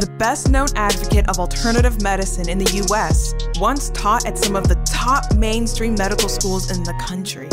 The 0.00 0.14
best 0.18 0.50
known 0.50 0.68
advocate 0.76 1.28
of 1.28 1.38
alternative 1.38 2.02
medicine 2.02 2.48
in 2.48 2.58
the 2.58 2.84
US, 2.86 3.34
once 3.58 3.90
taught 3.90 4.26
at 4.26 4.38
some 4.38 4.56
of 4.56 4.68
the 4.68 4.76
top 4.84 5.34
mainstream 5.34 5.94
medical 5.94 6.28
schools 6.28 6.70
in 6.70 6.82
the 6.84 6.94
country. 7.00 7.48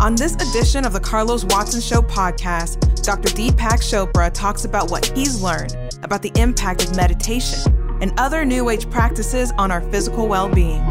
On 0.00 0.14
this 0.14 0.34
edition 0.34 0.84
of 0.84 0.92
the 0.92 1.00
Carlos 1.00 1.44
Watson 1.44 1.80
Show 1.80 2.02
podcast, 2.02 3.02
Dr. 3.02 3.28
Deepak 3.28 3.80
Chopra 3.80 4.30
talks 4.32 4.64
about 4.64 4.90
what 4.90 5.06
he's 5.16 5.40
learned 5.40 5.76
about 6.02 6.22
the 6.22 6.32
impact 6.36 6.84
of 6.84 6.96
meditation 6.96 7.98
and 8.00 8.12
other 8.18 8.44
New 8.44 8.68
Age 8.68 8.90
practices 8.90 9.52
on 9.58 9.70
our 9.70 9.80
physical 9.90 10.28
well 10.28 10.48
being. 10.48 10.82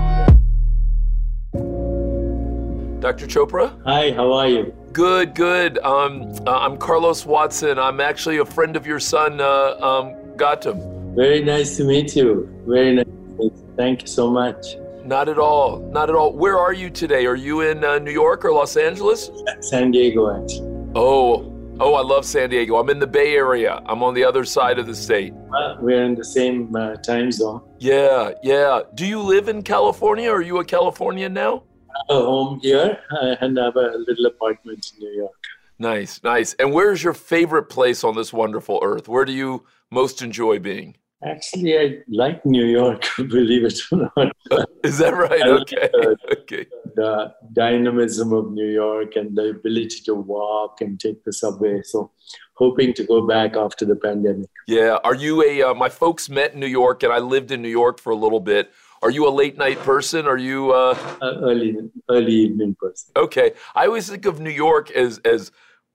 Dr. 3.05 3.27
Chopra? 3.27 3.79
Hi, 3.85 4.09
how 4.13 4.33
are 4.33 4.47
you? 4.47 4.73
Good, 4.91 5.35
good. 5.35 5.77
Um, 5.77 6.23
uh, 6.47 6.57
I'm 6.57 6.75
Carlos 6.75 7.23
Watson. 7.23 7.77
I'm 7.77 8.01
actually 8.01 8.37
a 8.37 8.45
friend 8.45 8.75
of 8.75 8.87
your 8.87 8.99
son, 8.99 9.39
uh, 9.39 9.75
um, 9.79 10.15
Gautam. 10.37 11.13
Very 11.15 11.43
nice 11.43 11.77
to 11.77 11.83
meet 11.83 12.15
you. 12.15 12.49
Very 12.65 12.95
nice 12.95 13.05
you. 13.39 13.53
Thank 13.77 14.01
you 14.01 14.07
so 14.07 14.31
much. 14.31 14.77
Not 15.03 15.29
at 15.29 15.37
all. 15.37 15.87
Not 15.91 16.09
at 16.09 16.15
all. 16.15 16.33
Where 16.33 16.57
are 16.57 16.73
you 16.73 16.89
today? 16.89 17.27
Are 17.27 17.35
you 17.35 17.61
in 17.61 17.83
uh, 17.83 17.99
New 17.99 18.09
York 18.09 18.43
or 18.43 18.51
Los 18.51 18.75
Angeles? 18.75 19.29
San 19.59 19.91
Diego, 19.91 20.43
actually. 20.43 20.65
Oh, 20.95 21.53
oh, 21.79 21.93
I 21.93 22.01
love 22.01 22.25
San 22.25 22.49
Diego. 22.49 22.77
I'm 22.77 22.89
in 22.89 22.97
the 22.97 23.05
Bay 23.05 23.35
Area. 23.35 23.83
I'm 23.85 24.01
on 24.01 24.15
the 24.15 24.23
other 24.23 24.45
side 24.45 24.79
of 24.79 24.87
the 24.87 24.95
state. 24.95 25.31
Well, 25.35 25.77
we're 25.79 26.03
in 26.03 26.15
the 26.15 26.25
same 26.25 26.75
uh, 26.75 26.95
time 26.95 27.31
zone. 27.31 27.61
Yeah, 27.77 28.31
yeah. 28.41 28.81
Do 28.95 29.05
you 29.05 29.21
live 29.21 29.47
in 29.47 29.61
California? 29.61 30.31
Are 30.31 30.41
you 30.41 30.57
a 30.57 30.65
Californian 30.65 31.35
now? 31.35 31.65
A 32.09 32.13
home 32.13 32.59
here 32.61 32.99
uh, 33.11 33.35
and 33.41 33.59
I 33.59 33.65
have 33.65 33.75
a 33.75 33.97
little 34.07 34.25
apartment 34.27 34.91
in 34.97 35.03
New 35.05 35.11
York. 35.15 35.33
Nice, 35.79 36.23
nice. 36.23 36.53
And 36.53 36.71
where's 36.73 37.03
your 37.03 37.13
favorite 37.13 37.69
place 37.69 38.03
on 38.03 38.15
this 38.15 38.31
wonderful 38.31 38.79
earth? 38.83 39.07
Where 39.07 39.25
do 39.25 39.33
you 39.33 39.65
most 39.91 40.21
enjoy 40.21 40.59
being? 40.59 40.95
Actually, 41.25 41.77
I 41.79 41.97
like 42.07 42.45
New 42.45 42.65
York, 42.65 43.03
believe 43.17 43.65
it 43.65 43.79
or 43.91 44.11
not. 44.15 44.35
Is 44.83 44.99
that 44.99 45.15
right? 45.15 45.41
I 45.41 45.47
like, 45.47 45.73
Okay. 45.73 45.89
uh, 45.93 46.15
Okay. 46.41 46.65
the 46.95 47.33
dynamism 47.53 48.31
of 48.33 48.51
New 48.51 48.67
York 48.69 49.15
and 49.15 49.35
the 49.35 49.49
ability 49.49 50.01
to 50.05 50.13
walk 50.13 50.81
and 50.81 50.99
take 50.99 51.23
the 51.23 51.33
subway. 51.33 51.81
So, 51.83 52.11
hoping 52.53 52.93
to 52.93 53.03
go 53.03 53.25
back 53.25 53.55
after 53.57 53.85
the 53.85 53.95
pandemic. 53.95 54.49
Yeah. 54.67 54.97
Are 55.03 55.15
you 55.15 55.43
a? 55.43 55.63
Uh, 55.63 55.73
my 55.73 55.89
folks 55.89 56.29
met 56.29 56.53
in 56.53 56.59
New 56.59 56.67
York, 56.67 57.01
and 57.03 57.11
I 57.11 57.19
lived 57.19 57.51
in 57.51 57.61
New 57.61 57.69
York 57.69 57.99
for 57.99 58.11
a 58.11 58.15
little 58.15 58.39
bit. 58.39 58.71
Are 59.05 59.11
you 59.11 59.27
a 59.27 59.29
late 59.29 59.55
night 59.55 59.77
person? 59.81 60.25
Are 60.25 60.37
you? 60.37 60.71
Uh, 60.71 60.97
Uh, 61.21 61.33
early, 61.43 61.77
early 62.09 62.33
evening 62.33 62.75
person. 62.79 63.11
okay. 63.15 63.53
I 63.75 63.85
always 63.85 64.09
think 64.09 64.25
of 64.25 64.39
New 64.39 64.49
York 64.49 64.89
as 64.89 65.19
as 65.19 65.51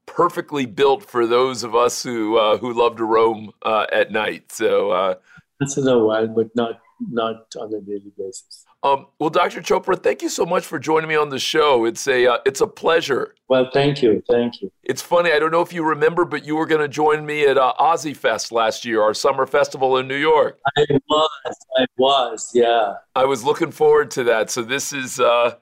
perfectly 0.06 0.64
built 0.64 1.02
for 1.02 1.26
those 1.26 1.64
of 1.64 1.74
us 1.74 2.04
who 2.04 2.38
uh, 2.38 2.58
who 2.58 2.72
love 2.72 2.96
to 2.98 3.04
roam 3.04 3.50
uh, 3.62 3.86
at 3.90 4.12
night. 4.12 4.52
So. 4.52 4.92
Uh, 4.92 5.14
Once 5.58 5.76
in 5.76 5.88
a 5.88 5.98
while, 5.98 6.28
but 6.28 6.54
not 6.54 6.78
not 7.10 7.52
on 7.58 7.74
a 7.74 7.80
daily 7.80 8.12
basis. 8.16 8.59
Um, 8.82 9.06
well, 9.18 9.28
Dr. 9.28 9.60
Chopra, 9.60 10.02
thank 10.02 10.22
you 10.22 10.30
so 10.30 10.46
much 10.46 10.64
for 10.64 10.78
joining 10.78 11.08
me 11.08 11.14
on 11.14 11.28
the 11.28 11.38
show. 11.38 11.84
It's 11.84 12.08
a 12.08 12.26
uh, 12.26 12.38
it's 12.46 12.62
a 12.62 12.66
pleasure. 12.66 13.34
Well, 13.48 13.68
thank 13.74 14.00
you, 14.00 14.22
thank 14.30 14.62
you. 14.62 14.72
It's 14.84 15.02
funny. 15.02 15.32
I 15.32 15.38
don't 15.38 15.50
know 15.50 15.60
if 15.60 15.72
you 15.72 15.84
remember, 15.84 16.24
but 16.24 16.46
you 16.46 16.56
were 16.56 16.64
going 16.64 16.80
to 16.80 16.88
join 16.88 17.26
me 17.26 17.44
at 17.44 17.58
uh, 17.58 17.74
OZY 17.78 18.16
Fest 18.16 18.52
last 18.52 18.86
year, 18.86 19.02
our 19.02 19.12
summer 19.12 19.46
festival 19.46 19.98
in 19.98 20.08
New 20.08 20.16
York. 20.16 20.58
I 20.78 20.86
was, 21.08 21.56
I 21.78 21.86
was, 21.98 22.50
yeah. 22.54 22.94
I 23.14 23.26
was 23.26 23.44
looking 23.44 23.70
forward 23.70 24.10
to 24.12 24.24
that. 24.24 24.50
So 24.50 24.62
this 24.62 24.94
is, 24.94 25.20
uh, 25.20 25.56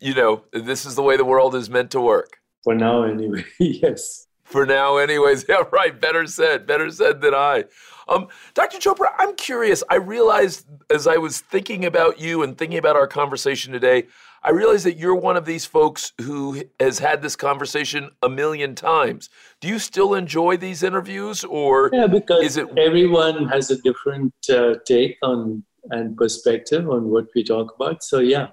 you 0.00 0.14
know, 0.14 0.42
this 0.52 0.84
is 0.84 0.96
the 0.96 1.02
way 1.02 1.16
the 1.16 1.24
world 1.24 1.54
is 1.54 1.70
meant 1.70 1.92
to 1.92 2.00
work. 2.00 2.38
For 2.64 2.74
now, 2.74 3.04
anyway. 3.04 3.44
yes. 3.60 4.26
For 4.42 4.66
now, 4.66 4.96
anyways. 4.96 5.44
Yeah, 5.48 5.62
right. 5.70 5.98
Better 5.98 6.26
said. 6.26 6.66
Better 6.66 6.90
said 6.90 7.20
than 7.20 7.34
I. 7.34 7.64
Um, 8.08 8.28
Dr. 8.54 8.78
Chopra, 8.78 9.08
I'm 9.18 9.34
curious. 9.36 9.82
I 9.88 9.96
realized 9.96 10.66
as 10.90 11.06
I 11.06 11.16
was 11.16 11.40
thinking 11.40 11.84
about 11.84 12.20
you 12.20 12.42
and 12.42 12.56
thinking 12.56 12.78
about 12.78 12.96
our 12.96 13.06
conversation 13.06 13.72
today, 13.72 14.06
I 14.42 14.50
realized 14.50 14.84
that 14.84 14.98
you're 14.98 15.14
one 15.14 15.38
of 15.38 15.46
these 15.46 15.64
folks 15.64 16.12
who 16.20 16.62
has 16.78 16.98
had 16.98 17.22
this 17.22 17.34
conversation 17.34 18.10
a 18.22 18.28
million 18.28 18.74
times. 18.74 19.30
Do 19.60 19.68
you 19.68 19.78
still 19.78 20.14
enjoy 20.14 20.58
these 20.58 20.82
interviews, 20.82 21.44
or 21.44 21.88
Yeah, 21.92 22.06
because 22.06 22.44
is 22.44 22.56
it? 22.58 22.68
everyone 22.76 23.48
has 23.48 23.70
a 23.70 23.80
different 23.80 24.34
uh, 24.50 24.74
take 24.86 25.16
on 25.22 25.64
and 25.90 26.16
perspective 26.16 26.88
on 26.90 27.04
what 27.08 27.26
we 27.34 27.42
talk 27.42 27.74
about. 27.74 28.02
So 28.04 28.18
yeah, 28.18 28.48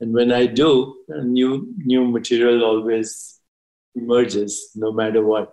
and 0.00 0.12
when 0.14 0.30
I 0.30 0.46
do, 0.46 0.94
uh, 1.12 1.22
new 1.22 1.74
new 1.76 2.06
material 2.06 2.64
always 2.64 3.40
emerges, 3.96 4.70
no 4.76 4.92
matter 4.92 5.24
what. 5.24 5.52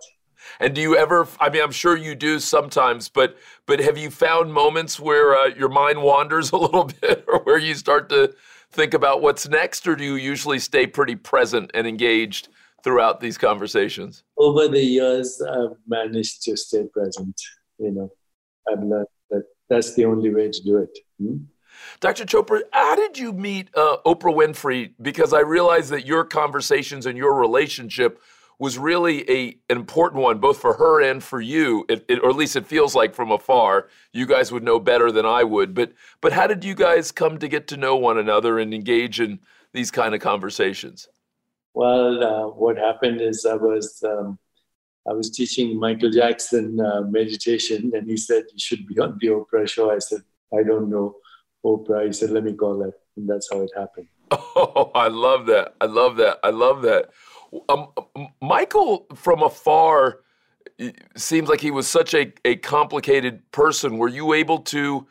And 0.58 0.74
do 0.74 0.80
you 0.80 0.96
ever? 0.96 1.26
I 1.38 1.48
mean, 1.50 1.62
I'm 1.62 1.72
sure 1.72 1.96
you 1.96 2.14
do 2.14 2.38
sometimes, 2.40 3.08
but 3.08 3.36
but 3.66 3.80
have 3.80 3.98
you 3.98 4.10
found 4.10 4.52
moments 4.52 4.98
where 4.98 5.34
uh, 5.34 5.46
your 5.46 5.68
mind 5.68 6.02
wanders 6.02 6.50
a 6.52 6.56
little 6.56 6.84
bit, 6.84 7.24
or 7.28 7.40
where 7.40 7.58
you 7.58 7.74
start 7.74 8.08
to 8.10 8.34
think 8.70 8.94
about 8.94 9.22
what's 9.22 9.48
next, 9.48 9.86
or 9.86 9.96
do 9.96 10.04
you 10.04 10.14
usually 10.14 10.58
stay 10.58 10.86
pretty 10.86 11.16
present 11.16 11.70
and 11.74 11.86
engaged 11.86 12.48
throughout 12.82 13.20
these 13.20 13.36
conversations? 13.36 14.22
Over 14.38 14.68
the 14.68 14.82
years, 14.82 15.42
I've 15.42 15.76
managed 15.86 16.42
to 16.44 16.56
stay 16.56 16.84
present. 16.92 17.40
You 17.78 17.90
know, 17.92 18.10
I've 18.70 18.82
learned 18.82 19.06
that 19.30 19.44
that's 19.68 19.94
the 19.94 20.04
only 20.04 20.32
way 20.32 20.50
to 20.50 20.62
do 20.62 20.76
it. 20.78 20.98
Hmm? 21.18 21.36
Dr. 22.00 22.24
Chopra, 22.24 22.62
how 22.72 22.94
did 22.94 23.18
you 23.18 23.32
meet 23.32 23.68
uh, 23.74 23.96
Oprah 24.04 24.34
Winfrey? 24.34 24.92
Because 25.00 25.32
I 25.32 25.40
realize 25.40 25.88
that 25.90 26.06
your 26.06 26.24
conversations 26.24 27.06
and 27.06 27.16
your 27.16 27.34
relationship 27.34 28.20
was 28.60 28.78
really 28.78 29.28
a 29.28 29.56
an 29.70 29.78
important 29.78 30.22
one, 30.22 30.38
both 30.38 30.58
for 30.58 30.74
her 30.74 31.00
and 31.00 31.24
for 31.24 31.40
you, 31.40 31.86
it, 31.88 32.04
it, 32.08 32.18
or 32.22 32.28
at 32.28 32.36
least 32.36 32.56
it 32.56 32.66
feels 32.66 32.94
like 32.94 33.14
from 33.14 33.32
afar. 33.32 33.88
You 34.12 34.26
guys 34.26 34.52
would 34.52 34.62
know 34.62 34.78
better 34.78 35.10
than 35.10 35.24
I 35.24 35.42
would. 35.42 35.74
But 35.74 35.94
but 36.20 36.34
how 36.34 36.46
did 36.46 36.62
you 36.62 36.74
guys 36.74 37.10
come 37.10 37.38
to 37.38 37.48
get 37.48 37.66
to 37.68 37.78
know 37.78 37.96
one 37.96 38.18
another 38.18 38.58
and 38.58 38.74
engage 38.74 39.18
in 39.18 39.40
these 39.72 39.90
kind 39.90 40.14
of 40.14 40.20
conversations? 40.20 41.08
Well, 41.72 42.22
uh, 42.22 42.48
what 42.48 42.76
happened 42.76 43.22
is 43.22 43.46
I 43.46 43.54
was 43.54 44.04
um, 44.06 44.38
I 45.08 45.14
was 45.14 45.30
teaching 45.30 45.80
Michael 45.80 46.10
Jackson 46.10 46.78
uh, 46.80 47.00
meditation, 47.00 47.90
and 47.94 48.08
he 48.10 48.18
said 48.18 48.44
you 48.52 48.58
should 48.58 48.86
be 48.86 48.98
on 48.98 49.16
the 49.20 49.28
Oprah 49.28 49.66
show. 49.66 49.90
I 49.90 50.00
said 50.00 50.20
I 50.52 50.62
don't 50.64 50.90
know 50.90 51.16
Oprah. 51.64 52.06
He 52.06 52.12
said 52.12 52.28
let 52.28 52.44
me 52.44 52.52
call 52.52 52.82
her, 52.82 52.92
and 53.16 53.26
that's 53.26 53.48
how 53.50 53.62
it 53.62 53.70
happened. 53.74 54.08
Oh, 54.62 54.90
I 54.94 55.08
love 55.08 55.46
that. 55.46 55.74
I 55.80 55.86
love 55.86 56.16
that. 56.16 56.38
I 56.44 56.50
love 56.50 56.82
that. 56.82 57.10
Um, 57.68 57.88
Michael, 58.40 59.06
from 59.14 59.42
afar, 59.42 60.20
seems 61.16 61.48
like 61.48 61.60
he 61.60 61.70
was 61.70 61.88
such 61.88 62.14
a, 62.14 62.32
a 62.44 62.56
complicated 62.56 63.50
person. 63.50 63.98
Were 63.98 64.08
you 64.08 64.32
able 64.34 64.58
to 64.58 65.06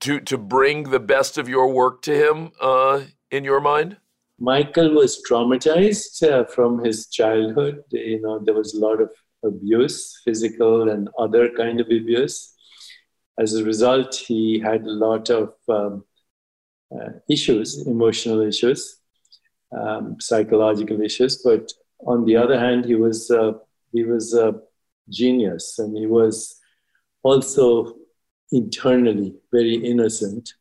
to 0.00 0.20
to 0.20 0.38
bring 0.38 0.84
the 0.84 1.00
best 1.00 1.38
of 1.38 1.48
your 1.48 1.68
work 1.72 2.02
to 2.02 2.14
him 2.14 2.52
uh, 2.60 3.02
in 3.30 3.44
your 3.44 3.60
mind? 3.60 3.96
Michael 4.38 4.92
was 4.94 5.22
traumatized 5.28 6.22
uh, 6.28 6.44
from 6.44 6.84
his 6.84 7.08
childhood. 7.08 7.82
You 7.90 8.20
know, 8.20 8.40
there 8.40 8.54
was 8.54 8.74
a 8.74 8.80
lot 8.80 9.00
of 9.00 9.10
abuse, 9.44 10.20
physical 10.24 10.90
and 10.90 11.08
other 11.18 11.50
kind 11.50 11.80
of 11.80 11.86
abuse. 11.86 12.52
As 13.38 13.54
a 13.54 13.64
result, 13.64 14.14
he 14.14 14.58
had 14.58 14.82
a 14.82 14.90
lot 14.90 15.30
of 15.30 15.54
um, 15.68 16.04
uh, 16.94 17.10
issues, 17.28 17.86
emotional 17.86 18.40
issues, 18.40 18.98
um, 19.78 20.16
psychological 20.20 21.00
issues. 21.00 21.42
But 21.42 21.72
on 22.06 22.24
the 22.24 22.36
other 22.36 22.58
hand, 22.58 22.84
he 22.84 22.94
was 22.94 23.30
uh, 23.30 23.52
he 23.92 24.04
was 24.04 24.34
a 24.34 24.60
genius, 25.08 25.78
and 25.78 25.96
he 25.96 26.06
was 26.06 26.58
also 27.22 27.94
internally 28.52 29.34
very 29.52 29.74
innocent. 29.74 30.52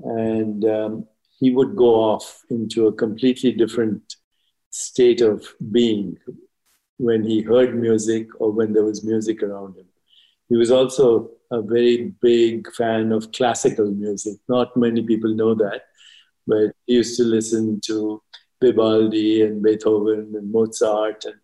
And 0.00 0.64
um, 0.64 1.06
he 1.38 1.50
would 1.50 1.76
go 1.76 1.94
off 1.94 2.42
into 2.50 2.86
a 2.86 2.92
completely 2.92 3.52
different 3.52 4.16
state 4.70 5.20
of 5.20 5.46
being 5.70 6.16
when 6.98 7.22
he 7.22 7.42
heard 7.42 7.76
music 7.76 8.28
or 8.40 8.50
when 8.52 8.72
there 8.72 8.84
was 8.84 9.04
music 9.04 9.42
around 9.42 9.76
him. 9.76 9.86
He 10.48 10.56
was 10.56 10.70
also 10.70 11.30
a 11.50 11.62
very 11.62 12.14
big 12.20 12.72
fan 12.72 13.12
of 13.12 13.32
classical 13.32 13.90
music. 13.90 14.38
Not 14.48 14.76
many 14.76 15.02
people 15.02 15.34
know 15.34 15.54
that, 15.54 15.82
but 16.46 16.72
he 16.86 16.94
used 16.94 17.16
to 17.16 17.24
listen 17.24 17.80
to 17.86 18.22
Vivaldi 18.62 19.42
and 19.42 19.62
Beethoven 19.62 20.32
and 20.34 20.52
Mozart. 20.52 21.24
And 21.24 21.36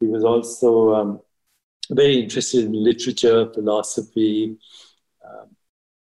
he 0.00 0.06
was 0.06 0.24
also 0.24 0.94
um, 0.94 1.20
very 1.90 2.20
interested 2.20 2.64
in 2.64 2.72
literature, 2.72 3.52
philosophy. 3.52 4.56
Um, 5.24 5.48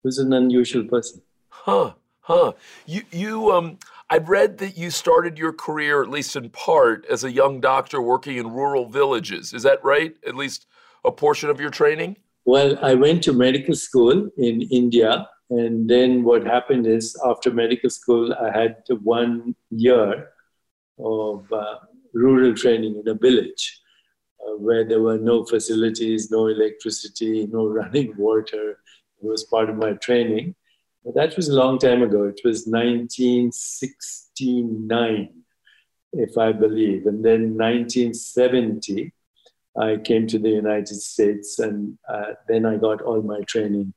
he 0.03 0.07
was 0.07 0.19
an 0.19 0.33
unusual 0.33 0.85
person. 0.85 1.23
Huh, 1.49 1.95
huh. 2.21 2.53
You, 2.87 3.03
you, 3.11 3.53
um, 3.53 3.79
I've 4.11 4.29
read 4.29 4.59
that 4.59 4.77
you 4.77 4.91
started 4.91 5.39
your 5.39 5.53
career, 5.53 6.03
at 6.03 6.09
least 6.09 6.37
in 6.37 6.51
part, 6.51 7.05
as 7.07 7.25
a 7.25 7.33
young 7.33 7.61
doctor 7.61 8.01
working 8.01 8.37
in 8.37 8.51
rural 8.51 8.87
villages. 8.89 9.53
Is 9.53 9.63
that 9.65 9.83
right? 9.85 10.17
At 10.27 10.35
least 10.35 10.67
a 11.05 11.13
portion 11.13 11.51
of 11.51 11.61
your 11.61 11.71
training? 11.71 12.17
Well, 12.45 12.79
I 12.83 12.95
went 12.95 13.23
to 13.25 13.33
medical 13.33 13.75
school 13.75 14.31
in 14.39 14.63
India. 14.63 15.29
And 15.51 15.89
then 15.89 16.25
what 16.25 16.45
happened 16.45 16.87
is, 16.87 17.19
after 17.25 17.51
medical 17.51 17.89
school, 17.91 18.35
I 18.35 18.51
had 18.51 18.83
one 19.03 19.55
year 19.71 20.29
of 20.99 21.51
uh, 21.53 21.77
rural 22.13 22.55
training 22.55 22.97
in 22.97 23.09
a 23.09 23.15
village 23.15 23.81
uh, 24.47 24.57
where 24.57 24.85
there 24.85 25.01
were 25.01 25.17
no 25.19 25.45
facilities, 25.45 26.31
no 26.31 26.49
electricity, 26.49 27.47
no 27.47 27.67
running 27.69 28.15
water. 28.17 28.79
It 29.23 29.27
was 29.27 29.45
part 29.45 29.71
of 29.71 29.77
my 29.77 29.95
training. 29.95 30.55
But 31.05 31.15
that 31.15 31.37
was 31.37 31.49
a 31.49 31.55
long 31.55 31.79
time 31.79 32.03
ago. 32.03 32.25
It 32.25 32.41
was 32.45 32.67
1969, 32.67 35.29
if 36.13 36.37
I 36.37 36.53
believe. 36.53 37.07
And 37.07 37.25
then 37.25 37.57
1970, 37.57 39.15
I 39.81 39.97
came 39.97 40.27
to 40.27 40.39
the 40.39 40.51
United 40.51 41.01
States, 41.01 41.59
and 41.61 41.97
uh, 42.09 42.33
then 42.49 42.67
I 42.67 42.77
got 42.77 43.01
all 43.01 43.23
my 43.23 43.41
training 43.43 43.95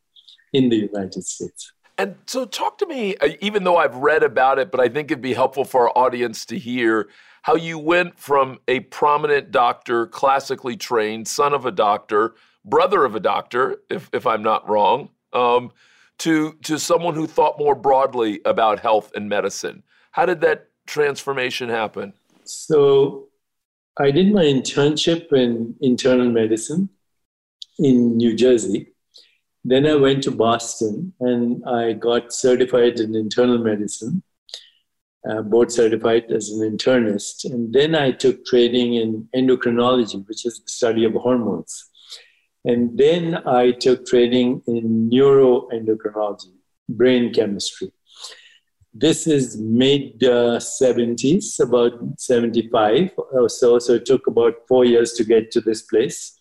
in 0.53 0.69
the 0.69 0.75
United 0.75 1.23
States. 1.23 1.71
And 1.97 2.15
so, 2.25 2.45
talk 2.45 2.77
to 2.79 2.85
me, 2.87 3.15
uh, 3.17 3.29
even 3.41 3.63
though 3.63 3.77
I've 3.77 3.95
read 3.95 4.23
about 4.23 4.57
it, 4.57 4.71
but 4.71 4.79
I 4.79 4.89
think 4.89 5.11
it'd 5.11 5.21
be 5.21 5.33
helpful 5.33 5.65
for 5.65 5.89
our 5.89 5.97
audience 5.97 6.45
to 6.45 6.57
hear 6.57 7.09
how 7.43 7.55
you 7.55 7.77
went 7.77 8.19
from 8.19 8.59
a 8.67 8.81
prominent 8.81 9.51
doctor, 9.51 10.07
classically 10.07 10.77
trained, 10.77 11.27
son 11.27 11.53
of 11.53 11.65
a 11.65 11.71
doctor, 11.71 12.35
brother 12.63 13.03
of 13.03 13.15
a 13.15 13.19
doctor, 13.19 13.77
if, 13.89 14.09
if 14.13 14.25
I'm 14.27 14.43
not 14.43 14.67
wrong, 14.69 15.09
um, 15.33 15.71
to, 16.19 16.53
to 16.63 16.77
someone 16.77 17.15
who 17.15 17.27
thought 17.27 17.57
more 17.57 17.75
broadly 17.75 18.41
about 18.45 18.79
health 18.79 19.11
and 19.15 19.27
medicine. 19.27 19.83
How 20.11 20.25
did 20.25 20.41
that 20.41 20.69
transformation 20.85 21.69
happen? 21.69 22.13
So, 22.43 23.27
I 23.97 24.11
did 24.11 24.31
my 24.33 24.43
internship 24.43 25.33
in 25.33 25.75
internal 25.81 26.29
medicine 26.29 26.89
in 27.77 28.17
New 28.17 28.35
Jersey. 28.35 28.90
Then 29.63 29.85
I 29.85 29.95
went 29.95 30.23
to 30.23 30.31
Boston 30.31 31.13
and 31.19 31.63
I 31.67 31.93
got 31.93 32.33
certified 32.33 32.99
in 32.99 33.15
internal 33.15 33.59
medicine 33.59 34.23
uh, 35.29 35.41
board 35.41 35.71
certified 35.71 36.31
as 36.31 36.49
an 36.49 36.77
internist. 36.77 37.45
And 37.45 37.73
then 37.73 37.95
I 37.95 38.11
took 38.11 38.45
training 38.45 38.95
in 38.95 39.27
endocrinology, 39.35 40.27
which 40.27 40.45
is 40.45 40.59
the 40.59 40.69
study 40.69 41.05
of 41.05 41.13
hormones. 41.13 41.89
And 42.65 42.97
then 42.97 43.41
I 43.47 43.71
took 43.71 44.05
training 44.05 44.61
in 44.67 45.09
neuroendocrinology, 45.11 46.53
brain 46.89 47.33
chemistry. 47.33 47.91
This 48.93 49.25
is 49.25 49.57
mid 49.57 50.23
uh, 50.23 50.59
70s, 50.59 51.59
about 51.59 51.93
75 52.19 53.11
or 53.31 53.47
so. 53.47 53.79
So 53.79 53.93
it 53.93 54.05
took 54.05 54.27
about 54.27 54.55
four 54.67 54.85
years 54.85 55.13
to 55.13 55.23
get 55.23 55.49
to 55.51 55.61
this 55.61 55.83
place. 55.83 56.37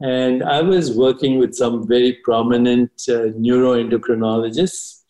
And 0.00 0.42
I 0.42 0.60
was 0.60 0.96
working 0.96 1.38
with 1.38 1.54
some 1.54 1.86
very 1.86 2.14
prominent 2.24 2.90
uh, 3.08 3.30
neuroendocrinologists 3.38 5.04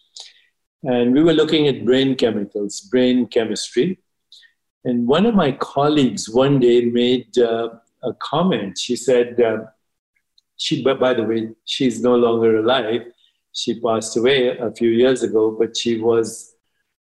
and 0.84 1.14
we 1.14 1.22
were 1.22 1.32
looking 1.32 1.66
at 1.66 1.84
brain 1.84 2.14
chemicals, 2.14 2.82
brain 2.82 3.26
chemistry. 3.26 3.98
And 4.84 5.06
one 5.06 5.24
of 5.24 5.34
my 5.34 5.52
colleagues 5.52 6.28
one 6.28 6.60
day 6.60 6.84
made 6.84 7.38
uh, 7.38 7.70
a 8.02 8.12
comment. 8.20 8.76
She 8.78 8.94
said, 8.94 9.40
uh, 9.40 9.64
she, 10.58 10.84
by 10.84 11.14
the 11.14 11.24
way, 11.24 11.48
she's 11.64 12.02
no 12.02 12.16
longer 12.16 12.58
alive. 12.58 13.00
She 13.52 13.80
passed 13.80 14.16
away 14.18 14.58
a 14.58 14.70
few 14.72 14.90
years 14.90 15.22
ago, 15.22 15.56
but 15.58 15.74
she 15.74 15.98
was 15.98 16.54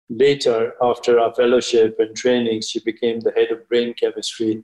later, 0.08 0.74
after 0.80 1.18
our 1.18 1.34
fellowship 1.34 1.96
and 1.98 2.14
training, 2.14 2.60
she 2.60 2.78
became 2.80 3.18
the 3.18 3.32
head 3.32 3.50
of 3.50 3.68
brain 3.68 3.94
chemistry 3.94 4.62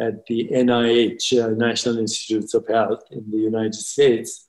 at 0.00 0.26
the 0.26 0.48
NIH, 0.50 1.44
uh, 1.44 1.48
National 1.50 1.98
Institutes 1.98 2.54
of 2.54 2.66
Health 2.66 3.02
in 3.10 3.30
the 3.30 3.38
United 3.38 3.74
States. 3.74 4.48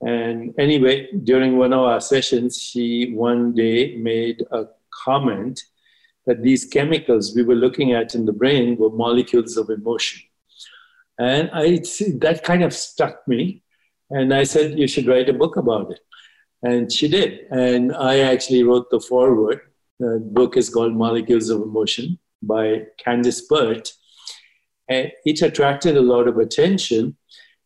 And 0.00 0.52
anyway, 0.58 1.08
during 1.22 1.56
one 1.56 1.72
of 1.72 1.80
our 1.80 2.00
sessions, 2.00 2.60
she 2.60 3.12
one 3.12 3.54
day 3.54 3.96
made 3.96 4.42
a 4.50 4.66
comment 5.04 5.62
that 6.26 6.42
these 6.42 6.64
chemicals 6.64 7.34
we 7.34 7.42
were 7.42 7.54
looking 7.54 7.92
at 7.92 8.14
in 8.14 8.24
the 8.24 8.32
brain 8.32 8.76
were 8.76 8.90
molecules 8.90 9.56
of 9.56 9.70
emotion. 9.70 10.22
And 11.18 11.50
I 11.52 11.78
that 12.18 12.40
kind 12.42 12.64
of 12.64 12.72
struck 12.72 13.26
me. 13.28 13.62
And 14.10 14.34
I 14.34 14.44
said, 14.44 14.78
You 14.78 14.88
should 14.88 15.06
write 15.06 15.28
a 15.28 15.32
book 15.32 15.56
about 15.56 15.92
it. 15.92 16.00
And 16.62 16.90
she 16.90 17.08
did. 17.08 17.46
And 17.50 17.94
I 17.94 18.20
actually 18.20 18.64
wrote 18.64 18.90
the 18.90 19.00
foreword. 19.00 19.60
The 20.00 20.18
book 20.18 20.56
is 20.56 20.70
called 20.70 20.94
Molecules 20.94 21.50
of 21.50 21.62
Emotion 21.62 22.18
by 22.42 22.86
Candace 22.98 23.42
Pert. 23.42 23.92
And 24.88 25.10
it 25.24 25.42
attracted 25.42 25.96
a 25.96 26.02
lot 26.02 26.28
of 26.28 26.38
attention 26.38 27.16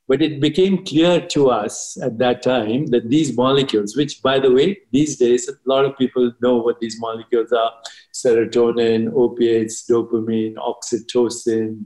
but 0.08 0.22
it 0.22 0.40
became 0.40 0.84
clear 0.86 1.20
to 1.20 1.50
us 1.50 1.98
at 2.02 2.16
that 2.16 2.42
time 2.42 2.86
that 2.86 3.10
these 3.10 3.36
molecules, 3.36 3.94
which 3.94 4.22
by 4.22 4.38
the 4.38 4.50
way, 4.50 4.78
these 4.90 5.18
days, 5.18 5.48
a 5.48 5.52
lot 5.66 5.84
of 5.84 5.98
people 5.98 6.32
know 6.40 6.56
what 6.56 6.80
these 6.80 6.98
molecules 6.98 7.52
are 7.52 7.72
serotonin, 8.14 9.12
opiates, 9.14 9.86
dopamine, 9.86 10.54
oxytocin, 10.54 11.84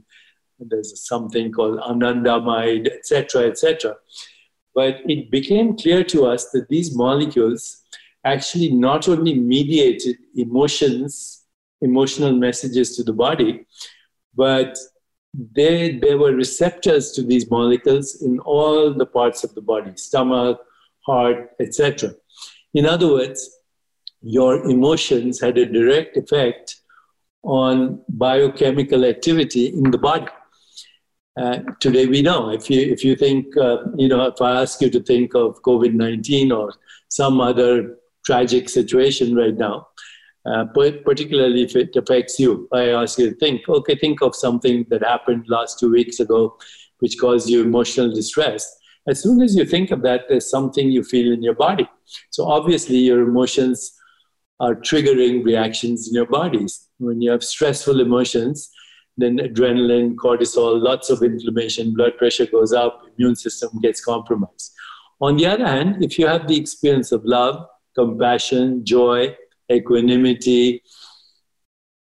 there's 0.57 1.05
something 1.05 1.51
called 1.51 1.79
anandamide, 1.81 2.87
etc., 2.89 3.47
etc. 3.49 3.95
But 4.73 5.01
it 5.05 5.29
became 5.29 5.75
clear 5.75 6.05
to 6.05 6.25
us 6.25 6.49
that 6.51 6.69
these 6.69 6.95
molecules 6.95 7.83
actually 8.23 8.71
not 8.71 9.09
only 9.09 9.33
mediated 9.33 10.15
emotions, 10.37 11.43
emotional 11.81 12.31
messages 12.31 12.95
to 12.95 13.03
the 13.03 13.11
body, 13.11 13.65
but 14.33 14.77
they, 15.33 15.97
they 15.97 16.15
were 16.15 16.33
receptors 16.33 17.11
to 17.13 17.23
these 17.23 17.49
molecules 17.49 18.21
in 18.21 18.39
all 18.39 18.93
the 18.93 19.05
parts 19.05 19.43
of 19.43 19.53
the 19.55 19.61
body 19.61 19.91
stomach, 19.95 20.59
heart, 21.05 21.51
etc. 21.59 22.13
In 22.73 22.85
other 22.85 23.07
words, 23.07 23.49
your 24.21 24.69
emotions 24.69 25.41
had 25.41 25.57
a 25.57 25.65
direct 25.65 26.17
effect 26.17 26.77
on 27.43 28.01
biochemical 28.09 29.05
activity 29.05 29.67
in 29.67 29.91
the 29.91 29.97
body. 29.97 30.27
Uh, 31.35 31.59
today 31.79 32.05
we 32.05 32.21
know 32.21 32.51
if 32.51 32.69
you 32.69 32.79
if 32.79 33.03
you 33.03 33.15
think 33.15 33.57
uh, 33.57 33.77
you 33.97 34.07
know 34.07 34.27
if 34.27 34.39
I 34.39 34.61
ask 34.61 34.79
you 34.81 34.89
to 34.91 35.01
think 35.01 35.33
of 35.33 35.61
COVID 35.63 35.93
nineteen 35.93 36.51
or 36.51 36.73
some 37.09 37.41
other 37.41 37.97
tragic 38.23 38.69
situation 38.69 39.35
right 39.35 39.55
now, 39.55 39.87
uh, 40.45 40.65
particularly 41.05 41.63
if 41.63 41.75
it 41.75 41.95
affects 41.95 42.39
you. 42.39 42.67
I 42.73 42.89
ask 42.89 43.17
you 43.17 43.29
to 43.29 43.35
think, 43.35 43.67
okay, 43.67 43.95
think 43.95 44.21
of 44.21 44.35
something 44.35 44.85
that 44.89 45.03
happened 45.03 45.45
last 45.47 45.79
two 45.79 45.91
weeks 45.91 46.19
ago, 46.19 46.57
which 46.99 47.17
caused 47.19 47.49
you 47.49 47.61
emotional 47.61 48.13
distress. 48.13 48.69
As 49.07 49.21
soon 49.21 49.41
as 49.41 49.55
you 49.55 49.65
think 49.65 49.91
of 49.91 50.01
that, 50.03 50.25
there's 50.29 50.49
something 50.49 50.89
you 50.89 51.03
feel 51.03 51.31
in 51.33 51.43
your 51.43 51.55
body. 51.55 51.89
So 52.29 52.45
obviously, 52.45 52.97
your 52.97 53.21
emotions 53.21 53.93
are 54.59 54.75
triggering 54.75 55.43
reactions 55.43 56.07
in 56.07 56.13
your 56.13 56.25
bodies. 56.25 56.87
When 56.99 57.21
you 57.21 57.31
have 57.31 57.43
stressful 57.43 57.99
emotions, 57.99 58.69
then 59.17 59.37
adrenaline, 59.37 60.15
cortisol, 60.15 60.81
lots 60.81 61.09
of 61.09 61.21
inflammation, 61.21 61.93
blood 61.93 62.17
pressure 62.17 62.45
goes 62.45 62.73
up, 62.73 63.03
immune 63.17 63.35
system 63.35 63.69
gets 63.81 64.03
compromised. 64.03 64.73
On 65.21 65.37
the 65.37 65.45
other 65.45 65.67
hand, 65.67 66.03
if 66.03 66.17
you 66.17 66.27
have 66.27 66.47
the 66.47 66.57
experience 66.57 67.11
of 67.11 67.23
love, 67.25 67.65
compassion, 67.95 68.83
joy, 68.85 69.35
equanimity, 69.73 70.81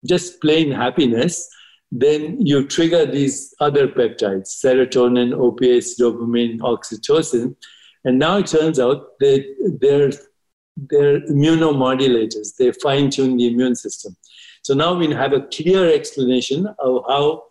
just 0.06 0.40
plain 0.40 0.70
happiness, 0.70 1.48
then 1.90 2.44
you 2.44 2.66
trigger 2.66 3.06
these 3.06 3.54
other 3.60 3.88
peptides 3.88 4.48
serotonin, 4.62 5.32
opiates, 5.32 6.00
dopamine, 6.00 6.58
oxytocin. 6.60 7.56
And 8.04 8.18
now 8.18 8.38
it 8.38 8.46
turns 8.46 8.78
out 8.78 9.18
that 9.20 9.44
they're, 9.80 10.12
they're 10.76 11.20
immunomodulators, 11.20 12.56
they 12.56 12.72
fine 12.72 13.10
tune 13.10 13.36
the 13.36 13.48
immune 13.48 13.74
system. 13.74 14.16
So 14.62 14.74
now 14.74 14.94
we 14.94 15.12
have 15.12 15.32
a 15.32 15.42
clear 15.42 15.92
explanation 15.92 16.66
of 16.78 17.04
how 17.08 17.44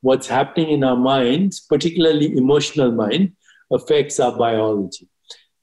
what's 0.00 0.26
happening 0.26 0.70
in 0.70 0.84
our 0.84 0.96
minds, 0.96 1.60
particularly 1.60 2.36
emotional 2.36 2.92
mind, 2.92 3.32
affects 3.72 4.20
our 4.20 4.36
biology. 4.36 5.08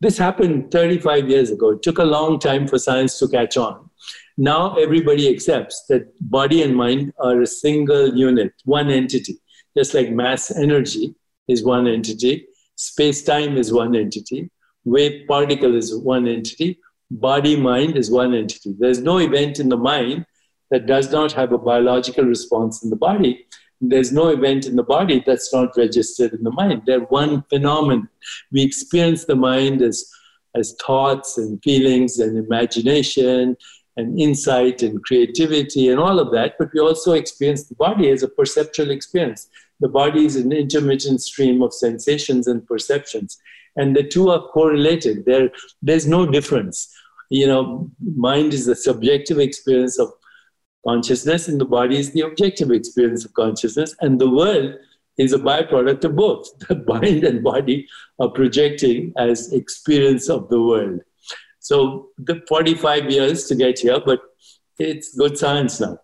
This 0.02 0.18
happened 0.18 0.72
35 0.72 1.30
years 1.30 1.52
ago. 1.52 1.70
It 1.74 1.84
took 1.84 2.00
a 2.00 2.04
long 2.04 2.40
time 2.40 2.68
for 2.68 2.80
science 2.80 3.20
to 3.20 3.28
catch 3.28 3.56
on. 3.56 3.88
Now 4.36 4.76
everybody 4.76 5.32
accepts 5.32 5.86
that 5.90 6.12
body 6.20 6.64
and 6.64 6.76
mind 6.76 7.14
are 7.20 7.42
a 7.42 7.46
single 7.46 8.18
unit, 8.18 8.52
one 8.66 8.90
entity. 8.90 9.38
Just 9.78 9.94
like 9.94 10.10
mass 10.10 10.50
energy 10.50 11.14
is 11.48 11.64
one 11.64 11.88
entity, 11.88 12.48
space 12.76 13.24
time 13.24 13.58
is 13.58 13.72
one 13.72 13.96
entity, 13.96 14.50
wave 14.86 15.28
particle 15.28 15.76
is 15.76 15.96
one 15.96 16.28
entity, 16.28 16.80
body 17.12 17.56
mind 17.56 17.96
is 17.96 18.10
one 18.10 18.34
entity. 18.34 18.74
There's 18.80 19.02
no 19.02 19.20
event 19.20 19.60
in 19.60 19.70
the 19.70 19.78
mind 19.78 20.26
that 20.72 20.88
does 20.88 21.12
not 21.12 21.32
have 21.34 21.52
a 21.52 21.60
biological 21.60 22.26
response 22.26 22.84
in 22.84 22.90
the 22.90 22.96
body. 22.96 23.46
There's 23.82 24.12
no 24.12 24.30
event 24.30 24.68
in 24.68 24.76
the 24.76 24.84
body 24.84 25.24
that's 25.26 25.52
not 25.52 25.76
registered 25.76 26.34
in 26.34 26.44
the 26.44 26.52
mind. 26.52 26.84
They're 26.86 27.00
one 27.00 27.44
phenomenon. 27.50 28.08
We 28.52 28.62
experience 28.62 29.26
the 29.26 29.36
mind 29.36 29.82
as, 29.82 30.06
as 30.56 30.76
thoughts 30.86 31.38
and 31.38 31.62
feelings 31.64 32.20
and 32.20 32.38
imagination 32.38 33.58
and 33.98 34.20
insight 34.20 34.84
and 34.84 35.04
creativity 35.04 35.90
and 35.90 36.00
all 36.00 36.20
of 36.20 36.32
that, 36.32 36.54
but 36.58 36.70
we 36.74 36.80
also 36.80 37.14
experience 37.14 37.66
the 37.66 37.76
body 37.76 38.10
as 38.10 38.24
a 38.24 38.28
perceptual 38.28 38.92
experience. 38.92 39.50
The 39.82 39.90
body 39.90 40.26
is 40.26 40.36
an 40.36 40.52
intermittent 40.52 41.22
stream 41.22 41.62
of 41.62 41.74
sensations 41.74 42.48
and 42.48 42.66
perceptions, 42.66 43.40
and 43.76 43.96
the 43.96 44.04
two 44.04 44.30
are 44.30 44.48
correlated. 44.50 45.26
There, 45.26 45.50
there's 45.82 46.08
no 46.08 46.26
difference. 46.26 46.94
You 47.30 47.48
know, 47.48 47.90
mind 48.16 48.54
is 48.54 48.66
the 48.66 48.76
subjective 48.76 49.40
experience 49.40 49.98
of 50.00 50.12
consciousness, 50.88 51.48
and 51.48 51.60
the 51.60 51.66
body 51.66 51.98
is 51.98 52.12
the 52.12 52.22
objective 52.22 52.72
experience 52.72 53.26
of 53.26 53.34
consciousness, 53.34 53.96
and 54.02 54.20
the 54.20 54.30
world 54.30 54.76
is 55.18 55.34
a 55.34 55.38
byproduct 55.38 56.04
of 56.04 56.16
both. 56.16 56.50
The 56.68 56.84
mind 56.88 57.24
and 57.24 57.44
body 57.44 57.88
are 58.20 58.30
projecting 58.30 59.14
as 59.18 59.52
experience 59.54 60.30
of 60.30 60.50
the 60.50 60.62
world. 60.62 61.02
So 61.60 62.10
the 62.18 62.42
45 62.48 63.12
years 63.12 63.46
to 63.46 63.56
get 63.56 63.80
here, 63.80 64.00
but 64.04 64.22
it's 64.80 65.16
good 65.16 65.38
science 65.38 65.80
now. 65.80 66.00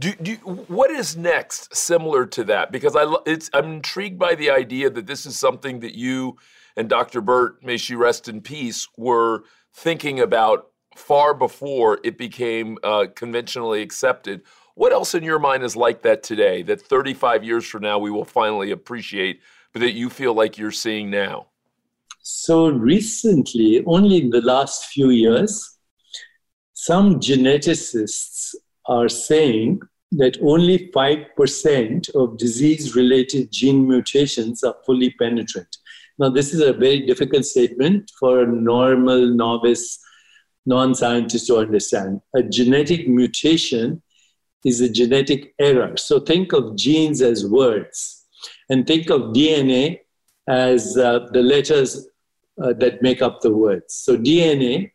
Do, 0.00 0.14
do, 0.14 0.34
what 0.36 0.90
is 0.90 1.16
next 1.16 1.76
similar 1.76 2.24
to 2.26 2.44
that? 2.44 2.72
Because 2.72 2.96
I, 2.96 3.04
I'm 3.52 3.72
intrigued 3.72 4.18
by 4.18 4.34
the 4.34 4.50
idea 4.50 4.88
that 4.88 5.06
this 5.06 5.26
is 5.26 5.38
something 5.38 5.80
that 5.80 5.94
you 5.94 6.38
and 6.76 6.88
Dr. 6.88 7.20
Pert, 7.20 7.62
may 7.62 7.76
she 7.76 7.94
rest 7.94 8.28
in 8.28 8.40
peace, 8.40 8.88
were 8.96 9.44
thinking 9.74 10.20
about 10.20 10.69
far 10.96 11.34
before 11.34 12.00
it 12.04 12.18
became 12.18 12.78
uh, 12.82 13.06
conventionally 13.14 13.82
accepted. 13.82 14.42
What 14.74 14.92
else 14.92 15.14
in 15.14 15.22
your 15.22 15.38
mind 15.38 15.62
is 15.62 15.76
like 15.76 16.02
that 16.02 16.22
today 16.22 16.62
that 16.62 16.80
35 16.80 17.44
years 17.44 17.66
from 17.66 17.82
now 17.82 17.98
we 17.98 18.10
will 18.10 18.24
finally 18.24 18.70
appreciate, 18.70 19.40
but 19.72 19.80
that 19.80 19.92
you 19.92 20.10
feel 20.10 20.34
like 20.34 20.58
you're 20.58 20.70
seeing 20.70 21.10
now? 21.10 21.46
So 22.22 22.68
recently, 22.68 23.82
only 23.86 24.18
in 24.18 24.30
the 24.30 24.42
last 24.42 24.86
few 24.86 25.10
years, 25.10 25.78
some 26.74 27.20
geneticists 27.20 28.54
are 28.86 29.08
saying 29.08 29.80
that 30.12 30.38
only 30.42 30.90
5% 30.94 32.14
of 32.14 32.36
disease 32.36 32.96
related 32.96 33.52
gene 33.52 33.86
mutations 33.86 34.64
are 34.64 34.76
fully 34.84 35.10
penetrant. 35.18 35.76
Now, 36.18 36.28
this 36.28 36.52
is 36.52 36.60
a 36.60 36.72
very 36.72 37.06
difficult 37.06 37.44
statement 37.44 38.10
for 38.18 38.42
a 38.42 38.46
normal 38.46 39.28
novice 39.28 39.98
non 40.66 40.94
scientist 40.94 41.46
to 41.48 41.56
understand. 41.56 42.20
A 42.34 42.42
genetic 42.42 43.08
mutation 43.08 44.02
is 44.64 44.80
a 44.80 44.88
genetic 44.88 45.54
error. 45.58 45.96
So 45.96 46.20
think 46.20 46.52
of 46.52 46.76
genes 46.76 47.22
as 47.22 47.46
words 47.46 48.26
and 48.68 48.86
think 48.86 49.10
of 49.10 49.32
DNA 49.32 50.00
as 50.48 50.96
uh, 50.96 51.26
the 51.32 51.42
letters 51.42 52.08
uh, 52.62 52.72
that 52.74 53.02
make 53.02 53.22
up 53.22 53.40
the 53.40 53.54
words. 53.54 53.94
So 53.94 54.16
DNA, 54.16 54.90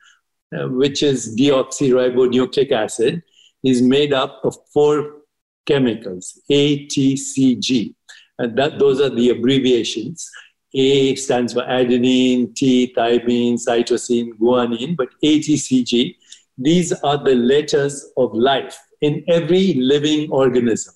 uh, 0.56 0.68
which 0.70 1.02
is 1.04 1.36
deoxyribonucleic 1.38 2.72
acid, 2.72 3.24
is 3.64 3.82
made 3.82 4.14
up 4.14 4.42
of 4.44 4.56
four 4.74 5.22
chemicals, 5.66 6.40
A, 6.50 6.86
T, 6.86 7.18
C, 7.18 7.56
G. 7.56 7.96
And 8.38 8.58
that, 8.58 8.80
those 8.80 9.02
are 9.02 9.10
the 9.10 9.30
abbreviations. 9.30 10.30
A 10.76 11.16
stands 11.16 11.54
for 11.54 11.62
adenine, 11.62 12.54
T, 12.54 12.94
thymine, 12.96 13.54
cytosine, 13.54 14.34
guanine, 14.38 14.96
but 14.96 15.10
A, 15.24 15.40
T, 15.40 15.56
C, 15.58 15.84
G, 15.84 16.18
these 16.58 16.92
are 16.92 17.18
the 17.18 17.36
letters 17.36 18.12
of 18.18 18.34
life 18.34 18.78
in 19.02 19.24
every 19.28 19.74
living 19.76 20.30
organism, 20.32 20.94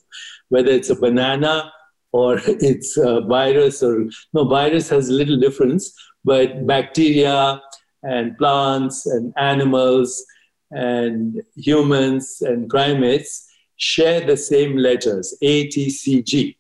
whether 0.50 0.72
it's 0.72 0.90
a 0.90 0.96
banana 0.96 1.72
or 2.12 2.40
it's 2.46 2.98
a 2.98 3.22
virus 3.22 3.82
or 3.82 4.10
no, 4.34 4.46
virus 4.46 4.90
has 4.90 5.10
little 5.10 5.40
difference, 5.40 5.94
but 6.24 6.66
bacteria 6.68 7.62
and 8.04 8.38
plants 8.38 9.06
and 9.06 9.34
animals 9.38 10.24
and 10.72 11.42
humans 11.56 12.42
and 12.42 12.70
primates 12.70 13.48
share 13.78 14.22
the 14.26 14.38
same 14.38 14.78
letters 14.78 15.36
A, 15.42 15.68
T, 15.68 15.90
C, 15.90 16.22
G. 16.22 16.59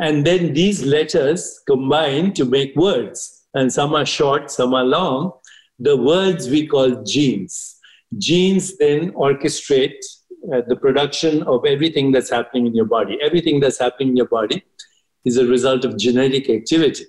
And 0.00 0.26
then 0.26 0.54
these 0.54 0.84
letters 0.84 1.60
combine 1.66 2.32
to 2.34 2.44
make 2.44 2.74
words. 2.74 3.46
And 3.54 3.72
some 3.72 3.94
are 3.94 4.06
short, 4.06 4.50
some 4.50 4.74
are 4.74 4.84
long. 4.84 5.32
The 5.78 5.96
words 5.96 6.48
we 6.48 6.66
call 6.66 7.02
genes. 7.04 7.76
Genes 8.16 8.76
then 8.78 9.12
orchestrate 9.12 10.02
uh, 10.52 10.62
the 10.66 10.76
production 10.76 11.42
of 11.44 11.64
everything 11.66 12.10
that's 12.10 12.30
happening 12.30 12.66
in 12.66 12.74
your 12.74 12.86
body. 12.86 13.18
Everything 13.22 13.60
that's 13.60 13.78
happening 13.78 14.08
in 14.08 14.16
your 14.16 14.28
body 14.28 14.64
is 15.24 15.36
a 15.36 15.46
result 15.46 15.84
of 15.84 15.98
genetic 15.98 16.48
activity. 16.48 17.04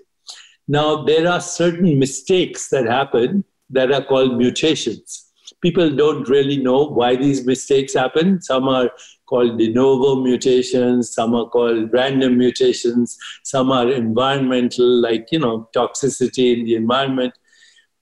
Now, 0.68 1.04
there 1.04 1.28
are 1.28 1.42
certain 1.42 1.98
mistakes 1.98 2.70
that 2.70 2.86
happen 2.86 3.44
that 3.72 3.92
are 3.92 4.04
called 4.04 4.38
mutations. 4.38 5.26
People 5.62 5.90
don't 5.96 6.30
really 6.30 6.58
know 6.58 6.86
why 6.86 7.16
these 7.16 7.46
mistakes 7.46 7.94
happen. 7.94 8.42
Some 8.42 8.68
are 8.68 8.92
called 9.30 9.58
de 9.60 9.72
novo 9.72 10.22
mutations, 10.22 11.14
some 11.14 11.36
are 11.36 11.48
called 11.48 11.94
random 11.94 12.38
mutations, 12.38 13.18
some 13.44 13.72
are 13.72 13.90
environmental, 13.92 14.88
like, 15.02 15.28
you 15.32 15.40
know, 15.40 15.70
toxicity 15.76 16.58
in 16.58 16.66
the 16.66 16.76
environment. 16.76 17.34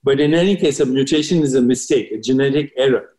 But 0.02 0.20
in 0.20 0.32
any 0.32 0.56
case, 0.56 0.80
a 0.80 0.86
mutation 0.86 1.42
is 1.42 1.54
a 1.54 1.60
mistake, 1.60 2.10
a 2.12 2.18
genetic 2.18 2.72
error. 2.76 3.10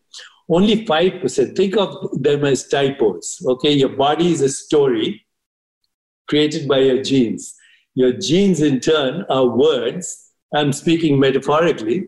Only 0.49 0.85
5%, 0.85 1.55
think 1.55 1.77
of 1.77 2.23
them 2.23 2.43
as 2.43 2.67
typos, 2.67 3.41
okay? 3.45 3.73
Your 3.73 3.89
body 3.89 4.31
is 4.31 4.41
a 4.41 4.49
story 4.49 5.25
created 6.27 6.67
by 6.67 6.79
your 6.79 7.03
genes. 7.03 7.55
Your 7.93 8.13
genes, 8.13 8.61
in 8.61 8.79
turn, 8.79 9.25
are 9.29 9.45
words. 9.45 10.31
I'm 10.55 10.73
speaking 10.73 11.19
metaphorically. 11.19 12.07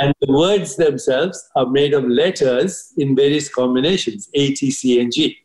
And 0.00 0.14
the 0.20 0.32
words 0.32 0.76
themselves 0.76 1.48
are 1.56 1.66
made 1.66 1.92
of 1.92 2.04
letters 2.04 2.92
in 2.96 3.16
various 3.16 3.48
combinations 3.48 4.28
A, 4.34 4.54
T, 4.54 4.70
C, 4.70 5.00
and 5.00 5.12
G. 5.12 5.36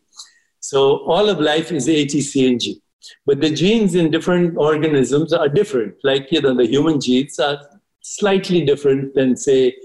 So 0.60 1.00
all 1.06 1.28
of 1.30 1.40
life 1.40 1.72
is 1.72 1.90
A, 1.90 2.06
T, 2.06 2.22
C, 2.22 2.48
and 2.48 2.60
G. 2.60 2.82
But 3.26 3.42
the 3.42 3.50
genes 3.50 3.96
in 3.96 4.12
different 4.12 4.58
organisms 4.58 5.34
are 5.34 5.50
different. 5.50 5.96
Like, 6.04 6.32
you 6.32 6.42
know, 6.42 6.56
the 6.56 6.68
human 6.68 7.02
genes 7.02 7.40
are 7.40 7.60
slightly 8.02 8.64
different 8.64 9.16
than, 9.16 9.36
say, 9.36 9.76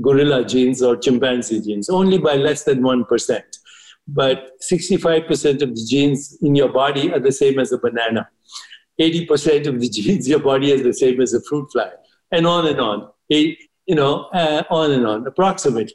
gorilla 0.00 0.44
genes 0.44 0.82
or 0.82 0.96
chimpanzee 0.96 1.60
genes, 1.60 1.88
only 1.88 2.18
by 2.18 2.34
less 2.36 2.64
than 2.64 2.80
1%. 2.80 3.42
But 4.08 4.50
65% 4.60 5.62
of 5.62 5.74
the 5.74 5.86
genes 5.88 6.36
in 6.42 6.54
your 6.54 6.68
body 6.68 7.12
are 7.12 7.20
the 7.20 7.32
same 7.32 7.58
as 7.58 7.72
a 7.72 7.78
banana. 7.78 8.28
80% 9.00 9.66
of 9.66 9.80
the 9.80 9.88
genes 9.96 10.28
your 10.28 10.40
body 10.40 10.70
has 10.70 10.82
the 10.82 10.94
same 10.94 11.20
as 11.20 11.34
a 11.34 11.42
fruit 11.42 11.68
fly, 11.72 11.90
and 12.32 12.46
on 12.46 12.66
and 12.66 12.80
on, 12.80 13.08
you 13.86 13.94
know, 13.94 14.24
uh, 14.34 14.62
on 14.70 14.90
and 14.92 15.06
on, 15.06 15.26
approximately. 15.26 15.94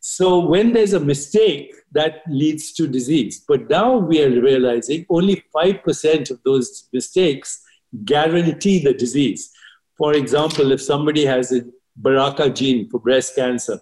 So 0.00 0.40
when 0.40 0.72
there's 0.72 0.94
a 0.94 1.00
mistake, 1.00 1.72
that 1.92 2.22
leads 2.28 2.72
to 2.72 2.88
disease. 2.88 3.44
But 3.46 3.68
now 3.68 3.96
we 3.96 4.22
are 4.22 4.40
realizing 4.40 5.06
only 5.08 5.44
5% 5.54 6.30
of 6.30 6.42
those 6.44 6.88
mistakes 6.92 7.62
guarantee 8.04 8.82
the 8.82 8.94
disease. 8.94 9.52
For 9.96 10.14
example, 10.14 10.72
if 10.72 10.80
somebody 10.80 11.24
has 11.26 11.52
a 11.52 11.62
BRCA 12.00 12.54
gene 12.54 12.88
for 12.88 12.98
breast 12.98 13.36
cancer, 13.36 13.78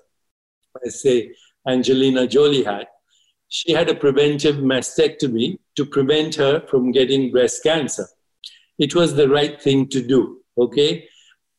let's 0.83 1.01
say 1.01 1.33
Angelina 1.67 2.27
Jolie 2.27 2.65
had, 2.65 2.89
she 3.49 3.73
had 3.73 3.89
a 3.89 3.95
preventive 3.95 4.57
mastectomy 4.57 5.59
to 5.77 5.87
prevent 5.87 6.35
her 6.35 6.61
from 6.69 6.93
getting 6.93 7.31
breast 7.31 7.63
cancer. 7.63 8.07
It 8.79 8.95
was 8.95 9.15
the 9.15 9.29
right 9.29 9.61
thing 9.61 9.89
to 9.89 10.03
do, 10.03 10.41
okay? 10.59 11.09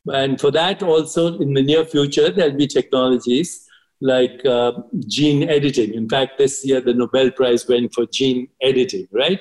And 0.06 0.40
for 0.40 0.50
that, 0.50 0.82
also 0.82 1.38
in 1.38 1.54
the 1.54 1.62
near 1.62 1.84
future, 1.84 2.30
there'll 2.30 2.56
be 2.56 2.66
technologies 2.66 3.66
like 4.00 4.44
uh, 4.44 4.72
gene 5.06 5.48
editing. 5.48 5.94
In 5.94 6.08
fact, 6.08 6.38
this 6.38 6.64
year 6.64 6.80
the 6.80 6.92
Nobel 6.92 7.30
Prize 7.30 7.68
went 7.68 7.94
for 7.94 8.06
gene 8.06 8.48
editing, 8.60 9.06
right? 9.12 9.40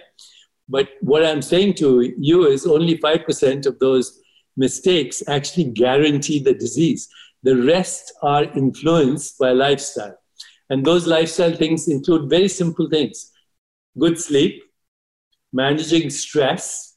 But 0.70 0.90
what 1.02 1.26
I'm 1.26 1.42
saying 1.42 1.74
to 1.76 2.14
you 2.18 2.46
is 2.46 2.68
only 2.68 2.98
5% 2.98 3.66
of 3.66 3.80
those 3.80 4.22
mistakes 4.56 5.24
actually 5.28 5.66
guarantee 5.66 6.40
the 6.40 6.54
disease. 6.54 7.10
The 7.44 7.58
rest 7.58 8.14
are 8.22 8.44
influenced 8.44 9.40
by 9.40 9.52
lifestyle. 9.52 10.18
And 10.70 10.86
those 10.86 11.08
lifestyle 11.08 11.56
things 11.56 11.88
include 11.88 12.30
very 12.30 12.48
simple 12.48 12.90
things 12.90 13.32
good 13.98 14.18
sleep, 14.18 14.64
managing 15.52 16.10
stress, 16.10 16.96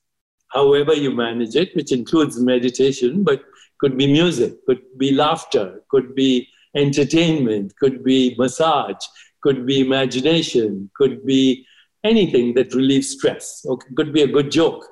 however 0.49 0.95
you 0.95 1.11
manage 1.11 1.57
it, 1.57 1.75
which 1.75 1.91
includes 1.91 2.39
meditation, 2.39 3.25
but 3.25 3.43
could 3.81 3.97
be 3.97 4.07
music, 4.07 4.65
could 4.67 4.83
be 4.99 5.13
laughter, 5.13 5.83
could 5.91 6.15
be 6.15 6.49
entertainment, 6.75 7.75
could 7.77 8.03
be 8.03 8.35
massage, 8.39 9.05
could 9.43 9.67
be 9.67 9.81
imagination, 9.81 10.91
could 10.97 11.25
be 11.25 11.67
anything 12.03 12.55
that 12.55 12.75
relieves 12.75 13.11
stress. 13.11 13.65
Okay, 13.67 13.89
could 13.97 14.13
be 14.13 14.23
a 14.23 14.27
good 14.27 14.51
joke. 14.51 14.87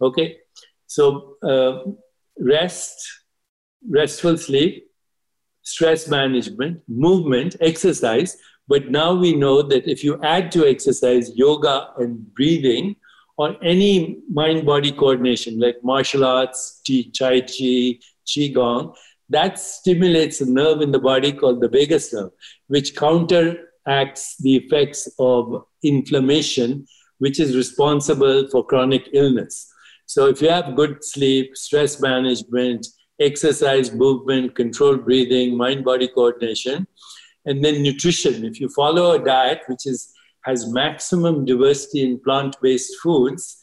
Okay, 0.00 0.36
so 0.86 1.36
uh, 1.42 1.90
rest, 2.38 2.96
restful 3.88 4.36
sleep, 4.36 4.86
stress 5.62 6.08
management, 6.08 6.80
movement, 6.88 7.56
exercise. 7.60 8.36
But 8.68 8.90
now 8.90 9.14
we 9.14 9.34
know 9.34 9.62
that 9.62 9.88
if 9.88 10.04
you 10.04 10.20
add 10.22 10.52
to 10.52 10.66
exercise 10.66 11.30
yoga 11.34 11.90
and 11.96 12.34
breathing, 12.34 12.96
or 13.38 13.56
any 13.62 14.18
mind 14.30 14.66
body 14.66 14.90
coordination 14.92 15.60
like 15.60 15.76
martial 15.82 16.24
arts, 16.24 16.82
Tai 16.86 17.40
Chi, 17.42 17.98
Qigong, 18.28 18.94
that 19.30 19.58
stimulates 19.58 20.40
a 20.40 20.50
nerve 20.50 20.80
in 20.80 20.92
the 20.92 20.98
body 20.98 21.32
called 21.32 21.60
the 21.60 21.68
vagus 21.68 22.12
nerve, 22.12 22.30
which 22.68 22.96
counteracts 22.96 24.36
the 24.40 24.56
effects 24.56 25.08
of 25.18 25.64
inflammation, 25.82 26.86
which 27.18 27.40
is 27.40 27.56
responsible 27.56 28.48
for 28.50 28.64
chronic 28.64 29.08
illness. 29.12 29.70
So, 30.06 30.26
if 30.26 30.40
you 30.40 30.48
have 30.48 30.76
good 30.76 31.04
sleep, 31.04 31.56
stress 31.56 32.00
management, 32.00 32.86
exercise, 33.20 33.92
movement, 33.92 34.54
controlled 34.54 35.04
breathing, 35.04 35.56
mind 35.56 35.84
body 35.84 36.08
coordination, 36.08 36.86
and 37.44 37.64
then 37.64 37.82
nutrition, 37.82 38.44
if 38.44 38.60
you 38.60 38.68
follow 38.68 39.12
a 39.12 39.24
diet 39.24 39.62
which 39.66 39.86
is, 39.86 40.12
has 40.42 40.72
maximum 40.72 41.44
diversity 41.44 42.02
in 42.02 42.20
plant 42.20 42.56
based 42.62 42.94
foods, 43.02 43.60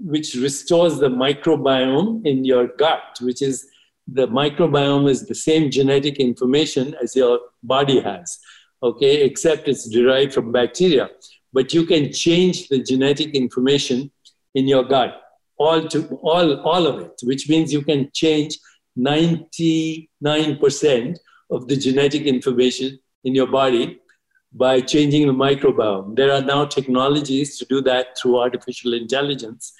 which 0.00 0.34
restores 0.34 0.98
the 0.98 1.08
microbiome 1.08 2.24
in 2.24 2.44
your 2.44 2.68
gut, 2.78 3.18
which 3.20 3.42
is 3.42 3.68
the 4.06 4.28
microbiome 4.28 5.08
is 5.08 5.26
the 5.26 5.34
same 5.34 5.70
genetic 5.70 6.18
information 6.18 6.94
as 7.02 7.16
your 7.16 7.40
body 7.62 8.00
has, 8.00 8.38
okay, 8.82 9.22
except 9.22 9.68
it's 9.68 9.88
derived 9.88 10.34
from 10.34 10.52
bacteria. 10.52 11.08
But 11.52 11.72
you 11.72 11.86
can 11.86 12.12
change 12.12 12.68
the 12.68 12.82
genetic 12.82 13.34
information 13.34 14.10
in 14.54 14.68
your 14.68 14.84
gut, 14.84 15.20
all 15.56 15.88
to 15.88 16.06
all, 16.22 16.60
all 16.60 16.86
of 16.86 17.00
it, 17.00 17.18
which 17.22 17.48
means 17.48 17.72
you 17.72 17.82
can 17.82 18.10
change 18.12 18.58
99% 18.98 21.18
of 21.50 21.68
the 21.68 21.76
genetic 21.76 22.22
information 22.22 22.98
in 23.24 23.34
your 23.34 23.46
body 23.46 24.00
by 24.52 24.80
changing 24.80 25.26
the 25.26 25.32
microbiome. 25.32 26.16
There 26.16 26.32
are 26.32 26.40
now 26.40 26.64
technologies 26.64 27.58
to 27.58 27.64
do 27.64 27.80
that 27.82 28.16
through 28.16 28.38
artificial 28.38 28.94
intelligence. 28.94 29.72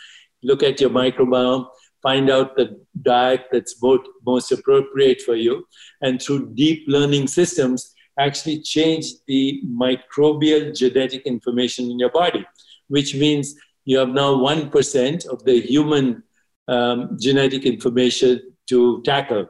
Look 0.43 0.63
at 0.63 0.81
your 0.81 0.91
microbiome, 0.91 1.69
find 2.05 2.31
out 2.31 2.55
the 2.55 2.67
diet 3.03 3.47
that's 3.51 3.75
both 3.75 4.03
most 4.25 4.53
appropriate 4.53 5.21
for 5.23 5.35
you, 5.35 5.67
and 6.03 6.23
through 6.23 6.55
deep 6.55 6.85
learning 6.87 7.27
systems, 7.27 7.95
actually 8.19 8.61
change 8.61 9.07
the 9.27 9.61
microbial 9.67 10.77
genetic 10.77 11.23
information 11.23 11.91
in 11.91 11.99
your 11.99 12.11
body, 12.11 12.47
which 12.89 13.15
means 13.15 13.55
you 13.85 13.99
have 13.99 14.11
now 14.11 14.35
1% 14.35 15.27
of 15.27 15.45
the 15.45 15.61
human 15.61 16.23
um, 16.69 17.17
genetic 17.19 17.65
information 17.65 18.41
to 18.69 19.03
tackle, 19.03 19.47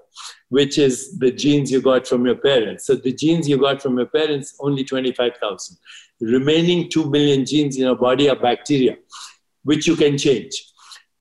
which 0.48 0.78
is 0.78 1.18
the 1.18 1.30
genes 1.30 1.70
you 1.70 1.80
got 1.80 2.06
from 2.06 2.24
your 2.26 2.36
parents. 2.36 2.86
So 2.86 2.94
the 2.94 3.12
genes 3.12 3.48
you 3.48 3.58
got 3.58 3.82
from 3.82 3.96
your 3.98 4.06
parents, 4.06 4.54
only 4.60 4.84
25,000. 4.84 5.76
The 6.20 6.26
remaining 6.26 6.88
2 6.88 7.10
billion 7.10 7.44
genes 7.44 7.76
in 7.76 7.82
your 7.82 7.96
body 7.96 8.28
are 8.30 8.36
bacteria, 8.36 8.96
which 9.62 9.86
you 9.86 9.96
can 9.96 10.16
change. 10.18 10.73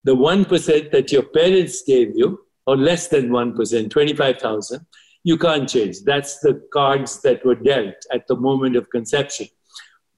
The 0.03 0.15
1% 0.15 0.91
that 0.91 1.11
your 1.11 1.23
parents 1.23 1.83
gave 1.83 2.11
you, 2.15 2.39
or 2.65 2.77
less 2.77 3.07
than 3.07 3.29
1%, 3.29 3.89
25,000, 3.89 4.85
you 5.23 5.37
can't 5.37 5.67
change. 5.67 6.01
That's 6.01 6.39
the 6.39 6.61
cards 6.73 7.21
that 7.21 7.45
were 7.45 7.55
dealt 7.55 7.95
at 8.11 8.27
the 8.27 8.35
moment 8.35 8.75
of 8.75 8.89
conception. 8.89 9.47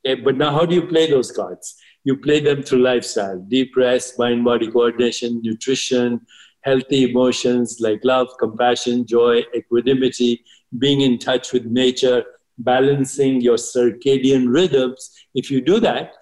Okay, 0.05 0.21
but 0.21 0.37
now, 0.37 0.51
how 0.51 0.65
do 0.65 0.75
you 0.75 0.87
play 0.87 1.09
those 1.09 1.31
cards? 1.31 1.75
You 2.03 2.17
play 2.17 2.39
them 2.39 2.61
through 2.61 2.83
lifestyle, 2.83 3.39
deep 3.39 3.75
rest, 3.75 4.19
mind 4.19 4.45
body 4.45 4.71
coordination, 4.71 5.41
nutrition, 5.43 6.21
healthy 6.61 7.09
emotions 7.09 7.77
like 7.79 8.01
love, 8.03 8.27
compassion, 8.39 9.05
joy, 9.05 9.43
equanimity, 9.55 10.43
being 10.77 11.01
in 11.01 11.17
touch 11.17 11.53
with 11.53 11.65
nature, 11.65 12.23
balancing 12.57 13.41
your 13.41 13.57
circadian 13.57 14.51
rhythms. 14.51 15.11
If 15.33 15.51
you 15.51 15.61
do 15.61 15.79
that, 15.81 16.13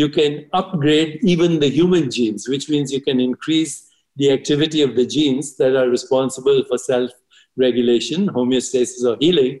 you 0.00 0.08
can 0.08 0.44
upgrade 0.52 1.20
even 1.22 1.60
the 1.60 1.68
human 1.70 2.10
genes, 2.10 2.48
which 2.48 2.68
means 2.68 2.90
you 2.90 3.00
can 3.00 3.20
increase 3.20 3.88
the 4.16 4.32
activity 4.32 4.82
of 4.82 4.96
the 4.96 5.06
genes 5.06 5.56
that 5.58 5.76
are 5.76 5.88
responsible 5.88 6.64
for 6.64 6.78
self 6.78 7.12
regulation, 7.56 8.28
homeostasis, 8.28 9.04
or 9.04 9.16
healing, 9.20 9.60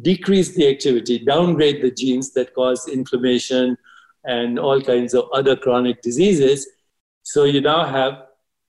decrease 0.00 0.54
the 0.54 0.66
activity, 0.66 1.18
downgrade 1.18 1.82
the 1.82 1.90
genes 1.90 2.32
that 2.32 2.54
cause 2.54 2.88
inflammation 2.88 3.76
and 4.24 4.58
all 4.58 4.80
kinds 4.80 5.12
of 5.12 5.28
other 5.34 5.54
chronic 5.54 6.00
diseases. 6.00 6.66
So 7.22 7.44
you 7.44 7.60
now 7.60 7.84
have 7.84 8.14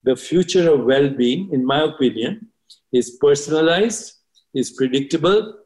the 0.03 0.17
future 0.17 0.69
of 0.69 0.83
well 0.83 1.09
being, 1.09 1.49
in 1.53 1.65
my 1.65 1.83
opinion, 1.83 2.49
is 2.91 3.11
personalized, 3.21 4.15
is 4.53 4.71
predictable, 4.71 5.59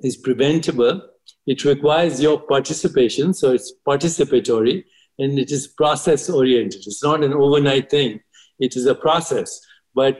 is 0.00 0.18
preventable. 0.18 1.00
It 1.46 1.64
requires 1.64 2.22
your 2.22 2.40
participation, 2.40 3.34
so 3.34 3.52
it's 3.52 3.72
participatory, 3.86 4.84
and 5.18 5.38
it 5.38 5.50
is 5.50 5.66
process 5.66 6.30
oriented. 6.30 6.82
It's 6.86 7.02
not 7.02 7.24
an 7.24 7.32
overnight 7.32 7.90
thing, 7.90 8.20
it 8.58 8.76
is 8.76 8.86
a 8.86 8.94
process. 8.94 9.60
But 9.94 10.18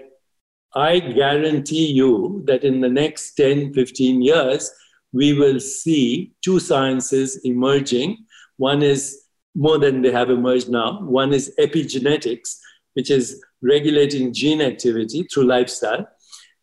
I 0.74 0.98
guarantee 0.98 1.92
you 1.92 2.42
that 2.46 2.64
in 2.64 2.80
the 2.80 2.88
next 2.88 3.34
10, 3.34 3.74
15 3.74 4.22
years, 4.22 4.70
we 5.12 5.34
will 5.34 5.60
see 5.60 6.32
two 6.42 6.58
sciences 6.58 7.40
emerging. 7.44 8.24
One 8.56 8.82
is 8.82 9.22
more 9.54 9.78
than 9.78 10.00
they 10.00 10.10
have 10.10 10.30
emerged 10.30 10.70
now. 10.70 11.02
One 11.02 11.32
is 11.34 11.54
epigenetics, 11.58 12.56
which 12.94 13.10
is 13.10 13.42
regulating 13.62 14.32
gene 14.32 14.62
activity 14.62 15.24
through 15.24 15.44
lifestyle. 15.44 16.08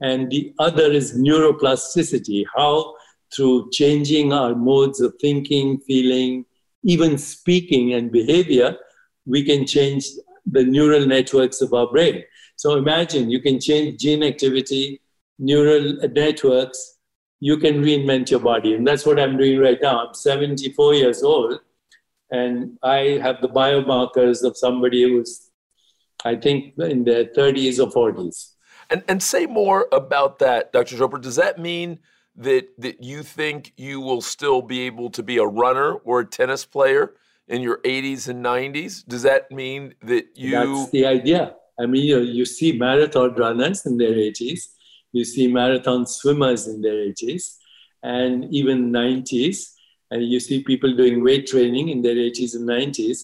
And 0.02 0.32
the 0.32 0.54
other 0.60 0.92
is 0.92 1.18
neuroplasticity, 1.18 2.46
how 2.56 2.96
through 3.34 3.70
changing 3.72 4.34
our 4.34 4.56
modes 4.56 5.02
of 5.02 5.14
thinking, 5.22 5.80
feeling, 5.80 6.46
even 6.84 7.18
speaking 7.18 7.94
and 7.94 8.12
behavior, 8.12 8.78
we 9.26 9.44
can 9.44 9.66
change 9.66 10.06
the 10.46 10.64
neural 10.64 11.06
networks 11.06 11.62
of 11.62 11.74
our 11.74 11.88
brain. 11.88 12.24
So 12.56 12.78
imagine 12.78 13.30
you 13.30 13.42
can 13.42 13.60
change 13.60 14.00
gene 14.00 14.24
activity, 14.24 15.02
neural 15.38 15.98
networks, 16.08 16.98
you 17.40 17.58
can 17.58 17.84
reinvent 17.84 18.32
your 18.32 18.40
body. 18.40 18.74
And 18.74 18.86
that's 18.86 19.06
what 19.06 19.20
I'm 19.20 19.38
doing 19.38 19.60
right 19.60 19.78
now. 19.82 20.08
I'm 20.08 20.14
74 20.14 20.96
years 20.96 21.24
old, 21.24 21.60
and 22.32 22.78
I 22.84 23.20
have 23.22 23.42
the 23.42 23.50
biomarkers 23.50 24.44
of 24.44 24.58
somebody 24.58 25.04
who's 25.04 25.50
I 26.26 26.36
think 26.36 26.78
in 26.78 27.04
their 27.04 27.26
30s 27.26 27.80
or 27.80 28.12
40s. 28.12 28.54
And, 28.90 29.04
and 29.08 29.22
say 29.22 29.46
more 29.46 29.88
about 29.92 30.40
that, 30.40 30.74
Dr. 30.74 30.98
Chopra. 30.98 31.22
Does 31.22 31.36
that 31.36 31.60
mean 31.60 32.00
that, 32.40 32.70
that 32.78 33.04
you 33.04 33.24
think 33.24 33.74
you 33.78 34.00
will 34.02 34.22
still 34.22 34.62
be 34.62 34.82
able 34.82 35.10
to 35.12 35.24
be 35.24 35.38
a 35.38 35.46
runner 35.46 35.94
or 35.94 36.22
a 36.22 36.26
tennis 36.26 36.66
player 36.66 37.14
in 37.48 37.62
your 37.62 37.80
80s 37.82 38.28
and 38.28 38.44
90s? 38.44 39.06
Does 39.08 39.24
that 39.24 39.52
mean 39.52 39.94
that 40.02 40.26
you. 40.36 40.52
That's 40.52 40.92
the 40.92 41.06
idea. 41.06 41.56
I 41.80 41.86
mean, 41.86 42.04
you, 42.04 42.20
you 42.20 42.46
see 42.46 42.78
marathon 42.78 43.36
runners 43.36 43.86
in 43.86 43.98
their 43.98 44.14
80s, 44.14 44.62
you 45.12 45.24
see 45.24 45.48
marathon 45.48 46.06
swimmers 46.06 46.68
in 46.68 46.82
their 46.82 46.96
80s, 46.96 47.56
and 48.04 48.46
even 48.54 48.92
90s, 48.92 49.74
and 50.12 50.28
you 50.28 50.40
see 50.40 50.64
people 50.64 50.96
doing 50.96 51.24
weight 51.24 51.48
training 51.48 51.90
in 51.90 52.02
their 52.02 52.16
80s 52.16 52.56
and 52.56 52.68
90s 52.68 53.24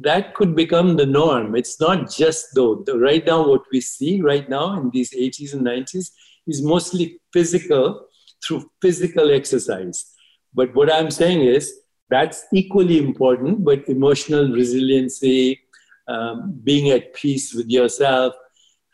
that 0.00 0.34
could 0.34 0.54
become 0.54 0.96
the 0.96 1.06
norm. 1.06 1.56
It's 1.56 1.80
not 1.80 2.10
just 2.10 2.54
though. 2.54 2.84
Right 2.94 3.24
now, 3.26 3.46
what 3.46 3.62
we 3.72 3.80
see 3.80 4.20
right 4.20 4.48
now 4.48 4.78
in 4.78 4.90
these 4.90 5.12
80s 5.12 5.54
and 5.54 5.66
90s 5.66 6.10
is 6.46 6.62
mostly 6.62 7.20
physical 7.32 8.06
through 8.44 8.70
physical 8.82 9.30
exercise. 9.30 10.12
But 10.54 10.74
what 10.74 10.92
I'm 10.92 11.10
saying 11.10 11.42
is 11.42 11.72
That's 12.10 12.46
equally 12.52 12.98
important, 12.98 13.64
but 13.64 13.88
emotional 13.88 14.48
resiliency, 14.50 15.60
um, 16.08 16.58
being 16.64 16.90
at 16.90 17.14
peace 17.14 17.54
with 17.54 17.68
yourself, 17.68 18.34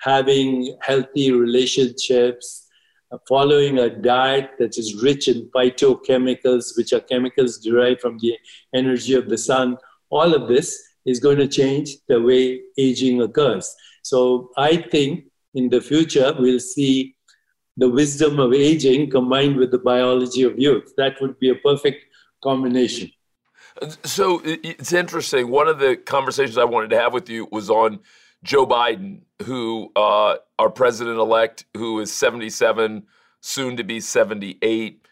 having 0.01 0.77
healthy 0.81 1.31
relationships, 1.31 2.67
uh, 3.13 3.19
following 3.29 3.79
a 3.79 3.89
diet 3.89 4.51
that 4.59 4.77
is 4.79 5.03
rich 5.03 5.29
in 5.29 5.49
phytochemicals, 5.55 6.77
which 6.77 6.93
are 6.93 7.01
chemicals 7.01 7.59
derived 7.59 8.01
from 8.01 8.19
the 8.19 8.37
energy 8.75 9.15
of 9.15 9.29
the 9.29 9.39
sun, 9.39 9.77
all 10.11 10.35
of 10.35 10.49
this 10.49 10.83
is 11.07 11.21
going 11.21 11.39
to 11.39 11.47
change 11.47 11.97
the 12.09 12.21
way 12.21 12.61
aging 12.77 13.23
occurs. 13.23 13.75
So 14.03 14.51
I 14.57 14.77
think 14.77 15.27
in 15.55 15.69
the 15.69 15.81
future, 15.81 16.35
we'll 16.37 16.61
see 16.61 17.15
the 17.77 17.89
wisdom 17.89 18.39
of 18.39 18.53
aging 18.53 19.11
combined 19.11 19.57
with 19.57 19.71
the 19.71 19.79
biology 19.79 20.43
of 20.43 20.59
youth. 20.59 20.93
That 20.97 21.21
would 21.21 21.39
be 21.39 21.51
a 21.51 21.55
perfect 21.57 22.05
combination. 22.43 23.11
So 24.05 24.41
it's 24.45 24.93
interesting. 24.93 25.51
One 25.51 25.67
of 25.67 25.81
the 25.81 25.97
conversations 25.97 26.59
I 26.59 26.65
wanted 26.65 26.91
to 26.91 27.01
have 27.01 27.13
with 27.13 27.29
you 27.29 27.49
was 27.51 27.71
on 27.71 28.01
Joe 28.45 28.67
Biden, 28.67 29.23
who 29.43 29.91
uh, 29.97 30.37
our 30.59 30.71
president 30.71 31.19
elect, 31.19 31.65
who 31.77 31.99
is 31.99 32.13
77, 32.13 33.05
soon 33.41 33.77
to 33.77 33.83
be 33.83 34.01
78. 34.01 35.05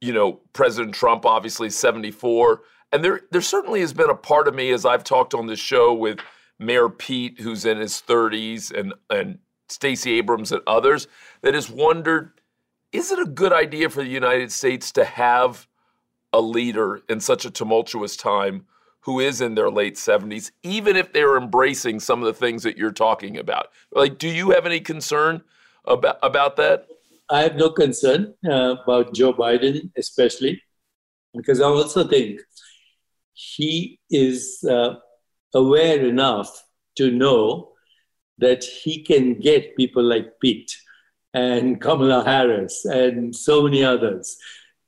You 0.00 0.12
know, 0.12 0.40
President 0.52 0.94
Trump, 0.94 1.24
obviously 1.24 1.70
74. 1.70 2.62
And 2.90 3.04
there, 3.04 3.20
there 3.30 3.42
certainly 3.42 3.80
has 3.80 3.92
been 3.92 4.10
a 4.10 4.14
part 4.14 4.48
of 4.48 4.54
me 4.54 4.70
as 4.70 4.84
I've 4.84 5.04
talked 5.04 5.34
on 5.34 5.46
this 5.46 5.60
show 5.60 5.92
with 5.92 6.18
Mayor 6.58 6.88
Pete, 6.88 7.40
who's 7.40 7.64
in 7.64 7.78
his 7.78 8.02
30s, 8.06 8.72
and, 8.72 8.94
and 9.10 9.38
Stacey 9.68 10.12
Abrams 10.18 10.52
and 10.52 10.62
others, 10.66 11.06
that 11.42 11.54
has 11.54 11.70
wondered 11.70 12.32
is 12.92 13.10
it 13.10 13.18
a 13.18 13.26
good 13.26 13.52
idea 13.52 13.90
for 13.90 14.02
the 14.02 14.08
United 14.08 14.50
States 14.50 14.92
to 14.92 15.04
have 15.04 15.66
a 16.32 16.40
leader 16.40 17.02
in 17.08 17.20
such 17.20 17.44
a 17.44 17.50
tumultuous 17.50 18.16
time 18.16 18.66
who 19.00 19.20
is 19.20 19.40
in 19.40 19.54
their 19.54 19.70
late 19.70 19.94
70s, 19.94 20.50
even 20.62 20.96
if 20.96 21.12
they're 21.12 21.36
embracing 21.36 22.00
some 22.00 22.20
of 22.20 22.26
the 22.26 22.32
things 22.32 22.62
that 22.62 22.76
you're 22.76 22.92
talking 22.92 23.38
about? 23.38 23.68
Like, 23.92 24.18
do 24.18 24.28
you 24.28 24.50
have 24.50 24.66
any 24.66 24.80
concern 24.80 25.42
about, 25.84 26.18
about 26.22 26.56
that? 26.56 26.86
I 27.30 27.42
have 27.42 27.56
no 27.56 27.70
concern 27.70 28.34
uh, 28.48 28.76
about 28.82 29.14
Joe 29.14 29.32
Biden, 29.32 29.90
especially, 29.96 30.62
because 31.34 31.60
I 31.60 31.66
also 31.66 32.06
think 32.06 32.40
he 33.34 34.00
is 34.10 34.64
uh, 34.68 34.94
aware 35.54 36.04
enough 36.04 36.64
to 36.96 37.10
know 37.10 37.72
that 38.38 38.64
he 38.64 39.02
can 39.02 39.38
get 39.38 39.76
people 39.76 40.02
like 40.02 40.40
Pete 40.40 40.76
and 41.38 41.80
Kamala 41.80 42.20
Harris 42.24 42.84
and 42.84 43.34
so 43.34 43.62
many 43.62 43.82
others 43.84 44.36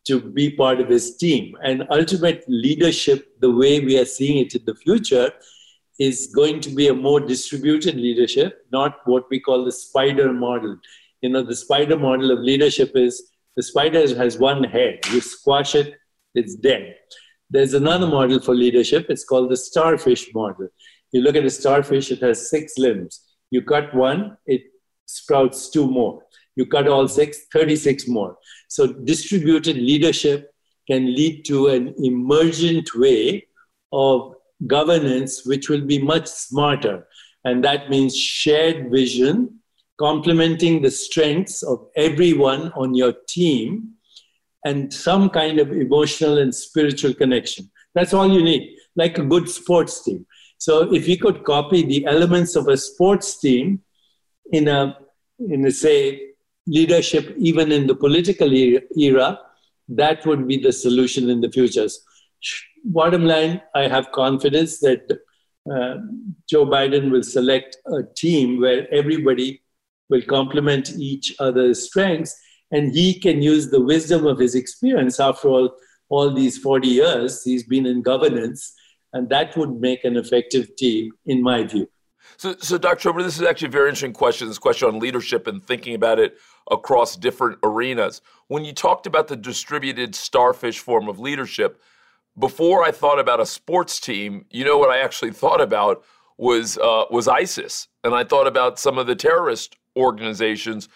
to 0.08 0.20
be 0.20 0.50
part 0.62 0.80
of 0.80 0.88
his 0.88 1.16
team. 1.16 1.54
And 1.62 1.86
ultimate 1.90 2.44
leadership, 2.48 3.20
the 3.40 3.54
way 3.62 3.80
we 3.80 3.98
are 3.98 4.10
seeing 4.18 4.38
it 4.44 4.54
in 4.54 4.64
the 4.64 4.74
future, 4.74 5.30
is 5.98 6.32
going 6.34 6.60
to 6.60 6.70
be 6.70 6.88
a 6.88 6.94
more 6.94 7.20
distributed 7.20 7.96
leadership, 7.96 8.66
not 8.72 8.98
what 9.04 9.24
we 9.30 9.38
call 9.38 9.64
the 9.64 9.76
spider 9.86 10.32
model. 10.32 10.76
You 11.20 11.28
know, 11.28 11.42
the 11.42 11.60
spider 11.64 11.98
model 11.98 12.30
of 12.30 12.38
leadership 12.38 12.92
is 12.94 13.14
the 13.56 13.62
spider 13.62 14.02
has 14.22 14.38
one 14.38 14.64
head. 14.64 15.00
You 15.12 15.20
squash 15.20 15.74
it, 15.74 15.94
it's 16.34 16.54
dead. 16.54 16.96
There's 17.50 17.74
another 17.74 18.06
model 18.06 18.40
for 18.40 18.54
leadership. 18.54 19.06
It's 19.10 19.24
called 19.24 19.50
the 19.50 19.56
starfish 19.56 20.32
model. 20.34 20.68
You 21.12 21.20
look 21.20 21.36
at 21.36 21.44
a 21.44 21.50
starfish, 21.50 22.10
it 22.10 22.22
has 22.22 22.48
six 22.48 22.78
limbs. 22.78 23.20
You 23.50 23.62
cut 23.62 23.92
one, 23.94 24.36
it 24.46 24.62
sprouts 25.06 25.68
two 25.70 25.86
more. 25.86 26.22
You 26.56 26.66
cut 26.66 26.88
all 26.88 27.08
six, 27.08 27.46
36 27.52 28.08
more. 28.08 28.36
So 28.68 28.92
distributed 28.92 29.76
leadership 29.76 30.52
can 30.86 31.14
lead 31.14 31.44
to 31.46 31.68
an 31.68 31.94
emergent 31.98 32.90
way 32.94 33.46
of 33.92 34.34
governance, 34.66 35.46
which 35.46 35.68
will 35.68 35.80
be 35.82 36.00
much 36.02 36.26
smarter. 36.26 37.06
And 37.44 37.64
that 37.64 37.90
means 37.90 38.16
shared 38.16 38.90
vision, 38.90 39.60
complementing 39.98 40.82
the 40.82 40.90
strengths 40.90 41.62
of 41.62 41.86
everyone 41.96 42.72
on 42.72 42.94
your 42.94 43.14
team, 43.28 43.94
and 44.64 44.92
some 44.92 45.30
kind 45.30 45.58
of 45.58 45.72
emotional 45.72 46.38
and 46.38 46.54
spiritual 46.54 47.14
connection. 47.14 47.70
That's 47.94 48.12
all 48.12 48.30
you 48.30 48.42
need, 48.42 48.76
like 48.94 49.18
a 49.18 49.24
good 49.24 49.48
sports 49.48 50.04
team. 50.04 50.26
So 50.58 50.92
if 50.92 51.06
we 51.06 51.16
could 51.16 51.44
copy 51.44 51.82
the 51.82 52.04
elements 52.06 52.56
of 52.56 52.68
a 52.68 52.76
sports 52.76 53.40
team 53.40 53.80
in 54.52 54.68
a, 54.68 54.98
in 55.38 55.64
a 55.64 55.70
say, 55.70 56.29
leadership, 56.66 57.34
even 57.38 57.72
in 57.72 57.86
the 57.86 57.94
political 57.94 58.52
era, 58.52 59.38
that 59.88 60.24
would 60.26 60.46
be 60.46 60.56
the 60.58 60.72
solution 60.72 61.28
in 61.30 61.40
the 61.40 61.50
future. 61.50 61.88
Bottom 62.84 63.24
line, 63.24 63.60
I 63.74 63.88
have 63.88 64.12
confidence 64.12 64.80
that 64.80 65.18
uh, 65.70 65.96
Joe 66.48 66.66
Biden 66.66 67.10
will 67.10 67.22
select 67.22 67.76
a 67.86 68.02
team 68.16 68.60
where 68.60 68.92
everybody 68.92 69.62
will 70.08 70.22
complement 70.22 70.90
each 70.96 71.34
other's 71.38 71.86
strengths, 71.86 72.34
and 72.70 72.94
he 72.94 73.18
can 73.18 73.42
use 73.42 73.70
the 73.70 73.80
wisdom 73.80 74.26
of 74.26 74.38
his 74.38 74.54
experience. 74.54 75.20
After 75.20 75.48
all, 75.48 75.70
all 76.08 76.32
these 76.32 76.58
40 76.58 76.88
years, 76.88 77.42
he's 77.42 77.64
been 77.64 77.86
in 77.86 78.02
governance 78.02 78.74
and 79.12 79.28
that 79.30 79.56
would 79.56 79.80
make 79.80 80.04
an 80.04 80.16
effective 80.16 80.74
team, 80.76 81.12
in 81.26 81.42
my 81.42 81.64
view. 81.64 81.88
So, 82.36 82.54
so 82.58 82.78
Dr. 82.78 83.10
Chopra, 83.10 83.22
this 83.22 83.36
is 83.36 83.42
actually 83.42 83.68
a 83.68 83.72
very 83.72 83.88
interesting 83.88 84.12
question. 84.12 84.48
This 84.48 84.58
question 84.58 84.88
on 84.88 84.98
leadership 84.98 85.46
and 85.46 85.64
thinking 85.64 85.94
about 85.94 86.18
it 86.18 86.36
across 86.70 87.16
different 87.16 87.58
arenas. 87.62 88.20
When 88.48 88.64
you 88.64 88.72
talked 88.72 89.06
about 89.06 89.28
the 89.28 89.36
distributed 89.36 90.14
starfish 90.14 90.78
form 90.78 91.08
of 91.08 91.18
leadership, 91.18 91.80
before 92.38 92.82
I 92.82 92.90
thought 92.90 93.18
about 93.18 93.40
a 93.40 93.46
sports 93.46 94.00
team, 94.00 94.46
you 94.50 94.64
know 94.64 94.78
what 94.78 94.90
I 94.90 95.00
actually 95.00 95.32
thought 95.32 95.60
about 95.60 96.04
was 96.38 96.78
uh, 96.78 97.04
was 97.10 97.28
ISIS, 97.28 97.88
and 98.02 98.14
I 98.14 98.24
thought 98.24 98.46
about 98.46 98.78
some 98.78 98.96
of 98.98 99.06
the 99.06 99.14
terrorist 99.14 99.76
organizations 99.96 100.88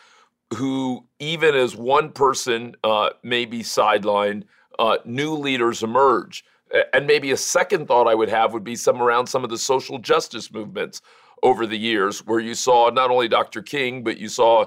who, 0.54 1.04
even 1.18 1.54
as 1.54 1.76
one 1.76 2.10
person 2.10 2.76
uh, 2.84 3.10
may 3.22 3.44
be 3.44 3.60
sidelined, 3.60 4.44
uh, 4.78 4.98
new 5.04 5.34
leaders 5.34 5.82
emerge. 5.82 6.44
And 6.92 7.06
maybe 7.06 7.30
a 7.30 7.36
second 7.36 7.86
thought 7.86 8.08
I 8.08 8.14
would 8.14 8.28
have 8.28 8.52
would 8.52 8.64
be 8.64 8.76
some 8.76 9.00
around 9.00 9.26
some 9.26 9.44
of 9.44 9.50
the 9.50 9.58
social 9.58 9.98
justice 9.98 10.52
movements 10.52 11.02
over 11.42 11.66
the 11.66 11.78
years, 11.78 12.24
where 12.26 12.40
you 12.40 12.54
saw 12.54 12.88
not 12.90 13.10
only 13.10 13.28
Dr. 13.28 13.62
King, 13.62 14.02
but 14.02 14.18
you 14.18 14.28
saw 14.28 14.66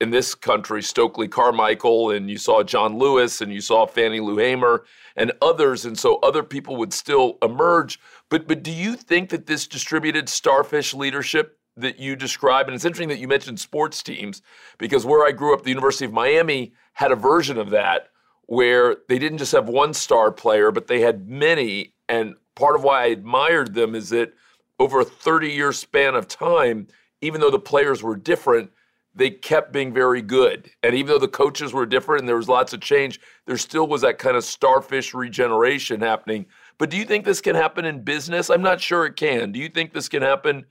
in 0.00 0.10
this 0.10 0.34
country 0.34 0.82
Stokely 0.82 1.28
Carmichael, 1.28 2.10
and 2.10 2.30
you 2.30 2.38
saw 2.38 2.62
John 2.62 2.98
Lewis, 2.98 3.40
and 3.40 3.52
you 3.52 3.60
saw 3.60 3.86
Fannie 3.86 4.20
Lou 4.20 4.38
Hamer, 4.38 4.84
and 5.16 5.32
others, 5.42 5.84
and 5.84 5.98
so 5.98 6.16
other 6.16 6.42
people 6.42 6.76
would 6.76 6.92
still 6.92 7.38
emerge. 7.42 7.98
But 8.28 8.46
but 8.46 8.62
do 8.62 8.70
you 8.70 8.94
think 8.94 9.30
that 9.30 9.46
this 9.46 9.66
distributed 9.66 10.28
starfish 10.28 10.94
leadership 10.94 11.58
that 11.76 11.98
you 11.98 12.16
describe, 12.16 12.66
and 12.66 12.74
it's 12.74 12.84
interesting 12.84 13.08
that 13.08 13.18
you 13.18 13.28
mentioned 13.28 13.60
sports 13.60 14.02
teams, 14.02 14.42
because 14.78 15.06
where 15.06 15.26
I 15.26 15.32
grew 15.32 15.54
up, 15.54 15.62
the 15.62 15.70
University 15.70 16.04
of 16.04 16.12
Miami 16.12 16.72
had 16.94 17.12
a 17.12 17.16
version 17.16 17.58
of 17.58 17.70
that 17.70 18.08
where 18.46 18.96
they 19.08 19.18
didn't 19.18 19.38
just 19.38 19.52
have 19.52 19.68
one 19.68 19.92
star 19.92 20.32
player, 20.32 20.70
but 20.70 20.86
they 20.86 21.00
had 21.00 21.28
many. 21.28 21.92
And 22.08 22.34
part 22.56 22.74
of 22.74 22.82
why 22.82 23.02
I 23.02 23.06
admired 23.06 23.74
them 23.74 23.94
is 23.94 24.08
that 24.08 24.32
over 24.78 25.00
a 25.00 25.04
30 25.04 25.50
year 25.50 25.72
span 25.72 26.14
of 26.14 26.28
time, 26.28 26.88
even 27.20 27.40
though 27.40 27.50
the 27.50 27.58
players 27.58 28.02
were 28.02 28.16
different, 28.16 28.70
they 29.18 29.30
kept 29.30 29.72
being 29.72 29.92
very 29.92 30.22
good. 30.22 30.70
And 30.84 30.94
even 30.94 31.08
though 31.08 31.18
the 31.18 31.26
coaches 31.26 31.72
were 31.72 31.86
different 31.86 32.20
and 32.20 32.28
there 32.28 32.36
was 32.36 32.48
lots 32.48 32.72
of 32.72 32.80
change, 32.80 33.20
there 33.46 33.58
still 33.58 33.88
was 33.88 34.02
that 34.02 34.18
kind 34.18 34.36
of 34.36 34.44
starfish 34.44 35.12
regeneration 35.12 36.00
happening. 36.00 36.46
But 36.78 36.88
do 36.88 36.96
you 36.96 37.04
think 37.04 37.24
this 37.24 37.40
can 37.40 37.56
happen 37.56 37.84
in 37.84 38.02
business? 38.02 38.48
I'm 38.48 38.62
not 38.62 38.80
sure 38.80 39.06
it 39.06 39.16
can. 39.16 39.50
Do 39.50 39.58
you 39.58 39.68
think 39.68 39.92
this 39.92 40.08
can 40.08 40.22
happen 40.22 40.66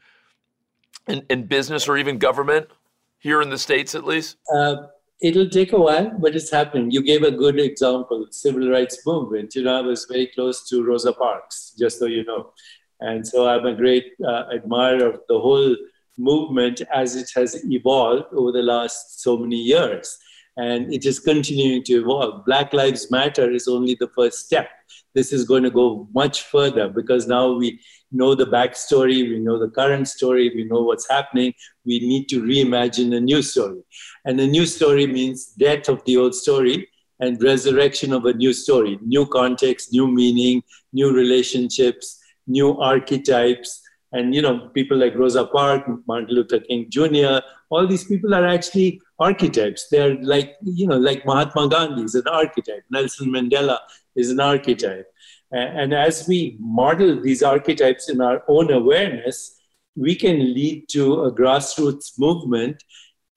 in, 1.09 1.25
in 1.29 1.43
business 1.43 1.89
or 1.89 1.97
even 1.97 2.19
government 2.19 2.69
here 3.19 3.41
in 3.41 3.49
the 3.49 3.57
States 3.57 3.95
at 3.95 4.05
least? 4.05 4.37
Uh, 4.55 4.75
it'll 5.21 5.49
take 5.49 5.73
a 5.73 5.79
while, 5.79 6.17
but 6.17 6.33
it's 6.33 6.49
happening. 6.49 6.89
You 6.89 7.03
gave 7.03 7.23
a 7.23 7.31
good 7.31 7.59
example, 7.59 8.27
civil 8.31 8.69
rights 8.69 9.05
movement. 9.05 9.55
You 9.55 9.63
know, 9.63 9.77
I 9.77 9.81
was 9.81 10.05
very 10.09 10.27
close 10.27 10.65
to 10.69 10.85
Rosa 10.85 11.11
Parks, 11.11 11.75
just 11.77 11.99
so 11.99 12.05
you 12.05 12.23
know. 12.23 12.53
And 13.01 13.27
so 13.27 13.49
I'm 13.49 13.65
a 13.65 13.75
great 13.75 14.13
uh, 14.25 14.45
admirer 14.55 15.05
of 15.05 15.19
the 15.27 15.37
whole 15.37 15.75
movement 16.17 16.81
as 16.93 17.15
it 17.15 17.29
has 17.35 17.63
evolved 17.65 18.33
over 18.33 18.51
the 18.51 18.61
last 18.61 19.21
so 19.21 19.37
many 19.37 19.57
years. 19.57 20.17
And 20.57 20.91
it 20.91 21.05
is 21.05 21.19
continuing 21.19 21.83
to 21.83 22.01
evolve. 22.01 22.45
Black 22.45 22.73
Lives 22.73 23.11
Matter 23.11 23.51
is 23.51 23.67
only 23.67 23.95
the 23.99 24.09
first 24.15 24.45
step. 24.45 24.69
This 25.13 25.31
is 25.31 25.45
going 25.45 25.63
to 25.63 25.69
go 25.69 26.07
much 26.13 26.43
further 26.43 26.89
because 26.89 27.27
now 27.27 27.53
we 27.53 27.79
know 28.11 28.35
the 28.35 28.45
backstory, 28.45 29.27
we 29.29 29.39
know 29.39 29.59
the 29.59 29.69
current 29.69 30.07
story, 30.07 30.51
we 30.55 30.63
know 30.63 30.81
what's 30.81 31.09
happening. 31.09 31.53
We 31.85 31.99
need 31.99 32.27
to 32.29 32.41
reimagine 32.41 33.15
a 33.15 33.19
new 33.19 33.41
story. 33.41 33.81
And 34.25 34.39
a 34.39 34.47
new 34.47 34.65
story 34.65 35.07
means 35.07 35.47
death 35.47 35.89
of 35.89 36.03
the 36.05 36.17
old 36.17 36.35
story 36.35 36.87
and 37.19 37.41
resurrection 37.41 38.13
of 38.13 38.25
a 38.25 38.33
new 38.33 38.53
story, 38.53 38.99
new 39.01 39.25
context, 39.25 39.91
new 39.91 40.07
meaning, 40.07 40.63
new 40.93 41.11
relationships, 41.13 42.19
new 42.45 42.77
archetypes. 42.79 43.81
And, 44.13 44.33
you 44.33 44.41
know, 44.41 44.69
people 44.69 44.97
like 44.97 45.15
Rosa 45.15 45.45
Parks, 45.45 45.89
Martin 46.07 46.33
Luther 46.33 46.59
King 46.59 46.87
Jr., 46.89 47.39
all 47.69 47.85
these 47.85 48.05
people 48.05 48.33
are 48.33 48.47
actually 48.47 49.01
archetypes. 49.19 49.87
They're 49.89 50.15
like, 50.21 50.55
you 50.63 50.87
know, 50.87 50.97
like 50.97 51.25
Mahatma 51.25 51.67
Gandhi 51.67 52.03
is 52.03 52.15
an 52.15 52.27
archetype. 52.27 52.83
Nelson 52.89 53.29
Mandela 53.29 53.79
is 54.15 54.31
an 54.31 54.39
archetype. 54.39 55.07
And 55.51 55.93
as 55.93 56.27
we 56.27 56.57
model 56.59 57.21
these 57.21 57.43
archetypes 57.43 58.09
in 58.09 58.21
our 58.21 58.43
own 58.47 58.71
awareness, 58.71 59.59
we 59.95 60.15
can 60.15 60.53
lead 60.53 60.87
to 60.89 61.23
a 61.23 61.31
grassroots 61.31 62.19
movement 62.19 62.83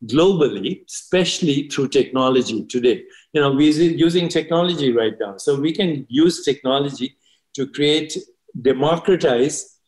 globally, 0.06 0.85
especially 0.88 1.68
through 1.68 1.88
technology 1.88 2.64
today. 2.66 3.02
You 3.33 3.40
know, 3.40 3.52
we're 3.52 3.72
using 3.72 4.28
technology 4.28 4.92
right 4.92 5.14
now. 5.20 5.37
So 5.37 5.59
we 5.61 5.72
can 5.72 6.06
use 6.09 6.44
technology 6.44 7.16
to 7.54 7.66
create, 7.66 8.16
democratize 8.61 9.79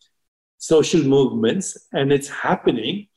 social 0.62 1.02
movements, 1.02 1.76
and 1.92 2.12
it's 2.12 2.28
happening. 2.28 3.08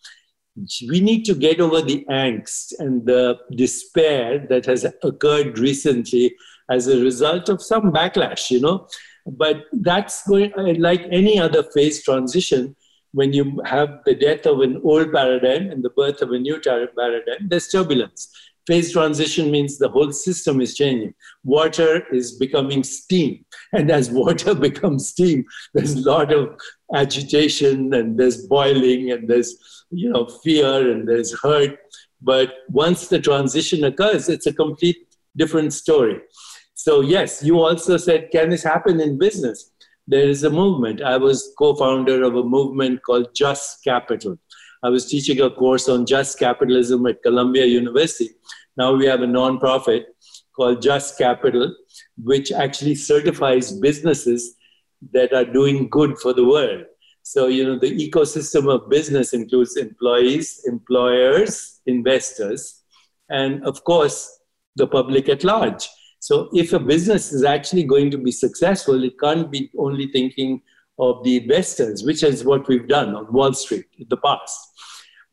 We 0.90 1.00
need 1.00 1.26
to 1.26 1.36
get 1.36 1.60
over 1.60 1.82
the 1.82 2.04
angst 2.10 2.74
and 2.80 3.06
the 3.06 3.38
despair 3.52 4.48
that 4.50 4.66
has 4.66 4.84
occurred 5.04 5.60
recently 5.60 6.36
as 6.72 6.88
a 6.88 7.02
result 7.02 7.50
of 7.50 7.62
some 7.62 7.92
backlash, 7.92 8.50
you 8.50 8.62
know. 8.62 8.88
But 9.28 9.66
that's 9.74 10.28
going, 10.28 10.54
like 10.80 11.04
any 11.12 11.40
other 11.40 11.64
phase 11.74 12.04
transition, 12.04 12.76
when 13.12 13.32
you 13.32 13.62
have 13.66 13.90
the 14.06 14.16
death 14.16 14.46
of 14.46 14.62
an 14.62 14.82
old 14.84 15.14
paradigm 15.14 15.70
and 15.70 15.84
the 15.84 15.92
birth 15.92 16.22
of 16.22 16.32
a 16.32 16.40
new 16.40 16.60
paradigm, 16.60 17.48
there's 17.48 17.68
turbulence. 17.68 18.30
Phase 18.68 18.92
transition 18.92 19.52
means 19.52 19.78
the 19.78 19.90
whole 19.90 20.12
system 20.12 20.60
is 20.60 20.76
changing. 20.76 21.14
Water 21.44 22.04
is 22.12 22.38
becoming 22.38 22.84
steam. 22.84 23.46
And 23.74 23.92
as 23.92 24.10
water 24.24 24.56
becomes 24.56 25.10
steam, 25.10 25.46
there's 25.74 25.94
a 25.94 26.10
lot 26.10 26.34
of 26.34 26.56
agitation 26.94 27.94
and 27.94 28.20
there's 28.20 28.48
boiling 28.48 29.12
and 29.12 29.28
there's 29.28 29.86
you 29.92 30.10
know 30.10 30.26
fear 30.44 30.92
and 30.92 31.08
there's 31.08 31.40
hurt. 31.40 31.78
But 32.22 32.54
once 32.70 33.08
the 33.08 33.20
transition 33.20 33.84
occurs, 33.84 34.30
it's 34.30 34.48
a 34.48 34.54
complete 34.54 34.98
different 35.36 35.74
story. 35.74 36.22
So 36.74 37.02
yes, 37.02 37.44
you 37.44 37.62
also 37.62 37.98
said, 37.98 38.30
can 38.32 38.50
this 38.50 38.64
happen 38.64 39.00
in 39.00 39.18
business? 39.18 39.72
there 40.08 40.28
is 40.28 40.44
a 40.44 40.50
movement. 40.50 41.02
I 41.02 41.18
was 41.18 41.54
co 41.58 41.76
founder 41.76 42.24
of 42.24 42.36
a 42.36 42.44
movement 42.44 43.02
called 43.04 43.34
Just 43.36 43.84
Capital. 43.84 44.38
I 44.86 44.90
was 44.90 45.08
teaching 45.08 45.42
a 45.42 45.50
course 45.50 45.90
on 45.90 46.06
just 46.06 46.38
capitalism 46.38 47.08
at 47.08 47.24
Columbia 47.24 47.66
University. 47.66 48.30
Now 48.78 48.94
we 48.94 49.08
have 49.08 49.22
a 49.22 49.26
nonprofit 49.26 50.04
called 50.56 50.80
Just 50.80 51.18
Capital, 51.18 51.76
which 52.24 52.52
actually 52.52 52.94
certifies 52.94 53.72
businesses 53.72 54.56
that 55.12 55.34
are 55.34 55.44
doing 55.44 55.90
good 55.90 56.20
for 56.20 56.34
the 56.34 56.46
world. 56.46 56.84
So, 57.24 57.48
you 57.48 57.66
know, 57.66 57.80
the 57.80 57.98
ecosystem 57.98 58.72
of 58.72 58.88
business 58.88 59.34
includes 59.34 59.76
employees, 59.76 60.62
employers, 60.68 61.82
investors, 61.88 62.84
and 63.32 63.66
of 63.66 63.84
course, 63.86 64.40
the 64.76 64.86
public 64.86 65.30
at 65.30 65.44
large. 65.44 65.90
So 66.20 66.50
if 66.54 66.74
a 66.74 66.80
business 66.80 67.34
is 67.34 67.44
actually 67.44 67.86
going 67.86 68.12
to 68.12 68.20
be 68.20 68.32
successful, 68.32 69.04
it 69.04 69.20
can't 69.20 69.50
be 69.50 69.72
only 69.80 70.12
thinking 70.12 70.62
of 70.98 71.24
the 71.24 71.38
investors, 71.38 72.04
which 72.04 72.24
is 72.24 72.46
what 72.46 72.68
we've 72.68 72.88
done 72.88 73.16
on 73.16 73.32
Wall 73.34 73.54
Street 73.54 73.86
in 73.98 74.06
the 74.10 74.18
past. 74.18 74.60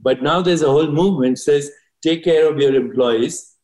But 0.03 0.23
now 0.23 0.43
there's 0.43 0.63
a 0.63 0.71
whole 0.71 0.91
movement 0.91 1.39
says 1.39 1.71
take 2.03 2.25
care 2.25 2.51
of 2.51 2.59
your 2.59 2.75
employees 2.75 3.55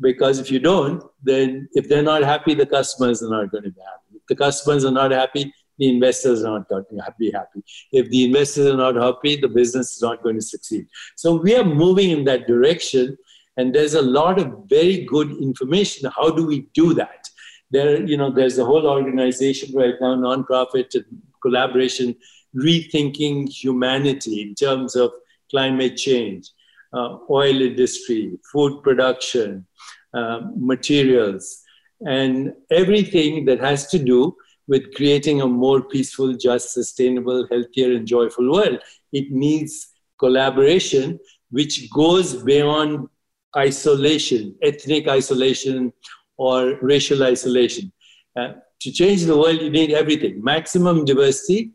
because 0.00 0.38
if 0.38 0.50
you 0.50 0.58
don't, 0.58 1.02
then 1.22 1.68
if 1.72 1.88
they're 1.88 2.02
not 2.02 2.22
happy, 2.22 2.54
the 2.54 2.66
customers 2.66 3.22
are 3.22 3.30
not 3.30 3.50
going 3.50 3.64
to 3.64 3.70
be 3.70 3.80
happy. 3.80 4.16
If 4.16 4.22
the 4.28 4.36
customers 4.36 4.84
are 4.84 4.90
not 4.90 5.12
happy, 5.12 5.52
the 5.78 5.88
investors 5.88 6.44
are 6.44 6.58
not 6.58 6.68
going 6.68 6.84
to 6.84 7.14
be 7.18 7.30
happy. 7.30 7.62
If 7.92 8.08
the 8.10 8.24
investors 8.24 8.66
are 8.66 8.76
not 8.76 8.96
happy, 8.96 9.36
the 9.36 9.48
business 9.48 9.96
is 9.96 10.02
not 10.02 10.22
going 10.22 10.36
to 10.36 10.42
succeed. 10.42 10.86
So 11.16 11.36
we 11.36 11.54
are 11.56 11.64
moving 11.64 12.10
in 12.10 12.24
that 12.24 12.46
direction 12.46 13.16
and 13.56 13.74
there's 13.74 13.94
a 13.94 14.02
lot 14.02 14.38
of 14.40 14.52
very 14.68 15.04
good 15.04 15.30
information. 15.40 16.10
How 16.14 16.30
do 16.30 16.46
we 16.46 16.68
do 16.74 16.94
that? 16.94 17.28
There, 17.70 18.04
you 18.04 18.16
know, 18.16 18.30
there's 18.30 18.58
a 18.58 18.64
whole 18.64 18.86
organization 18.86 19.74
right 19.74 19.94
now, 20.00 20.16
nonprofit 20.16 20.94
collaboration, 21.42 22.14
rethinking 22.56 23.48
humanity 23.48 24.42
in 24.42 24.54
terms 24.54 24.94
of 24.96 25.12
climate 25.50 25.96
change, 25.96 26.50
uh, 26.92 27.18
oil 27.30 27.60
industry, 27.60 28.38
food 28.52 28.82
production, 28.82 29.66
uh, 30.14 30.40
materials, 30.56 31.62
and 32.06 32.52
everything 32.70 33.44
that 33.44 33.60
has 33.60 33.86
to 33.88 33.98
do 33.98 34.36
with 34.66 34.94
creating 34.94 35.40
a 35.40 35.46
more 35.46 35.82
peaceful, 35.82 36.34
just, 36.34 36.72
sustainable, 36.72 37.46
healthier, 37.50 37.94
and 37.96 38.06
joyful 38.06 38.50
world. 38.50 38.78
It 39.12 39.30
needs 39.30 39.88
collaboration, 40.18 41.18
which 41.50 41.90
goes 41.90 42.42
beyond 42.42 43.08
isolation, 43.56 44.54
ethnic 44.62 45.08
isolation, 45.08 45.92
or 46.36 46.78
racial 46.80 47.22
isolation. 47.22 47.92
Uh, 48.36 48.54
to 48.80 48.90
change 48.90 49.24
the 49.24 49.36
world, 49.36 49.60
you 49.60 49.70
need 49.70 49.92
everything 49.92 50.42
maximum 50.42 51.04
diversity 51.04 51.70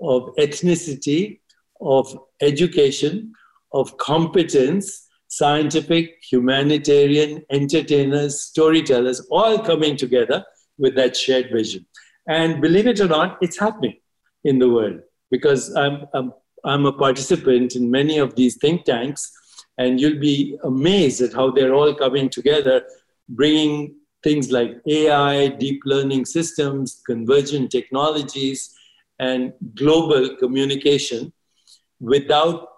of 0.00 0.34
ethnicity, 0.36 1.40
of 1.84 2.18
education, 2.40 3.32
of 3.72 3.96
competence, 3.98 5.08
scientific, 5.28 6.22
humanitarian, 6.30 7.44
entertainers, 7.50 8.42
storytellers, 8.42 9.20
all 9.30 9.58
coming 9.58 9.96
together 9.96 10.44
with 10.78 10.94
that 10.96 11.16
shared 11.16 11.50
vision. 11.52 11.84
And 12.28 12.60
believe 12.60 12.86
it 12.86 13.00
or 13.00 13.08
not, 13.08 13.38
it's 13.42 13.58
happening 13.58 13.98
in 14.44 14.58
the 14.58 14.68
world 14.68 15.00
because 15.30 15.74
I'm, 15.74 16.06
I'm, 16.14 16.32
I'm 16.64 16.86
a 16.86 16.92
participant 16.92 17.76
in 17.76 17.90
many 17.90 18.18
of 18.18 18.34
these 18.36 18.56
think 18.56 18.84
tanks 18.84 19.30
and 19.76 20.00
you'll 20.00 20.20
be 20.20 20.56
amazed 20.64 21.20
at 21.20 21.32
how 21.32 21.50
they're 21.50 21.74
all 21.74 21.94
coming 21.94 22.28
together, 22.30 22.82
bringing 23.28 23.96
things 24.22 24.50
like 24.50 24.80
AI, 24.86 25.48
deep 25.48 25.82
learning 25.84 26.24
systems, 26.24 27.02
convergent 27.06 27.70
technologies, 27.70 28.74
and 29.18 29.52
global 29.74 30.36
communication 30.36 31.32
without 32.00 32.68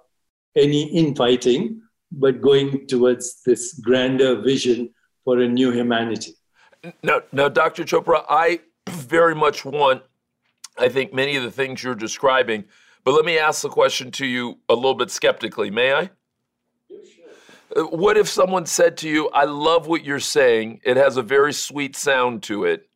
any 0.57 0.85
infighting, 0.91 1.83
but 2.13 2.41
going 2.41 2.87
towards 2.87 3.43
this 3.45 3.79
grander 3.81 4.41
vision 4.41 4.91
for 5.25 5.41
a 5.41 5.49
new 5.49 5.71
humanity. 5.73 6.33
Now, 7.03 7.23
now, 7.33 7.49
Dr. 7.49 7.85
Chopra, 7.85 8.25
I 8.29 8.61
very 8.89 9.35
much 9.35 9.65
want, 9.65 10.03
I 10.79 10.89
think, 10.89 11.13
many 11.13 11.37
of 11.37 11.43
the 11.43 11.51
things 11.51 11.83
you're 11.83 11.95
describing, 11.95 12.65
but 13.05 13.13
let 13.13 13.25
me 13.25 13.39
ask 13.39 13.63
the 13.63 13.69
question 13.69 14.11
to 14.13 14.27
you 14.27 14.59
a 14.69 14.75
little 14.75 14.95
bit 14.95 15.11
skeptically. 15.11 15.71
May 15.71 15.93
I? 15.93 16.11
Uh, 17.75 17.83
what 17.85 18.17
if 18.17 18.29
someone 18.29 18.67
said 18.67 18.97
to 18.99 19.09
you, 19.09 19.29
"I 19.31 19.45
love 19.45 19.89
what 19.89 20.05
you're 20.05 20.21
saying. 20.21 20.81
It 20.85 20.97
has 20.97 21.17
a 21.17 21.23
very 21.23 21.53
sweet 21.53 21.97
sound 21.97 22.45
to 22.45 22.65
it, 22.65 22.89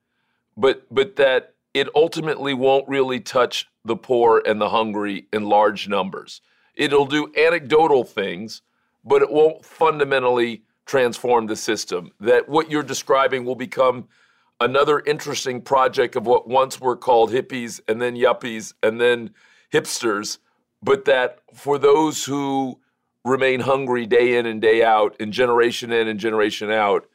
but 0.57 0.87
but 0.91 1.17
that 1.17 1.50
it 1.75 1.89
ultimately 1.95 2.55
won't 2.55 2.89
really 2.89 3.21
touch 3.21 3.69
the 3.85 3.97
poor 3.97 4.43
and 4.47 4.61
the 4.61 4.71
hungry 4.71 5.27
in 5.33 5.45
large 5.45 5.89
numbers. 5.89 6.41
It'll 6.75 7.07
do 7.07 7.33
anecdotal 7.37 8.05
things, 8.05 8.63
but 9.05 9.23
it 9.23 9.31
won't 9.31 9.65
fundamentally 9.65 10.63
transform 10.87 11.47
the 11.47 11.57
system. 11.57 12.11
That 12.21 12.49
what 12.49 12.71
you're 12.71 12.83
describing 12.83 13.45
will 13.45 13.55
become 13.55 14.09
another 14.61 15.01
interesting 15.01 15.63
project 15.63 16.17
of 16.17 16.27
what 16.27 16.49
once 16.49 16.81
were 16.81 16.97
called 16.97 17.31
hippies 17.31 17.81
and 17.89 18.01
then 18.03 18.17
yuppies 18.17 18.75
and 18.83 19.01
then 19.01 19.31
hipsters, 19.73 20.39
but 20.83 21.05
that 21.05 21.39
for 21.55 21.79
those 21.79 22.25
who 22.25 22.79
remain 23.25 23.61
hungry 23.61 24.07
day 24.07 24.37
in 24.37 24.47
and 24.47 24.61
day 24.61 24.83
out, 24.83 25.15
and 25.21 25.33
generation 25.33 25.93
in 25.93 26.09
and 26.09 26.19
generation 26.19 26.71
out, 26.71 27.07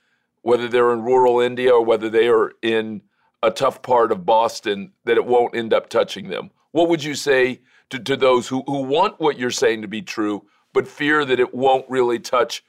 whether 0.41 0.67
they're 0.67 0.93
in 0.93 1.01
rural 1.01 1.39
India 1.39 1.71
or 1.71 1.83
whether 1.83 2.09
they 2.09 2.27
are 2.27 2.51
in 2.61 3.01
a 3.45 3.51
tough 3.51 3.81
part 3.81 4.11
of 4.11 4.25
Boston, 4.25 4.91
that 5.05 5.17
it 5.17 5.25
won't 5.25 5.55
end 5.55 5.73
up 5.73 5.89
touching 5.89 6.29
them. 6.29 6.51
What 6.71 6.89
would 6.89 7.03
you 7.03 7.15
say 7.15 7.61
to, 7.89 7.99
to 7.99 8.17
those 8.17 8.47
who, 8.47 8.63
who 8.67 8.81
want 8.81 9.19
what 9.19 9.39
you're 9.39 9.51
saying 9.51 9.81
to 9.83 9.87
be 9.87 10.01
true, 10.01 10.45
but 10.73 10.87
fear 10.87 11.23
that 11.25 11.39
it 11.39 11.53
won't 11.53 11.89
really 11.89 12.19
touch 12.19 12.63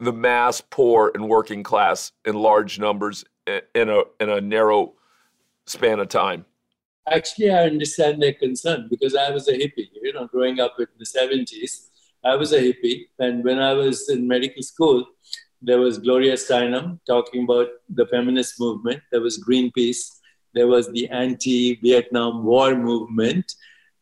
the 0.00 0.12
mass 0.12 0.60
poor 0.60 1.12
and 1.14 1.28
working 1.28 1.62
class 1.62 2.12
in 2.24 2.34
large 2.34 2.78
numbers 2.78 3.24
in 3.46 3.88
a, 3.88 4.02
in 4.20 4.28
a 4.30 4.40
narrow 4.40 4.94
span 5.66 6.00
of 6.00 6.08
time? 6.08 6.44
Actually, 7.10 7.50
I 7.50 7.64
understand 7.64 8.22
their 8.22 8.32
concern 8.32 8.88
because 8.88 9.14
I 9.14 9.30
was 9.30 9.46
a 9.48 9.52
hippie, 9.52 9.90
you 10.00 10.12
know, 10.14 10.26
growing 10.26 10.58
up 10.58 10.74
in 10.78 10.86
the 10.98 11.04
70s 11.04 11.88
I 12.24 12.36
was 12.36 12.52
a 12.52 12.58
hippie, 12.58 13.08
and 13.18 13.44
when 13.44 13.58
I 13.58 13.74
was 13.74 14.08
in 14.08 14.26
medical 14.26 14.62
school, 14.62 15.06
there 15.64 15.80
was 15.80 15.98
Gloria 15.98 16.34
Steinem 16.34 16.98
talking 17.06 17.44
about 17.44 17.68
the 17.88 18.06
feminist 18.06 18.60
movement. 18.60 19.02
There 19.10 19.20
was 19.20 19.42
Greenpeace. 19.42 20.18
There 20.52 20.68
was 20.68 20.90
the 20.92 21.08
anti-Vietnam 21.08 22.44
War 22.44 22.76
movement, 22.76 23.54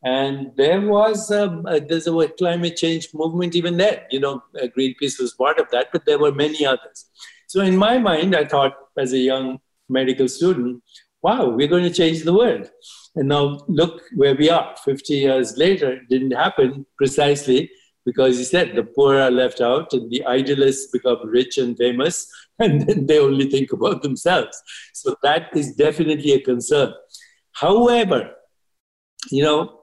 and 0.05 0.53
there 0.57 0.81
was 0.81 1.31
um, 1.31 1.64
a, 1.66 1.81
there's 1.81 2.07
a 2.07 2.29
climate 2.29 2.77
change 2.77 3.09
movement 3.14 3.55
even 3.55 3.77
then. 3.79 4.01
You 4.11 4.20
know, 4.20 4.42
uh, 4.61 4.66
Greenpeace 4.77 5.18
was 5.18 5.33
part 5.33 5.59
of 5.59 5.70
that, 5.70 5.88
but 5.92 6.05
there 6.05 6.18
were 6.18 6.33
many 6.33 6.66
others. 6.66 7.07
So 7.46 7.62
in 7.62 7.77
my 7.77 7.98
mind, 7.98 8.35
I 8.37 8.44
thought 8.44 8.75
as 8.98 9.12
a 9.12 9.18
young 9.18 9.61
medical 9.88 10.29
student, 10.29 10.83
wow, 11.22 11.48
we're 11.48 11.68
going 11.68 11.85
to 11.85 11.94
change 11.94 12.22
the 12.22 12.35
world. 12.35 12.70
And 13.14 13.29
now 13.29 13.61
look 13.68 14.03
where 14.16 14.35
we 14.35 14.51
are. 14.51 14.75
50 14.85 15.14
years 15.14 15.57
later, 15.57 15.92
it 15.92 16.09
didn't 16.09 16.33
happen 16.33 16.85
precisely 16.96 17.70
because 18.05 18.38
he 18.38 18.45
said 18.45 18.75
the 18.75 18.83
poor 18.83 19.17
are 19.17 19.31
left 19.31 19.61
out 19.61 19.93
and 19.93 20.11
the 20.11 20.25
idealists 20.27 20.91
become 20.91 21.19
rich 21.25 21.59
and 21.59 21.77
famous 21.77 22.27
and 22.59 22.83
then 22.83 23.07
they 23.07 23.19
only 23.19 23.49
think 23.51 23.73
about 23.73 24.03
themselves. 24.03 24.61
So 24.93 25.17
that 25.23 25.57
is 25.57 25.75
definitely 25.75 26.33
a 26.33 26.41
concern. 26.41 26.93
However, 27.53 28.33
you 29.31 29.43
know, 29.43 29.81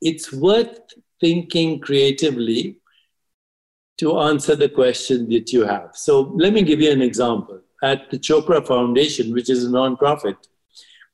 it's 0.00 0.32
worth 0.32 0.78
thinking 1.20 1.80
creatively 1.80 2.78
to 3.98 4.18
answer 4.20 4.54
the 4.54 4.68
question 4.68 5.28
that 5.30 5.52
you 5.52 5.64
have. 5.64 5.90
So 5.94 6.34
let 6.36 6.52
me 6.52 6.62
give 6.62 6.80
you 6.80 6.92
an 6.92 7.02
example. 7.02 7.60
At 7.82 8.10
the 8.10 8.18
Chopra 8.18 8.66
Foundation, 8.66 9.32
which 9.32 9.48
is 9.48 9.64
a 9.64 9.68
nonprofit, 9.68 10.36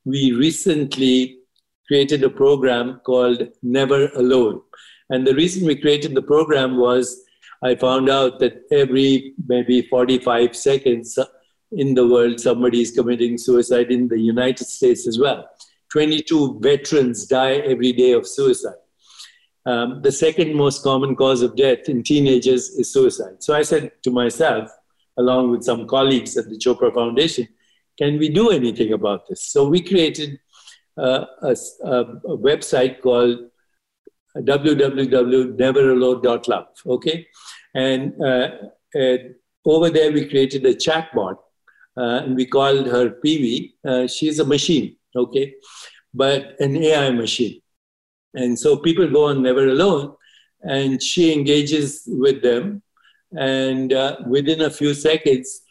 we 0.05 0.33
recently 0.33 1.39
created 1.87 2.23
a 2.23 2.29
program 2.29 2.99
called 3.05 3.47
Never 3.61 4.07
Alone. 4.09 4.61
And 5.13 5.27
the 5.27 5.35
reason 5.35 5.67
we 5.67 5.75
created 5.75 6.15
the 6.15 6.23
program 6.23 6.77
was 6.77 7.21
I 7.63 7.75
found 7.75 8.09
out 8.09 8.39
that 8.39 8.63
every 8.71 9.35
maybe 9.47 9.83
45 9.83 10.55
seconds 10.55 11.19
in 11.71 11.93
the 11.93 12.07
world, 12.07 12.39
somebody 12.39 12.81
is 12.81 12.91
committing 12.91 13.37
suicide 13.37 13.91
in 13.91 14.07
the 14.07 14.19
United 14.19 14.65
States 14.65 15.05
as 15.05 15.19
well. 15.19 15.47
22 15.91 16.59
veterans 16.61 17.27
die 17.27 17.57
every 17.73 17.93
day 17.93 18.13
of 18.13 18.25
suicide. 18.25 18.81
Um, 19.67 20.01
the 20.01 20.11
second 20.11 20.55
most 20.55 20.81
common 20.81 21.15
cause 21.15 21.43
of 21.43 21.55
death 21.55 21.87
in 21.89 22.01
teenagers 22.01 22.69
is 22.71 22.91
suicide. 22.91 23.43
So 23.43 23.53
I 23.53 23.61
said 23.61 23.91
to 24.05 24.09
myself, 24.09 24.71
along 25.17 25.51
with 25.51 25.63
some 25.63 25.87
colleagues 25.87 26.35
at 26.37 26.49
the 26.49 26.57
Chopra 26.57 26.91
Foundation, 26.91 27.47
can 27.99 28.17
we 28.17 28.29
do 28.29 28.49
anything 28.49 28.93
about 28.93 29.29
this? 29.29 29.43
So 29.43 29.69
we 29.69 29.79
created 29.79 30.39
uh, 30.97 31.25
a, 31.43 31.55
a, 31.83 32.37
website 32.49 33.01
called 33.01 33.37
www.neveralone.love. 34.37 36.65
Okay, 36.85 37.27
and 37.73 38.13
uh, 38.21 38.49
uh, 38.95 39.17
over 39.65 39.89
there 39.89 40.11
we 40.11 40.27
created 40.27 40.63
a 40.65 40.75
chatbot, 40.75 41.37
uh, 41.97 42.21
and 42.23 42.35
we 42.35 42.45
called 42.45 42.85
her 42.87 43.11
Piwi. 43.23 43.73
Uh, 43.85 44.07
she's 44.07 44.39
a 44.39 44.45
machine. 44.45 44.97
Okay, 45.15 45.53
but 46.13 46.59
an 46.59 46.75
AI 46.77 47.11
machine. 47.11 47.61
And 48.33 48.57
so 48.57 48.77
people 48.77 49.07
go 49.09 49.27
on 49.27 49.43
Never 49.43 49.67
Alone, 49.67 50.15
and 50.61 51.01
she 51.01 51.31
engages 51.31 52.03
with 52.07 52.41
them. 52.41 52.81
And 53.37 53.93
within 54.27 54.61
a 54.61 54.69
few 54.69 54.93
seconds, 54.93 55.63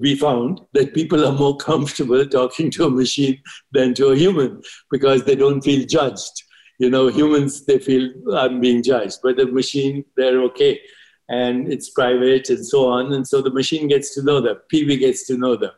we 0.00 0.16
found 0.16 0.60
that 0.72 0.94
people 0.94 1.26
are 1.26 1.32
more 1.32 1.56
comfortable 1.56 2.26
talking 2.26 2.70
to 2.72 2.86
a 2.86 2.90
machine 2.90 3.40
than 3.72 3.94
to 3.94 4.08
a 4.08 4.16
human 4.16 4.62
because 4.90 5.24
they 5.24 5.34
don't 5.34 5.62
feel 5.62 5.86
judged. 5.86 6.42
You 6.78 6.90
know, 6.90 7.08
humans, 7.08 7.64
they 7.64 7.78
feel 7.78 8.10
I'm 8.34 8.60
being 8.60 8.82
judged, 8.82 9.18
but 9.22 9.36
the 9.36 9.46
machine, 9.46 10.04
they're 10.16 10.42
okay. 10.44 10.80
And 11.28 11.72
it's 11.72 11.90
private 11.90 12.50
and 12.50 12.66
so 12.66 12.88
on. 12.90 13.12
And 13.12 13.26
so 13.26 13.40
the 13.40 13.52
machine 13.52 13.88
gets 13.88 14.14
to 14.14 14.22
know 14.22 14.40
them, 14.40 14.56
Piwi 14.72 14.98
gets 14.98 15.26
to 15.28 15.36
know 15.36 15.56
them. 15.56 15.72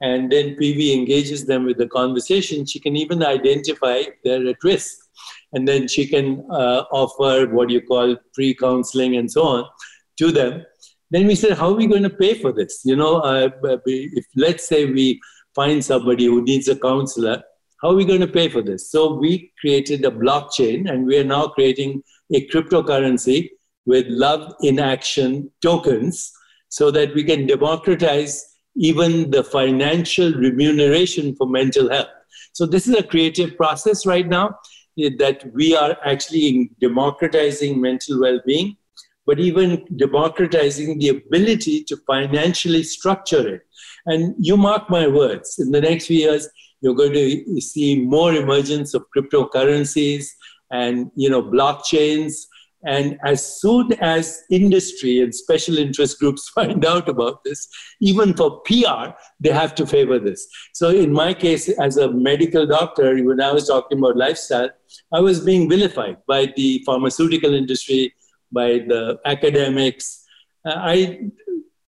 And 0.00 0.30
then 0.30 0.56
Piwi 0.56 0.94
engages 0.94 1.46
them 1.46 1.64
with 1.64 1.78
the 1.78 1.88
conversation. 1.88 2.66
She 2.66 2.80
can 2.80 2.96
even 2.96 3.22
identify 3.22 4.02
they're 4.24 4.46
at 4.46 4.62
risk 4.62 4.98
and 5.52 5.66
then 5.66 5.88
she 5.88 6.06
can 6.06 6.44
uh, 6.50 6.84
offer 6.92 7.46
what 7.48 7.70
you 7.70 7.80
call 7.80 8.16
pre 8.34 8.54
counseling 8.54 9.16
and 9.16 9.30
so 9.30 9.42
on 9.42 9.64
to 10.18 10.30
them. 10.32 10.64
Then 11.10 11.26
we 11.26 11.34
said, 11.34 11.56
how 11.56 11.70
are 11.70 11.76
we 11.76 11.86
going 11.86 12.02
to 12.02 12.10
pay 12.10 12.34
for 12.34 12.52
this? 12.52 12.82
You 12.84 12.96
know, 12.96 13.18
uh, 13.20 13.48
if 13.86 14.26
let's 14.34 14.68
say 14.68 14.86
we 14.86 15.20
find 15.54 15.84
somebody 15.84 16.26
who 16.26 16.42
needs 16.42 16.68
a 16.68 16.76
counselor, 16.76 17.42
how 17.82 17.90
are 17.90 17.94
we 17.94 18.04
going 18.04 18.20
to 18.20 18.28
pay 18.28 18.48
for 18.48 18.62
this? 18.62 18.90
So 18.90 19.14
we 19.14 19.52
created 19.60 20.04
a 20.04 20.10
blockchain, 20.10 20.90
and 20.90 21.06
we 21.06 21.18
are 21.18 21.24
now 21.24 21.48
creating 21.48 22.02
a 22.32 22.46
cryptocurrency 22.48 23.50
with 23.84 24.06
love 24.08 24.54
in 24.62 24.78
action 24.78 25.50
tokens 25.62 26.32
so 26.68 26.90
that 26.90 27.14
we 27.14 27.22
can 27.22 27.46
democratize 27.46 28.44
even 28.76 29.30
the 29.30 29.44
financial 29.44 30.32
remuneration 30.32 31.34
for 31.36 31.46
mental 31.48 31.90
health. 31.90 32.08
So 32.52 32.66
this 32.66 32.86
is 32.86 32.94
a 32.94 33.02
creative 33.02 33.56
process 33.56 34.06
right 34.06 34.26
now 34.26 34.58
eh, 34.98 35.10
that 35.18 35.44
we 35.54 35.76
are 35.76 35.96
actually 36.04 36.70
democratizing 36.80 37.80
mental 37.80 38.20
well 38.20 38.40
being, 38.46 38.76
but 39.26 39.38
even 39.38 39.86
democratizing 39.96 40.98
the 40.98 41.08
ability 41.08 41.84
to 41.84 41.96
financially 42.06 42.82
structure 42.82 43.46
it. 43.56 43.62
And 44.06 44.34
you 44.38 44.56
mark 44.56 44.90
my 44.90 45.06
words, 45.06 45.58
in 45.58 45.70
the 45.70 45.80
next 45.80 46.06
few 46.06 46.18
years, 46.18 46.48
you're 46.80 46.94
going 46.94 47.12
to 47.12 47.60
see 47.60 48.00
more 48.00 48.34
emergence 48.34 48.94
of 48.94 49.04
cryptocurrencies 49.16 50.26
and 50.70 51.10
you 51.14 51.30
know 51.30 51.42
blockchains 51.42 52.46
and 52.86 53.18
as 53.24 53.60
soon 53.60 53.92
as 53.94 54.44
industry 54.48 55.20
and 55.20 55.34
special 55.34 55.76
interest 55.76 56.20
groups 56.20 56.48
find 56.54 56.84
out 56.84 57.08
about 57.08 57.42
this, 57.44 57.68
even 58.00 58.32
for 58.34 58.60
PR, 58.60 59.10
they 59.40 59.50
have 59.50 59.74
to 59.74 59.86
favor 59.86 60.18
this. 60.18 60.46
So, 60.72 60.90
in 60.90 61.12
my 61.12 61.34
case, 61.34 61.68
as 61.68 61.96
a 61.96 62.10
medical 62.10 62.66
doctor, 62.66 63.16
when 63.24 63.40
I 63.40 63.52
was 63.52 63.66
talking 63.66 63.98
about 63.98 64.16
lifestyle, 64.16 64.70
I 65.12 65.20
was 65.20 65.40
being 65.40 65.68
vilified 65.68 66.18
by 66.28 66.52
the 66.56 66.82
pharmaceutical 66.86 67.54
industry, 67.54 68.14
by 68.52 68.84
the 68.86 69.18
academics. 69.24 70.24
Uh, 70.64 70.74
I 70.76 71.30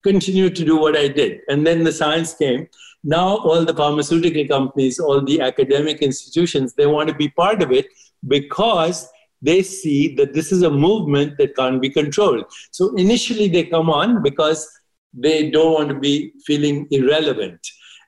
continued 0.03 0.55
to 0.57 0.65
do 0.65 0.79
what 0.79 0.97
I 0.97 1.09
did. 1.09 1.41
And 1.49 1.67
then 1.67 1.85
the 1.85 1.93
science 1.93 2.35
came. 2.35 2.69
Now, 3.09 3.37
all 3.37 3.65
the 3.65 3.73
pharmaceutical 3.73 4.49
companies, 4.49 4.99
all 4.99 5.21
the 5.25 5.41
academic 5.41 6.03
institutions, 6.03 6.75
they 6.75 6.87
want 6.87 7.09
to 7.09 7.15
be 7.15 7.29
part 7.29 7.63
of 7.63 7.71
it 7.71 7.87
because 8.27 9.09
they 9.41 9.63
see 9.63 10.17
that 10.17 10.35
this 10.35 10.51
is 10.51 10.63
a 10.63 10.71
movement 10.71 11.39
that 11.39 11.55
can't 11.55 11.81
be 11.81 11.89
controlled. 11.89 12.47
So 12.73 12.93
initially 12.97 13.47
they 13.47 13.63
come 13.63 13.91
on 13.91 14.25
because 14.25 14.69
they 15.15 15.51
don't 15.51 15.73
want 15.73 15.89
to 15.91 15.95
be 15.95 16.33
feeling 16.45 16.89
irrelevant. 16.91 17.61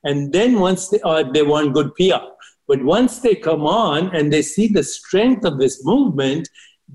And 0.03 0.33
then 0.33 0.59
once 0.59 0.89
they 0.89 1.01
are, 1.03 1.23
they 1.23 1.43
want 1.43 1.75
good 1.75 1.95
PR. 1.95 2.27
But 2.67 2.83
once 2.83 3.21
they 3.21 3.37
come 3.37 3.67
on 3.67 4.15
and 4.17 4.33
they 4.33 4.43
see 4.43 4.67
the 4.67 4.83
strength 4.83 5.45
of 5.45 5.61
this 5.61 5.85
movement, 5.85 6.49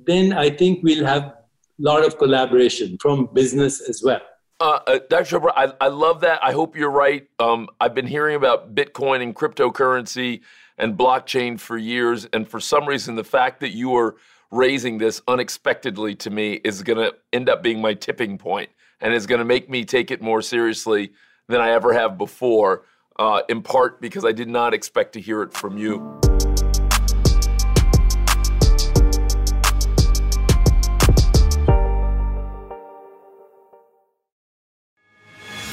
then 0.06 0.34
I 0.34 0.50
think 0.50 0.84
we'll 0.84 1.06
have 1.06 1.24
a 1.24 1.36
lot 1.80 2.06
of 2.06 2.18
collaboration 2.18 2.98
from 3.00 3.30
business 3.34 3.80
as 3.88 4.04
well. 4.04 4.22
Uh, 4.64 4.80
uh, 4.88 5.00
Dr. 5.10 5.40
Chopra, 5.40 5.52
I, 5.58 5.74
I 5.82 5.88
love 5.90 6.22
that. 6.22 6.42
I 6.42 6.54
hope 6.54 6.78
you're 6.78 6.90
right. 6.90 7.28
Um, 7.38 7.68
I've 7.82 7.94
been 7.94 8.08
hearing 8.08 8.38
about 8.38 8.74
Bitcoin 8.74 9.22
and 9.22 9.36
cryptocurrency 9.36 10.40
and 10.78 10.98
blockchain 10.98 11.60
for 11.60 11.78
years. 11.78 12.30
And 12.32 12.48
for 12.48 12.62
some 12.62 12.88
reason, 12.88 13.16
the 13.16 13.26
fact 13.26 13.60
that 13.60 13.72
you 13.72 13.94
are 13.98 14.16
raising 14.52 15.00
this 15.00 15.22
unexpectedly 15.28 16.16
to 16.16 16.30
me 16.30 16.62
is 16.64 16.82
going 16.82 16.98
to 16.98 17.14
end 17.34 17.50
up 17.50 17.62
being 17.62 17.82
my 17.82 17.94
tipping 17.94 18.38
point 18.38 18.70
and 19.02 19.14
is 19.14 19.28
going 19.28 19.40
to 19.40 19.46
make 19.46 19.70
me 19.70 19.84
take 19.84 20.12
it 20.12 20.22
more 20.22 20.42
seriously 20.42 21.12
than 21.50 21.60
I 21.60 21.72
ever 21.72 21.92
have 21.92 22.18
before, 22.18 22.86
uh, 23.20 23.42
in 23.50 23.64
part 23.64 24.00
because 24.00 24.24
I 24.24 24.32
did 24.32 24.48
not 24.48 24.74
expect 24.74 25.12
to 25.14 25.20
hear 25.20 25.42
it 25.42 25.52
from 25.52 25.78
you. 25.78 26.22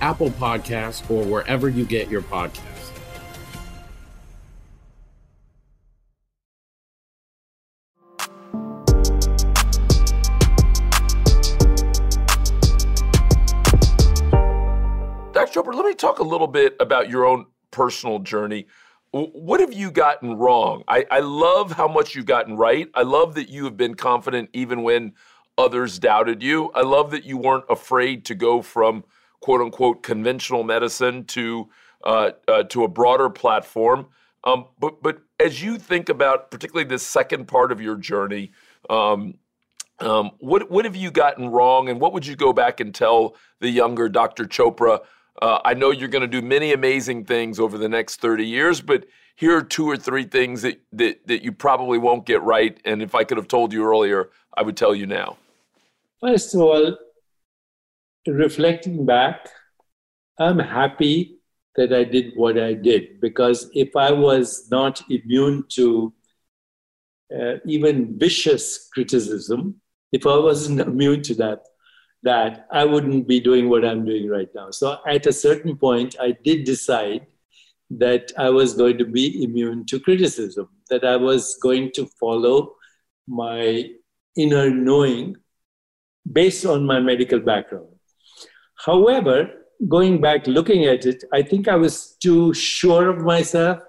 Apple 0.00 0.30
Podcasts, 0.30 1.08
or 1.10 1.24
wherever 1.24 1.68
you 1.68 1.84
get 1.84 2.08
your 2.08 2.22
podcasts. 2.22 2.90
Dr. 15.32 15.62
Chopra, 15.62 15.74
let 15.74 15.86
me 15.86 15.94
talk 15.94 16.18
a 16.18 16.22
little 16.22 16.46
bit 16.46 16.76
about 16.80 17.08
your 17.08 17.24
own 17.24 17.46
personal 17.70 18.18
journey. 18.18 18.66
What 19.12 19.60
have 19.60 19.72
you 19.72 19.90
gotten 19.90 20.36
wrong? 20.36 20.84
I, 20.86 21.06
I 21.10 21.20
love 21.20 21.72
how 21.72 21.88
much 21.88 22.14
you've 22.14 22.26
gotten 22.26 22.56
right. 22.56 22.88
I 22.94 23.02
love 23.02 23.34
that 23.34 23.48
you 23.48 23.64
have 23.64 23.76
been 23.76 23.94
confident 23.94 24.50
even 24.52 24.82
when 24.82 25.14
others 25.58 25.98
doubted 25.98 26.42
you. 26.42 26.70
I 26.74 26.82
love 26.82 27.10
that 27.10 27.24
you 27.24 27.36
weren't 27.36 27.64
afraid 27.68 28.24
to 28.26 28.34
go 28.34 28.62
from 28.62 29.04
quote 29.40 29.60
unquote 29.60 30.02
conventional 30.02 30.62
medicine 30.62 31.24
to 31.24 31.68
uh, 32.04 32.30
uh, 32.48 32.62
to 32.64 32.84
a 32.84 32.88
broader 32.88 33.28
platform. 33.28 34.06
Um, 34.44 34.66
but 34.78 35.02
but 35.02 35.18
as 35.38 35.62
you 35.62 35.78
think 35.78 36.08
about 36.08 36.50
particularly 36.50 36.88
this 36.88 37.06
second 37.06 37.46
part 37.46 37.72
of 37.72 37.80
your 37.80 37.96
journey, 37.96 38.52
um, 38.88 39.34
um, 39.98 40.30
what 40.38 40.70
what 40.70 40.84
have 40.84 40.96
you 40.96 41.10
gotten 41.10 41.48
wrong, 41.48 41.88
and 41.88 42.00
what 42.00 42.12
would 42.12 42.26
you 42.26 42.36
go 42.36 42.52
back 42.52 42.80
and 42.80 42.94
tell 42.94 43.36
the 43.60 43.68
younger 43.68 44.08
Dr. 44.08 44.44
Chopra? 44.44 45.00
Uh, 45.40 45.58
I 45.64 45.74
know 45.74 45.90
you're 45.90 46.08
going 46.08 46.22
to 46.22 46.40
do 46.40 46.42
many 46.42 46.72
amazing 46.72 47.24
things 47.24 47.58
over 47.58 47.78
the 47.78 47.88
next 47.88 48.20
30 48.20 48.44
years, 48.44 48.80
but 48.80 49.06
here 49.36 49.56
are 49.56 49.62
two 49.62 49.88
or 49.88 49.96
three 49.96 50.24
things 50.24 50.62
that, 50.62 50.80
that 50.92 51.26
that 51.26 51.42
you 51.42 51.52
probably 51.52 51.98
won't 51.98 52.26
get 52.26 52.42
right. 52.42 52.78
And 52.84 53.02
if 53.02 53.14
I 53.14 53.24
could 53.24 53.36
have 53.36 53.48
told 53.48 53.72
you 53.72 53.84
earlier, 53.84 54.30
I 54.56 54.62
would 54.62 54.76
tell 54.76 54.94
you 54.94 55.06
now. 55.06 55.36
First 56.20 56.54
of 56.54 56.60
all, 56.60 56.96
reflecting 58.26 59.06
back, 59.06 59.48
I'm 60.38 60.58
happy 60.58 61.38
that 61.76 61.92
I 61.92 62.04
did 62.04 62.32
what 62.34 62.58
I 62.58 62.74
did 62.74 63.20
because 63.20 63.70
if 63.74 63.94
I 63.96 64.12
was 64.12 64.68
not 64.70 65.02
immune 65.08 65.64
to 65.70 66.12
uh, 67.34 67.54
even 67.64 68.18
vicious 68.18 68.88
criticism, 68.92 69.80
if 70.12 70.26
I 70.26 70.36
wasn't 70.36 70.80
immune 70.92 71.22
to 71.22 71.34
that, 71.36 71.60
that 72.22 72.66
I 72.70 72.84
wouldn't 72.84 73.26
be 73.26 73.40
doing 73.40 73.68
what 73.68 73.84
I'm 73.84 74.04
doing 74.04 74.28
right 74.28 74.48
now. 74.54 74.70
So 74.70 74.98
at 75.06 75.26
a 75.26 75.32
certain 75.32 75.76
point, 75.76 76.16
I 76.20 76.36
did 76.44 76.64
decide 76.64 77.26
that 77.90 78.32
I 78.36 78.50
was 78.50 78.74
going 78.74 78.98
to 78.98 79.04
be 79.04 79.42
immune 79.42 79.86
to 79.86 79.98
criticism, 80.00 80.68
that 80.90 81.04
I 81.04 81.16
was 81.16 81.56
going 81.62 81.90
to 81.94 82.06
follow 82.18 82.74
my 83.26 83.90
inner 84.36 84.70
knowing 84.70 85.36
based 86.30 86.66
on 86.66 86.86
my 86.86 87.00
medical 87.00 87.40
background. 87.40 87.89
However, 88.84 89.50
going 89.88 90.20
back 90.20 90.46
looking 90.46 90.84
at 90.84 91.06
it, 91.06 91.24
I 91.32 91.42
think 91.42 91.68
I 91.68 91.76
was 91.76 92.16
too 92.22 92.54
sure 92.54 93.10
of 93.10 93.18
myself, 93.24 93.80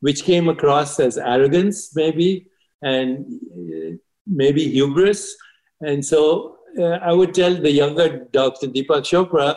which 0.00 0.24
came 0.24 0.48
across 0.48 0.98
as 0.98 1.18
arrogance, 1.18 1.94
maybe, 1.94 2.46
and 2.82 3.26
uh, 3.52 3.96
maybe 4.26 4.68
hubris. 4.70 5.36
And 5.80 6.04
so 6.04 6.56
uh, 6.78 6.98
I 7.02 7.12
would 7.12 7.34
tell 7.34 7.54
the 7.54 7.70
younger 7.70 8.26
Dr. 8.32 8.68
Deepak 8.68 9.04
Chopra 9.04 9.56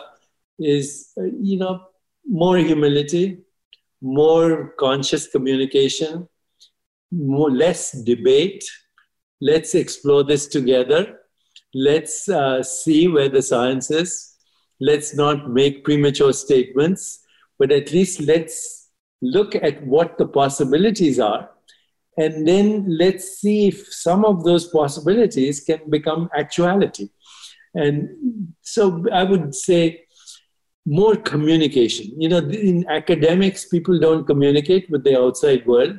is, 0.58 1.12
uh, 1.18 1.24
you 1.40 1.58
know, 1.58 1.80
more 2.26 2.58
humility, 2.58 3.38
more 4.02 4.74
conscious 4.78 5.28
communication, 5.28 6.28
more 7.10 7.50
less 7.50 7.92
debate. 7.92 8.64
Let's 9.40 9.74
explore 9.74 10.24
this 10.24 10.46
together. 10.46 11.20
Let's 11.74 12.28
uh, 12.28 12.62
see 12.62 13.08
where 13.08 13.28
the 13.28 13.42
science 13.42 13.90
is. 13.90 14.33
Let's 14.80 15.14
not 15.14 15.50
make 15.50 15.84
premature 15.84 16.32
statements, 16.32 17.20
but 17.58 17.70
at 17.70 17.92
least 17.92 18.20
let's 18.20 18.90
look 19.22 19.54
at 19.54 19.84
what 19.86 20.18
the 20.18 20.26
possibilities 20.26 21.18
are. 21.18 21.50
And 22.16 22.46
then 22.46 22.86
let's 22.88 23.38
see 23.38 23.68
if 23.68 23.92
some 23.92 24.24
of 24.24 24.44
those 24.44 24.68
possibilities 24.68 25.60
can 25.60 25.80
become 25.90 26.30
actuality. 26.36 27.08
And 27.74 28.08
so 28.62 29.04
I 29.12 29.24
would 29.24 29.54
say 29.54 30.04
more 30.86 31.16
communication. 31.16 32.20
You 32.20 32.28
know, 32.28 32.38
in 32.38 32.86
academics, 32.88 33.66
people 33.66 33.98
don't 33.98 34.26
communicate 34.26 34.88
with 34.90 35.02
the 35.02 35.18
outside 35.18 35.66
world 35.66 35.98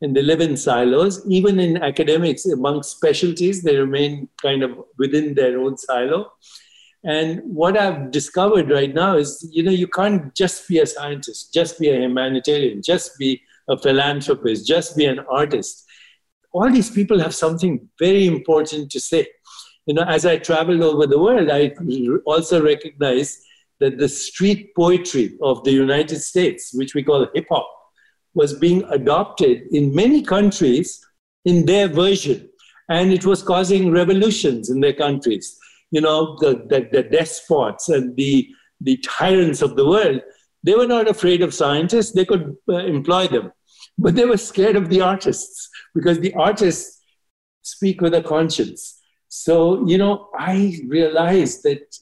and 0.00 0.14
they 0.14 0.22
live 0.22 0.40
in 0.40 0.56
silos. 0.56 1.26
Even 1.28 1.58
in 1.58 1.82
academics, 1.82 2.46
among 2.46 2.82
specialties, 2.82 3.62
they 3.62 3.76
remain 3.76 4.28
kind 4.42 4.62
of 4.62 4.78
within 4.98 5.34
their 5.34 5.58
own 5.58 5.76
silo. 5.76 6.32
And 7.04 7.40
what 7.44 7.78
I've 7.78 8.10
discovered 8.10 8.70
right 8.70 8.92
now 8.92 9.16
is, 9.16 9.48
you 9.52 9.62
know, 9.62 9.70
you 9.70 9.86
can't 9.86 10.34
just 10.34 10.66
be 10.68 10.80
a 10.80 10.86
scientist, 10.86 11.54
just 11.54 11.78
be 11.78 11.90
a 11.90 12.00
humanitarian, 12.00 12.82
just 12.82 13.16
be 13.18 13.40
a 13.68 13.78
philanthropist, 13.78 14.66
just 14.66 14.96
be 14.96 15.04
an 15.04 15.20
artist. 15.30 15.84
All 16.52 16.70
these 16.70 16.90
people 16.90 17.20
have 17.20 17.34
something 17.34 17.88
very 17.98 18.26
important 18.26 18.90
to 18.90 19.00
say. 19.00 19.28
You 19.86 19.94
know, 19.94 20.02
as 20.02 20.26
I 20.26 20.38
traveled 20.38 20.82
over 20.82 21.06
the 21.06 21.18
world, 21.18 21.50
I 21.50 21.72
also 22.26 22.62
recognized 22.62 23.38
that 23.80 23.98
the 23.98 24.08
street 24.08 24.74
poetry 24.74 25.38
of 25.40 25.62
the 25.64 25.70
United 25.70 26.20
States, 26.20 26.74
which 26.74 26.94
we 26.94 27.04
call 27.04 27.28
hip 27.34 27.46
hop, 27.48 27.68
was 28.34 28.54
being 28.54 28.82
adopted 28.90 29.62
in 29.72 29.94
many 29.94 30.22
countries 30.22 31.00
in 31.44 31.64
their 31.64 31.88
version. 31.88 32.48
And 32.88 33.12
it 33.12 33.24
was 33.24 33.42
causing 33.42 33.90
revolutions 33.90 34.70
in 34.70 34.80
their 34.80 34.92
countries. 34.94 35.58
You 35.90 36.00
know, 36.00 36.36
the, 36.40 36.66
the, 36.68 36.88
the 36.90 37.02
despots 37.02 37.88
and 37.88 38.16
the, 38.16 38.48
the 38.80 38.96
tyrants 38.98 39.62
of 39.62 39.76
the 39.76 39.86
world, 39.86 40.20
they 40.62 40.74
were 40.74 40.86
not 40.86 41.08
afraid 41.08 41.42
of 41.42 41.54
scientists, 41.54 42.12
they 42.12 42.24
could 42.24 42.56
uh, 42.68 42.76
employ 42.76 43.28
them. 43.28 43.52
But 43.96 44.14
they 44.14 44.24
were 44.24 44.36
scared 44.36 44.76
of 44.76 44.88
the 44.88 45.00
artists 45.00 45.68
because 45.94 46.20
the 46.20 46.34
artists 46.34 47.00
speak 47.62 48.00
with 48.00 48.14
a 48.14 48.22
conscience. 48.22 49.00
So, 49.28 49.86
you 49.86 49.98
know, 49.98 50.28
I 50.38 50.78
realized 50.86 51.62
that 51.64 51.96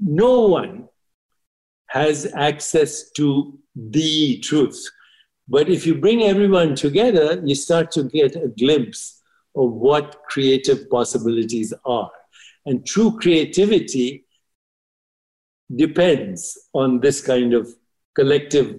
no 0.00 0.48
one 0.48 0.88
has 1.88 2.32
access 2.34 3.10
to 3.12 3.58
the 3.74 4.38
truth. 4.40 4.90
But 5.48 5.68
if 5.68 5.86
you 5.86 5.94
bring 5.94 6.22
everyone 6.22 6.74
together, 6.74 7.42
you 7.44 7.54
start 7.54 7.90
to 7.92 8.04
get 8.04 8.36
a 8.36 8.48
glimpse 8.48 9.22
of 9.56 9.72
what 9.72 10.22
creative 10.28 10.88
possibilities 10.90 11.72
are. 11.84 12.10
And 12.68 12.84
true 12.84 13.18
creativity 13.18 14.26
depends 15.74 16.68
on 16.74 17.00
this 17.00 17.22
kind 17.22 17.54
of 17.54 17.66
collective 18.14 18.78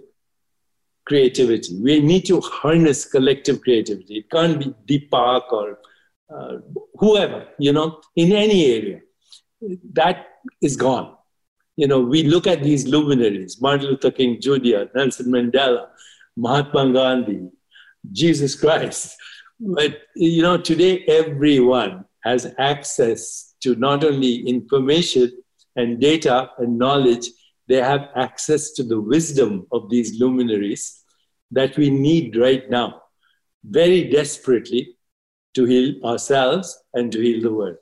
creativity. 1.07 1.75
We 1.81 1.99
need 1.99 2.25
to 2.27 2.39
harness 2.39 3.03
collective 3.03 3.61
creativity. 3.61 4.19
It 4.19 4.29
can't 4.29 4.59
be 4.59 4.75
Deepak 4.87 5.51
or 5.51 5.79
uh, 6.31 6.57
whoever, 6.99 7.47
you 7.57 7.73
know, 7.73 7.99
in 8.15 8.31
any 8.31 8.65
area. 8.75 8.99
That 9.93 10.27
is 10.61 10.77
gone. 10.77 11.15
You 11.75 11.87
know, 11.87 11.99
we 11.99 12.21
look 12.21 12.45
at 12.45 12.61
these 12.61 12.87
luminaries, 12.87 13.59
Martin 13.59 13.87
Luther 13.87 14.11
King 14.11 14.39
Jr., 14.39 14.83
Nelson 14.93 15.31
Mandela, 15.31 15.87
Mahatma 16.37 16.93
Gandhi, 16.93 17.49
Jesus 18.11 18.53
Christ. 18.53 19.17
But, 19.59 20.01
you 20.15 20.43
know, 20.43 20.57
today 20.59 21.05
everyone 21.07 22.05
has 22.23 22.53
access 22.59 23.48
to 23.62 23.76
not 23.76 24.03
only 24.03 24.47
information 24.47 25.32
and 25.76 25.99
data 25.99 26.49
and 26.57 26.78
knowledge, 26.78 27.30
they 27.68 27.82
have 27.82 28.10
access 28.16 28.72
to 28.72 28.84
the 28.84 28.99
wisdom 28.99 29.68
of 29.72 29.89
these 29.89 30.20
luminaries 30.20 31.03
that 31.51 31.78
we 31.78 31.89
need 31.89 32.36
right 32.36 32.70
now, 32.70 33.01
very 33.64 34.10
desperately, 34.10 34.95
to 35.53 35.66
heal 35.66 35.95
ourselves 36.03 36.78
and 36.93 37.12
to 37.12 37.20
heal 37.20 37.41
the 37.41 37.53
world. 37.53 37.78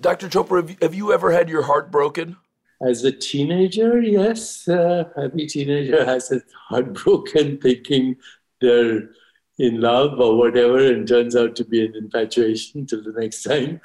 Dr. 0.00 0.28
Chopra, 0.28 0.80
have 0.82 0.94
you 0.94 1.12
ever 1.12 1.30
had 1.30 1.48
your 1.48 1.62
heart 1.62 1.90
broken? 1.90 2.36
As 2.82 3.04
a 3.04 3.12
teenager, 3.12 4.00
yes. 4.00 4.66
Uh, 4.66 5.04
every 5.16 5.46
teenager 5.46 6.04
has 6.04 6.28
his 6.28 6.42
heart 6.68 6.94
broken 6.94 7.58
thinking 7.62 8.16
they're 8.60 9.10
in 9.58 9.80
love 9.80 10.18
or 10.18 10.38
whatever 10.38 10.78
and 10.78 11.06
turns 11.06 11.36
out 11.36 11.54
to 11.56 11.64
be 11.64 11.84
an 11.84 11.94
infatuation 11.94 12.86
till 12.86 13.02
the 13.02 13.12
next 13.12 13.42
time. 13.42 13.80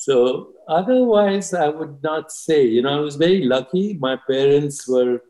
So 0.00 0.52
otherwise, 0.68 1.52
I 1.52 1.68
would 1.68 2.00
not 2.04 2.30
say. 2.30 2.64
You 2.64 2.82
know, 2.82 2.98
I 2.98 3.00
was 3.00 3.16
very 3.16 3.42
lucky. 3.42 3.94
My 3.94 4.16
parents 4.30 4.86
were 4.86 5.20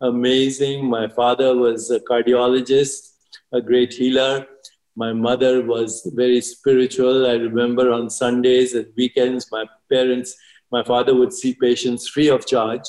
amazing. 0.00 0.90
My 0.90 1.06
father 1.06 1.54
was 1.56 1.92
a 1.92 2.00
cardiologist, 2.00 3.12
a 3.52 3.60
great 3.60 3.92
healer. 3.92 4.44
My 4.96 5.12
mother 5.12 5.62
was 5.64 6.10
very 6.16 6.40
spiritual. 6.40 7.26
I 7.26 7.34
remember 7.34 7.92
on 7.92 8.10
Sundays 8.10 8.74
and 8.74 8.88
weekends, 8.96 9.46
my 9.52 9.64
parents, 9.92 10.34
my 10.72 10.82
father 10.82 11.14
would 11.14 11.32
see 11.32 11.54
patients 11.54 12.08
free 12.08 12.28
of 12.28 12.46
charge. 12.46 12.88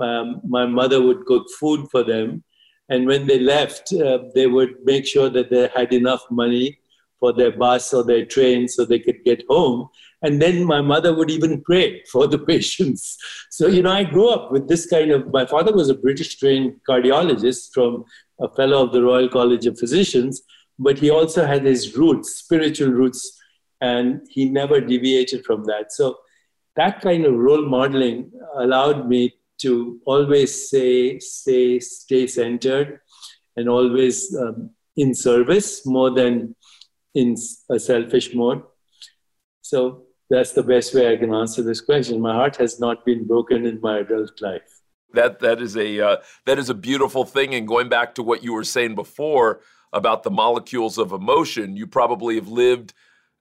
Um, 0.00 0.40
my 0.46 0.66
mother 0.66 1.02
would 1.02 1.26
cook 1.26 1.46
food 1.58 1.88
for 1.90 2.04
them. 2.04 2.44
And 2.88 3.08
when 3.08 3.26
they 3.26 3.40
left, 3.40 3.92
uh, 3.92 4.20
they 4.36 4.46
would 4.46 4.76
make 4.84 5.04
sure 5.04 5.30
that 5.30 5.50
they 5.50 5.68
had 5.74 5.92
enough 5.92 6.22
money 6.30 6.78
for 7.18 7.32
their 7.32 7.52
bus 7.52 7.92
or 7.92 8.04
their 8.04 8.24
train 8.24 8.68
so 8.68 8.84
they 8.84 9.00
could 9.00 9.24
get 9.24 9.42
home. 9.48 9.88
And 10.22 10.40
then 10.40 10.64
my 10.64 10.80
mother 10.80 11.14
would 11.14 11.30
even 11.30 11.62
pray 11.62 12.02
for 12.10 12.26
the 12.26 12.38
patients. 12.52 13.16
So, 13.50 13.66
you 13.66 13.82
know, 13.82 13.92
I 13.92 14.04
grew 14.04 14.28
up 14.28 14.52
with 14.52 14.68
this 14.68 14.86
kind 14.86 15.10
of. 15.10 15.32
My 15.32 15.46
father 15.46 15.72
was 15.72 15.88
a 15.88 15.94
British 15.94 16.38
trained 16.38 16.80
cardiologist 16.88 17.70
from 17.72 18.04
a 18.40 18.48
fellow 18.54 18.84
of 18.84 18.92
the 18.92 19.02
Royal 19.02 19.28
College 19.28 19.66
of 19.66 19.78
Physicians, 19.78 20.42
but 20.78 20.98
he 20.98 21.10
also 21.10 21.46
had 21.46 21.64
his 21.64 21.96
roots, 21.96 22.36
spiritual 22.36 22.90
roots, 22.90 23.38
and 23.80 24.20
he 24.30 24.44
never 24.44 24.80
deviated 24.80 25.44
from 25.44 25.64
that. 25.64 25.92
So, 25.92 26.18
that 26.76 27.00
kind 27.00 27.24
of 27.24 27.34
role 27.34 27.66
modeling 27.66 28.30
allowed 28.56 29.08
me 29.08 29.34
to 29.60 30.00
always 30.06 30.70
say, 30.70 31.18
stay, 31.18 31.78
stay 31.80 32.26
centered, 32.26 33.00
and 33.56 33.68
always 33.68 34.34
um, 34.36 34.70
in 34.96 35.14
service 35.14 35.84
more 35.86 36.10
than 36.10 36.54
in 37.14 37.36
a 37.70 37.78
selfish 37.78 38.34
mode. 38.34 38.62
So 39.62 40.04
that's 40.30 40.52
the 40.52 40.62
best 40.62 40.94
way 40.94 41.12
I 41.12 41.16
can 41.16 41.34
answer 41.34 41.62
this 41.62 41.80
question. 41.80 42.20
My 42.20 42.34
heart 42.34 42.56
has 42.56 42.80
not 42.80 43.04
been 43.04 43.26
broken 43.26 43.66
in 43.66 43.80
my 43.80 43.98
adult 43.98 44.40
life. 44.40 44.80
That 45.12 45.40
that 45.40 45.60
is 45.60 45.76
a 45.76 46.00
uh, 46.00 46.16
that 46.46 46.58
is 46.58 46.70
a 46.70 46.74
beautiful 46.74 47.24
thing. 47.24 47.52
And 47.54 47.66
going 47.66 47.88
back 47.88 48.14
to 48.14 48.22
what 48.22 48.44
you 48.44 48.52
were 48.52 48.64
saying 48.64 48.94
before 48.94 49.60
about 49.92 50.22
the 50.22 50.30
molecules 50.30 50.98
of 50.98 51.12
emotion, 51.12 51.76
you 51.76 51.86
probably 51.86 52.36
have 52.36 52.48
lived 52.48 52.94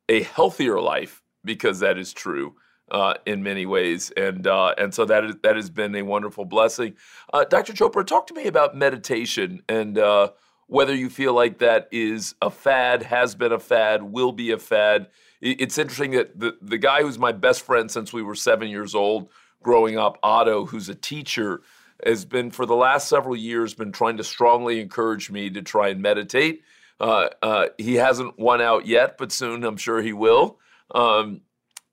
a 0.10 0.24
healthier 0.24 0.82
life 0.82 1.22
because 1.46 1.80
that 1.80 1.98
is 1.98 2.12
true. 2.12 2.56
Uh, 2.92 3.14
in 3.28 3.44
many 3.44 3.68
ways, 3.68 4.10
and 4.18 4.48
uh, 4.48 4.74
and 4.76 4.96
so 4.96 5.06
that 5.06 5.24
is, 5.24 5.36
that 5.44 5.56
has 5.56 5.70
been 5.70 5.94
a 5.94 6.02
wonderful 6.02 6.44
blessing. 6.44 6.96
Uh, 7.32 7.44
Dr. 7.44 7.72
Chopra, 7.72 8.04
talk 8.04 8.26
to 8.26 8.34
me 8.34 8.48
about 8.48 8.76
meditation 8.76 9.62
and 9.70 10.00
uh, 10.00 10.30
whether 10.70 10.96
you 10.96 11.10
feel 11.10 11.34
like 11.34 11.58
that 11.60 11.88
is 11.92 12.36
a 12.42 12.50
fad, 12.50 13.04
has 13.04 13.36
been 13.36 13.52
a 13.52 13.60
fad, 13.60 14.04
will 14.04 14.32
be 14.32 14.52
a 14.52 14.58
fad. 14.58 15.08
It's 15.42 15.78
interesting 15.78 16.12
that 16.12 16.38
the, 16.40 16.58
the 16.62 16.78
guy 16.78 17.02
who's 17.02 17.18
my 17.18 17.32
best 17.32 17.62
friend 17.62 17.90
since 17.90 18.12
we 18.12 18.22
were 18.22 18.36
seven 18.36 18.68
years 18.68 18.94
old 18.94 19.30
growing 19.64 19.98
up, 19.98 20.18
Otto, 20.22 20.66
who's 20.66 20.90
a 20.90 20.96
teacher, 20.96 21.62
has 22.06 22.26
been 22.26 22.52
for 22.52 22.66
the 22.66 22.76
last 22.76 23.08
several 23.08 23.36
years 23.36 23.74
been 23.74 23.92
trying 23.92 24.18
to 24.18 24.24
strongly 24.24 24.80
encourage 24.80 25.30
me 25.30 25.50
to 25.50 25.62
try 25.62 25.90
and 25.90 26.02
meditate. 26.02 26.64
Uh, 27.00 27.30
uh, 27.42 27.68
he 27.78 27.96
hasn't 27.96 28.38
won 28.38 28.62
out 28.62 28.86
yet, 28.86 29.18
but 29.18 29.32
soon 29.32 29.64
I'm 29.64 29.78
sure 29.78 30.02
he 30.02 30.14
will. 30.14 30.60
Um, 30.92 31.42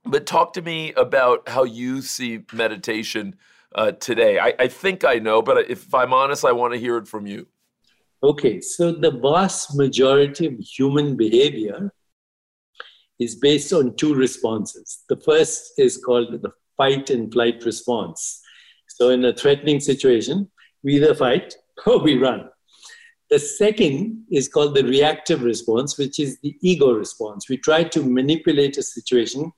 but 0.05 0.27
talk 0.27 0.53
to 0.55 0.63
me 0.63 0.93
about 0.95 1.49
how 1.49 1.65
you 1.65 2.03
see 2.03 2.41
meditation 2.53 3.37
uh, 3.75 3.93
today. 3.93 4.39
I, 4.39 4.55
I, 4.59 4.69
think 4.69 5.05
I 5.05 5.15
know, 5.15 5.43
but 5.43 5.71
if 5.71 5.93
I'm 5.93 6.13
honest, 6.13 6.45
I 6.45 6.53
want 6.53 6.73
to 6.73 6.81
hear 6.81 6.97
it 6.97 7.09
from 7.09 7.27
you. 7.27 7.47
Okay, 8.23 8.61
so 8.61 8.93
the 8.93 9.11
vast 9.11 9.77
majority 9.77 10.47
of 10.47 10.59
human 10.59 11.17
behavior 11.17 11.93
is 13.19 13.37
based 13.37 13.73
on 13.73 13.97
two 13.97 14.15
responses. 14.15 15.05
The 15.09 15.17
first 15.17 15.73
is 15.79 15.99
called 15.99 16.43
the 16.43 16.53
fight 16.77 17.11
and 17.11 17.33
flight 17.33 17.65
response. 17.65 18.41
So, 18.89 19.11
in 19.11 19.25
a 19.25 19.33
threatening 19.33 19.81
situation, 19.81 20.51
we 20.83 20.97
either 20.97 21.15
fight 21.15 21.55
or 21.87 21.99
we 21.99 22.19
run. 22.19 22.49
The 23.29 23.39
second 23.41 24.25
is 24.31 24.49
called 24.49 24.77
the 24.77 24.85
reactive 24.85 25.43
response, 25.43 25.99
which 25.99 26.21
is 26.21 26.39
the 26.41 26.57
ego 26.63 26.93
response. 26.93 27.49
We 27.49 27.57
try 27.57 27.83
to 27.85 28.03
manipulate 28.03 28.79
a 28.79 28.83
situation 28.83 29.53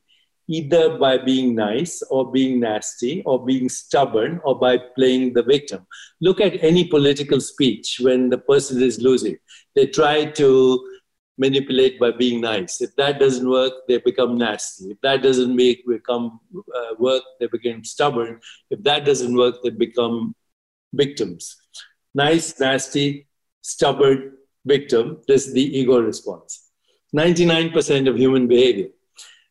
either 0.49 0.97
by 0.99 1.19
being 1.19 1.55
nice 1.55 2.03
or 2.11 2.33
being 2.33 2.61
nasty 2.61 3.23
or 3.25 3.45
being 3.45 3.69
stubborn 3.69 4.41
or 4.45 4.59
by 4.59 4.79
playing 4.97 5.35
the 5.35 5.43
victim. 5.43 5.87
Look 6.23 6.41
at 6.41 6.65
any 6.65 6.87
political 6.89 7.41
speech 7.41 7.99
when 8.01 8.31
the 8.31 8.39
person 8.39 8.83
is 8.83 9.01
losing. 9.01 9.37
They 9.77 9.87
try 9.87 10.25
to 10.25 10.89
manipulate 11.39 11.99
by 11.99 12.11
being 12.11 12.41
nice. 12.41 12.81
If 12.81 12.95
that 12.97 13.19
doesn't 13.19 13.49
work, 13.49 13.73
they 13.87 13.99
become 13.99 14.37
nasty. 14.37 14.91
If 14.91 15.01
that 15.03 15.23
doesn't 15.23 15.55
make 15.55 15.87
become 15.87 16.41
uh, 16.57 16.95
work, 16.99 17.23
they 17.39 17.47
become 17.47 17.85
stubborn. 17.85 18.41
If 18.71 18.83
that 18.83 19.05
doesn't 19.05 19.35
work, 19.35 19.63
they 19.63 19.71
become 19.71 20.35
victims. 20.93 21.57
Nice, 22.15 22.59
nasty, 22.59 23.29
stubborn, 23.63 24.33
victim. 24.67 25.19
This 25.29 25.47
is 25.47 25.55
the 25.55 25.79
ego 25.79 26.01
response. 26.01 26.71
99% 27.17 28.09
of 28.09 28.17
human 28.17 28.49
behavior. 28.49 28.89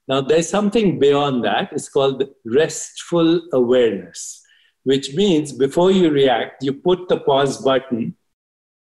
Now, 0.07 0.21
there's 0.21 0.49
something 0.49 0.99
beyond 0.99 1.43
that. 1.43 1.69
It's 1.71 1.89
called 1.89 2.23
restful 2.45 3.41
awareness, 3.51 4.41
which 4.83 5.13
means 5.15 5.51
before 5.51 5.91
you 5.91 6.09
react, 6.09 6.63
you 6.63 6.73
put 6.73 7.09
the 7.09 7.19
pause 7.19 7.61
button 7.61 8.15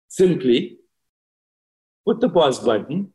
simply 0.07 0.77
put 2.05 2.19
the 2.19 2.29
pause 2.29 2.59
button. 2.59 3.13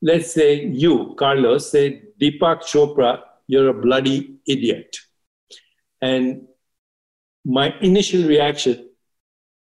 Let's 0.00 0.32
say 0.32 0.64
you, 0.64 1.14
Carlos, 1.18 1.70
say, 1.70 2.02
Deepak 2.20 2.62
Chopra, 2.62 3.20
you're 3.46 3.68
a 3.68 3.74
bloody 3.74 4.36
idiot. 4.46 4.96
And 6.00 6.46
my 7.44 7.74
initial 7.80 8.28
reaction 8.28 8.90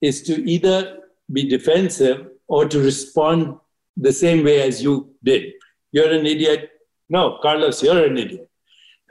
is 0.02 0.22
to 0.24 0.34
either 0.50 1.00
be 1.32 1.48
defensive 1.48 2.28
or 2.48 2.68
to 2.68 2.80
respond 2.80 3.58
the 3.96 4.14
same 4.14 4.44
way 4.44 4.62
as 4.62 4.82
you 4.82 5.16
did. 5.24 5.54
You're 5.92 6.12
an 6.12 6.26
idiot. 6.26 6.70
No, 7.10 7.40
Carlos, 7.42 7.82
you're 7.82 8.06
an 8.06 8.18
idiot. 8.18 8.50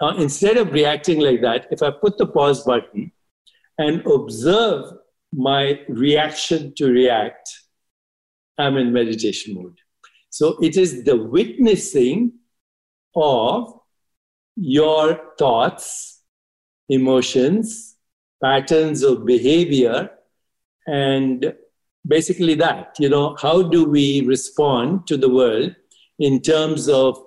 Now, 0.01 0.17
instead 0.19 0.59
of 0.59 0.73
reacting 0.73 1.21
like 1.21 1.41
that, 1.41 1.67
if 1.71 1.83
I 1.83 1.91
put 1.91 2.19
the 2.19 2.27
pause 2.27 2.65
button 2.65 3.11
and 3.79 4.07
observe 4.07 4.93
my 5.33 5.81
reaction 5.89 6.75
to 6.77 6.91
react, 6.91 7.51
I'm 8.59 8.77
in 8.77 8.93
meditation 8.93 9.55
mode. 9.55 9.79
So 10.31 10.59
it 10.61 10.77
is 10.77 11.05
the 11.05 11.17
witnessing 11.17 12.33
of 13.15 13.73
your 14.57 15.21
thoughts, 15.39 16.23
emotions, 16.89 17.97
patterns 18.43 19.03
of 19.03 19.25
behavior, 19.25 20.11
and 20.87 21.55
basically 22.07 22.55
that. 22.55 22.97
You 22.99 23.09
know, 23.09 23.37
how 23.41 23.63
do 23.63 23.85
we 23.85 24.23
respond 24.23 25.07
to 25.09 25.17
the 25.17 25.29
world 25.29 25.75
in 26.19 26.41
terms 26.41 26.89
of 26.89 27.23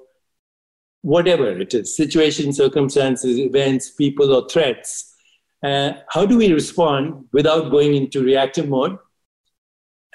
whatever 1.01 1.47
it 1.59 1.73
is 1.73 1.95
situation, 1.95 2.53
circumstances, 2.53 3.37
events, 3.37 3.91
people, 3.91 4.33
or 4.33 4.47
threats? 4.49 5.15
Uh, 5.63 5.93
how 6.09 6.25
do 6.25 6.37
we 6.37 6.53
respond 6.53 7.25
without 7.33 7.69
going 7.69 7.95
into 7.95 8.23
reactive 8.23 8.69
mode? 8.69 8.97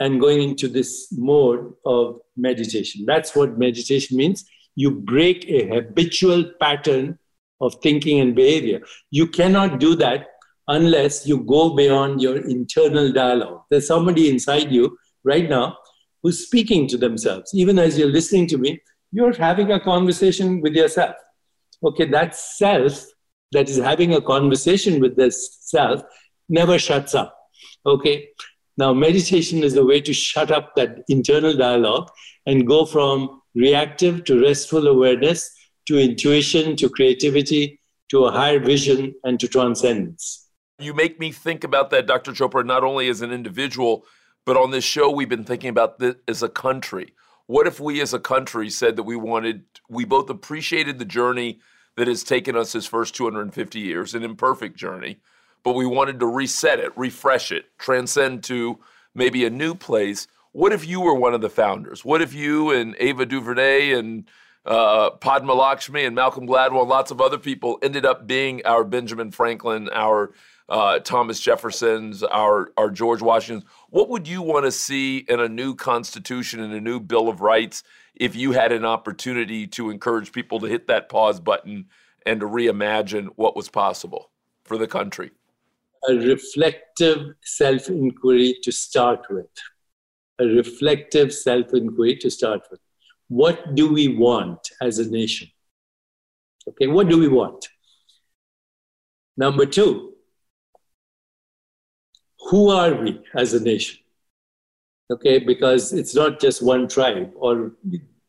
And 0.01 0.20
going 0.20 0.42
into 0.42 0.68
this 0.68 1.09
mode 1.12 1.72
of 1.84 2.20
meditation. 2.36 3.05
That's 3.07 3.34
what 3.34 3.59
meditation 3.59 4.16
means. 4.16 4.45
You 4.74 4.90
break 4.90 5.45
a 5.49 5.68
habitual 5.68 6.45
pattern 6.61 7.18
of 7.61 7.76
thinking 7.82 8.20
and 8.20 8.34
behavior. 8.34 8.80
You 9.11 9.26
cannot 9.28 9.78
do 9.78 9.95
that 9.97 10.26
unless 10.68 11.26
you 11.26 11.45
go 11.45 11.74
beyond 11.74 12.20
your 12.20 12.38
internal 12.38 13.12
dialogue. 13.12 13.62
There's 13.70 13.86
somebody 13.86 14.30
inside 14.30 14.72
you 14.72 14.99
right 15.22 15.49
now 15.49 15.76
who's 16.22 16.47
speaking 16.47 16.88
to 16.88 16.97
themselves. 16.97 17.53
Even 17.55 17.78
as 17.78 17.99
you're 17.99 18.09
listening 18.09 18.47
to 18.49 18.59
me, 18.59 18.80
you're 19.12 19.34
having 19.34 19.70
a 19.70 19.78
conversation 19.78 20.61
with 20.61 20.74
yourself. 20.74 21.14
Okay, 21.84 22.07
that 22.07 22.34
self 22.34 23.05
that 23.53 23.68
is 23.68 23.76
having 23.76 24.14
a 24.14 24.20
conversation 24.20 25.01
with 25.01 25.16
this 25.16 25.59
self 25.61 26.03
never 26.49 26.78
shuts 26.78 27.14
up. 27.14 27.36
Okay, 27.86 28.28
now 28.77 28.93
meditation 28.93 29.62
is 29.62 29.77
a 29.77 29.85
way 29.85 30.01
to 30.01 30.12
shut 30.12 30.51
up 30.51 30.75
that 30.77 31.05
internal 31.09 31.57
dialogue 31.57 32.11
and 32.47 32.66
go 32.66 32.85
from 32.85 33.41
reactive 33.55 34.25
to 34.25 34.41
restful 34.41 34.87
awareness 34.87 35.51
to 35.87 35.99
intuition 35.99 36.77
to 36.77 36.89
creativity 36.89 37.81
to 38.11 38.25
a 38.25 38.31
higher 38.31 38.59
vision 38.59 39.14
and 39.25 39.39
to 39.41 39.49
transcendence. 39.49 40.49
You 40.79 40.93
make 40.93 41.20
me 41.20 41.31
think 41.31 41.62
about 41.62 41.91
that, 41.91 42.07
Dr. 42.07 42.33
Chopra, 42.33 42.64
not 42.64 42.83
only 42.83 43.09
as 43.09 43.20
an 43.22 43.33
individual, 43.33 44.05
but 44.45 44.57
on 44.57 44.70
this 44.70 44.85
show, 44.85 45.11
we've 45.11 45.29
been 45.29 45.45
thinking 45.45 45.70
about 45.70 45.99
this 45.99 46.16
as 46.27 46.43
a 46.43 46.49
country. 46.49 47.14
What 47.47 47.66
if 47.66 47.79
we 47.79 48.01
as 48.01 48.12
a 48.12 48.18
country 48.18 48.70
said 48.70 48.97
that 48.97 49.03
we 49.05 49.16
wanted, 49.16 49.64
we 49.89 50.05
both 50.05 50.31
appreciated 50.31 50.99
the 50.99 51.05
journey 51.05 51.61
that 51.97 52.09
has 52.09 52.25
taken 52.25 52.57
us 52.57 52.72
this 52.72 52.87
first 52.87 53.14
250 53.14 53.79
years, 53.79 54.14
an 54.14 54.25
imperfect 54.25 54.77
journey, 54.77 55.18
but 55.65 55.73
we 55.73 55.87
wanted 55.87 56.21
to 56.21 56.27
reset 56.27 56.79
it, 56.79 56.97
refresh 56.97 57.51
it, 57.51 57.65
transcend 57.79 58.45
to 58.45 58.79
maybe 59.15 59.45
a 59.45 59.51
new 59.51 59.75
place. 59.75 60.29
What 60.53 60.73
if 60.73 60.87
you 60.87 61.01
were 61.01 61.15
one 61.15 61.35
of 61.35 61.41
the 61.41 61.51
founders? 61.51 62.05
What 62.05 62.23
if 62.23 62.33
you 62.33 62.71
and 62.71 62.95
Ava 63.01 63.27
DuVernay 63.27 63.93
and 63.93 64.29
uh, 64.65 65.11
Padma 65.11 65.55
Lakshmi 65.55 66.05
and 66.05 66.15
Malcolm 66.15 66.47
Gladwell 66.47 66.83
and 66.83 66.89
lots 66.89 67.11
of 67.11 67.21
other 67.21 67.39
people 67.39 67.79
ended 67.83 68.07
up 68.07 68.27
being 68.27 68.65
our 68.65 68.85
Benjamin 68.85 69.31
Franklin, 69.31 69.89
our 69.93 70.33
uh, 70.69 70.99
Thomas 71.01 71.41
Jefferson's, 71.41 72.23
our, 72.23 72.71
our 72.77 72.91
George 72.91 73.21
Washington's. 73.21 73.69
What 73.91 74.09
would 74.11 74.29
you 74.29 74.43
want 74.43 74.65
to 74.65 74.73
see 74.73 75.19
in 75.19 75.41
a 75.41 75.49
new 75.49 75.75
Constitution 75.75 76.61
and 76.61 76.73
a 76.73 76.81
new 76.81 77.01
Bill 77.01 77.29
of 77.29 77.41
Rights 77.41 77.83
if 78.15 78.37
you 78.37 78.53
had 78.53 78.73
an 78.73 78.85
opportunity 78.85 79.67
to 79.69 79.91
encourage 79.91 80.33
people 80.33 80.61
to 80.61 80.67
hit 80.67 80.87
that 80.87 81.09
pause 81.09 81.41
button 81.41 81.87
and 82.25 82.41
to 82.41 82.47
reimagine 82.47 83.29
what 83.37 83.57
was 83.57 83.69
possible 83.69 84.31
for 84.65 84.79
the 84.79 84.87
country? 84.87 85.31
A 86.09 86.14
reflective 86.14 87.34
self 87.42 87.88
inquiry 87.88 88.59
to 88.62 88.72
start 88.72 89.26
with. 89.30 89.46
A 90.38 90.44
reflective 90.44 91.32
self 91.32 91.72
inquiry 91.72 92.16
to 92.16 92.30
start 92.30 92.62
with. 92.70 92.80
What 93.28 93.74
do 93.74 93.92
we 93.92 94.09
want 94.09 94.70
as 94.82 94.98
a 94.98 95.11
nation? 95.11 95.48
Okay, 96.68 96.86
what 96.86 97.09
do 97.09 97.18
we 97.18 97.28
want? 97.28 97.68
Number 99.36 99.66
two, 99.66 100.14
who 102.50 102.70
are 102.70 102.94
we 102.94 103.20
as 103.36 103.55
a 103.55 103.61
nation? 103.61 103.98
Okay, 105.11 105.38
because 105.38 105.92
it's 105.92 106.14
not 106.14 106.40
just 106.40 106.62
one 106.62 106.88
tribe 106.88 107.32
or 107.34 107.72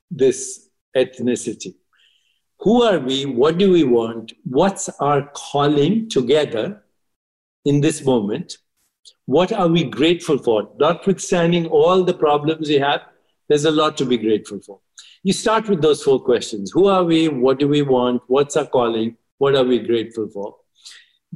this 0.10 0.70
ethnicity. 0.96 1.76
Who 2.60 2.84
are 2.84 3.00
we? 3.00 3.26
What 3.26 3.58
do 3.58 3.72
we 3.72 3.84
want? 3.84 4.34
What's 4.44 4.90
our 5.00 5.30
calling 5.34 6.10
together 6.10 6.84
in 7.66 7.82
this 7.82 8.04
moment? 8.06 8.58
What 9.26 9.52
are 9.52 9.68
we 9.68 9.84
grateful 9.84 10.38
for? 10.38 10.70
Notwithstanding 10.80 11.68
all 11.68 12.04
the 12.04 12.14
problems 12.14 12.70
we 12.70 12.76
have, 12.76 13.02
there's 13.50 13.66
a 13.66 13.72
lot 13.72 13.98
to 13.98 14.06
be 14.06 14.18
grateful 14.18 14.60
for. 14.62 14.80
You 15.24 15.34
start 15.34 15.68
with 15.68 15.82
those 15.82 16.04
four 16.04 16.20
questions 16.20 16.72
Who 16.72 16.88
are 16.88 17.04
we? 17.04 17.28
What 17.28 17.60
do 17.60 17.68
we 17.68 17.82
want? 17.82 18.22
What's 18.28 18.56
our 18.56 18.66
calling? 18.66 19.18
What 19.38 19.56
are 19.56 19.64
we 19.64 19.80
grateful 19.80 20.30
for? 20.30 20.56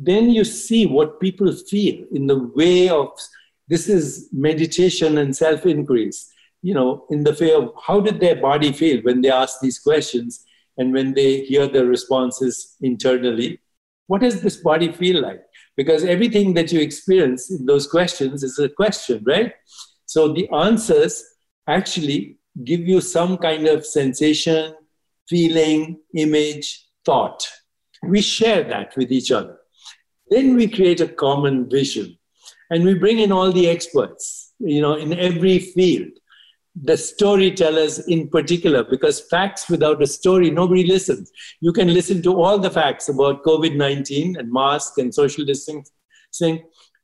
then 0.02 0.30
you 0.30 0.46
see 0.46 0.86
what 0.86 1.20
people 1.20 1.52
feel 1.52 2.06
in 2.14 2.26
the 2.26 2.40
way 2.56 2.88
of 2.88 3.10
this 3.68 3.90
is 3.90 4.30
meditation 4.32 5.18
and 5.18 5.36
self 5.36 5.66
increase 5.66 6.32
you 6.62 6.74
know 6.74 7.06
in 7.10 7.24
the 7.24 7.36
way 7.40 7.54
of 7.54 7.74
how 7.86 8.00
did 8.00 8.20
their 8.20 8.36
body 8.36 8.72
feel 8.72 9.02
when 9.02 9.22
they 9.22 9.30
ask 9.30 9.60
these 9.60 9.80
questions 9.80 10.46
and 10.78 10.94
when 10.94 11.14
they 11.14 11.42
hear 11.42 11.68
the 11.68 11.86
responses 11.86 12.78
internally 12.82 13.60
what 14.08 14.22
does 14.22 14.42
this 14.42 14.58
body 14.58 14.92
feel 14.92 15.22
like 15.22 15.42
because 15.80 16.04
everything 16.04 16.54
that 16.56 16.74
you 16.74 16.82
experience 16.82 17.50
in 17.50 17.66
those 17.66 17.88
questions 17.88 18.44
is 18.44 18.60
a 18.60 18.68
question 18.68 19.24
right? 19.26 19.54
So 20.06 20.34
the 20.34 20.46
answers 20.50 21.24
actually 21.68 22.36
give 22.66 22.82
you 22.82 23.00
some 23.00 23.38
kind 23.38 23.66
of 23.66 23.86
sensation 23.86 24.74
feeling 25.30 26.02
image 26.18 26.86
thought. 27.06 27.48
We 28.04 28.20
share 28.20 28.66
that 28.66 28.98
with 28.98 29.10
each 29.10 29.32
other. 29.32 29.56
Then 30.30 30.58
we 30.58 30.68
create 30.68 31.00
a 31.00 31.08
common 31.08 31.70
vision. 31.70 32.18
And 32.70 32.84
we 32.84 32.96
bring 32.96 33.20
in 33.20 33.32
all 33.32 33.54
the 33.54 33.70
experts, 33.70 34.52
you 34.60 34.82
know, 34.82 34.96
in 34.96 35.14
every 35.14 35.60
field. 35.60 36.12
The 36.76 36.96
storytellers 36.98 38.00
in 38.08 38.30
particular, 38.30 38.84
because 38.84 39.22
facts 39.22 39.70
without 39.70 40.02
a 40.02 40.08
story, 40.08 40.50
nobody 40.50 40.86
listens. 40.86 41.32
You 41.62 41.74
can 41.74 41.94
listen 41.94 42.22
to 42.24 42.42
all 42.42 42.58
the 42.58 42.70
facts 42.70 43.10
about 43.10 43.44
COVID 43.44 43.76
19 43.76 44.38
and 44.38 44.52
mask 44.52 44.98
and 44.98 45.14
social 45.14 45.46
distancing. 45.46 46.64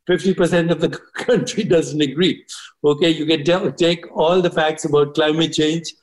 50% 0.10 0.72
of 0.72 0.82
the 0.82 0.90
country 1.16 1.64
doesn't 1.64 2.02
agree. 2.02 2.46
Okay, 2.84 3.10
you 3.10 3.26
can 3.26 3.44
tell, 3.44 3.72
take 3.72 4.06
all 4.16 4.42
the 4.42 4.52
facts 4.52 4.86
about 4.86 5.16
climate 5.16 5.54
change, 5.54 5.94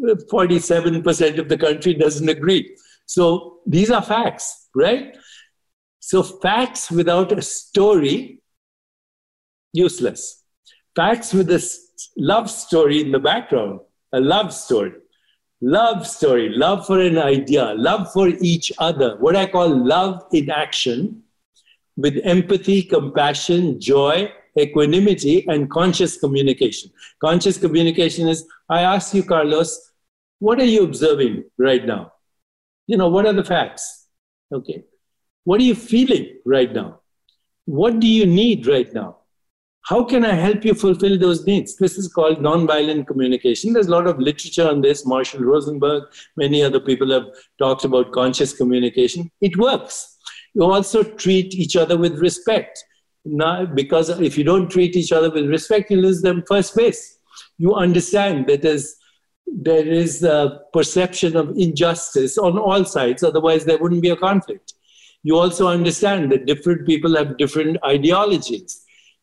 47% 0.00 1.38
of 1.38 1.48
the 1.48 1.56
country 1.56 1.94
doesn't 1.94 2.28
agree. 2.28 2.76
So 3.06 3.58
these 3.66 3.90
are 3.90 4.02
facts, 4.02 4.68
right? 4.74 5.16
So 6.00 6.22
facts 6.22 6.90
without 6.90 7.30
a 7.32 7.42
story, 7.42 8.42
useless. 9.72 10.42
Facts 10.96 11.32
with 11.32 11.50
a 11.50 11.60
love 12.16 12.50
story 12.50 13.00
in 13.00 13.12
the 13.12 13.18
background, 13.18 13.80
a 14.12 14.20
love 14.20 14.52
story. 14.52 14.92
Love 15.64 16.04
story, 16.04 16.48
love 16.48 16.84
for 16.86 17.00
an 17.00 17.16
idea, 17.16 17.74
love 17.76 18.12
for 18.12 18.28
each 18.28 18.72
other, 18.78 19.16
what 19.18 19.36
I 19.36 19.46
call 19.46 19.68
love 19.68 20.24
in 20.32 20.50
action 20.50 21.22
with 21.96 22.18
empathy, 22.24 22.82
compassion, 22.82 23.80
joy, 23.80 24.32
equanimity, 24.58 25.46
and 25.48 25.70
conscious 25.70 26.18
communication. 26.18 26.90
Conscious 27.20 27.58
communication 27.58 28.28
is 28.28 28.44
I 28.68 28.82
ask 28.82 29.14
you, 29.14 29.22
Carlos, 29.22 29.92
what 30.40 30.58
are 30.58 30.64
you 30.64 30.82
observing 30.82 31.44
right 31.58 31.84
now? 31.84 32.12
You 32.88 32.96
know, 32.96 33.08
what 33.08 33.26
are 33.26 33.32
the 33.32 33.44
facts? 33.44 34.08
Okay. 34.52 34.82
What 35.44 35.60
are 35.60 35.64
you 35.64 35.76
feeling 35.76 36.38
right 36.44 36.72
now? 36.72 37.00
What 37.64 38.00
do 38.00 38.08
you 38.08 38.26
need 38.26 38.66
right 38.66 38.92
now? 38.92 39.18
How 39.84 40.04
can 40.04 40.24
I 40.24 40.34
help 40.34 40.64
you 40.64 40.74
fulfill 40.74 41.18
those 41.18 41.44
needs? 41.44 41.76
This 41.76 41.98
is 41.98 42.12
called 42.12 42.38
nonviolent 42.38 43.08
communication. 43.08 43.72
There's 43.72 43.88
a 43.88 43.90
lot 43.90 44.06
of 44.06 44.18
literature 44.20 44.68
on 44.68 44.80
this. 44.80 45.04
Marshall 45.04 45.40
Rosenberg, 45.40 46.04
many 46.36 46.62
other 46.62 46.78
people 46.78 47.10
have 47.10 47.26
talked 47.58 47.84
about 47.84 48.12
conscious 48.12 48.56
communication. 48.56 49.30
It 49.40 49.56
works. 49.56 50.18
You 50.54 50.64
also 50.64 51.02
treat 51.02 51.54
each 51.54 51.74
other 51.76 51.96
with 51.96 52.18
respect. 52.18 52.84
Now, 53.24 53.66
because 53.66 54.08
if 54.08 54.38
you 54.38 54.44
don't 54.44 54.70
treat 54.70 54.94
each 54.94 55.10
other 55.10 55.30
with 55.30 55.46
respect, 55.46 55.90
you 55.90 56.00
lose 56.00 56.22
them 56.22 56.44
first 56.46 56.76
base. 56.76 57.18
You 57.58 57.74
understand 57.74 58.46
that 58.46 58.62
there's 58.62 58.96
there 59.54 59.86
is 59.86 60.22
a 60.22 60.60
perception 60.72 61.36
of 61.36 61.58
injustice 61.58 62.38
on 62.38 62.56
all 62.56 62.84
sides, 62.84 63.22
otherwise, 63.22 63.64
there 63.64 63.76
wouldn't 63.76 64.00
be 64.00 64.08
a 64.08 64.16
conflict 64.16 64.74
you 65.22 65.38
also 65.38 65.68
understand 65.68 66.32
that 66.32 66.46
different 66.46 66.86
people 66.86 67.16
have 67.16 67.36
different 67.36 67.76
ideologies. 67.84 68.81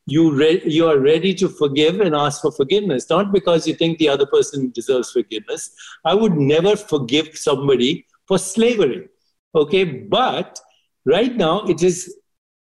You, 0.09 0.31
re- 0.31 0.63
you 0.65 0.87
are 0.87 0.99
ready 0.99 1.33
to 1.35 1.47
forgive 1.47 1.99
and 2.01 2.15
ask 2.15 2.41
for 2.41 2.51
forgiveness, 2.51 3.09
not 3.09 3.31
because 3.31 3.67
you 3.67 3.75
think 3.75 3.97
the 3.97 4.09
other 4.09 4.25
person 4.25 4.71
deserves 4.71 5.11
forgiveness. 5.11 5.71
I 6.05 6.13
would 6.15 6.35
never 6.35 6.75
forgive 6.75 7.37
somebody 7.37 8.05
for 8.27 8.37
slavery. 8.37 9.09
Okay, 9.55 9.83
but 9.83 10.59
right 11.05 11.35
now 11.35 11.63
it 11.65 11.83
is 11.83 12.15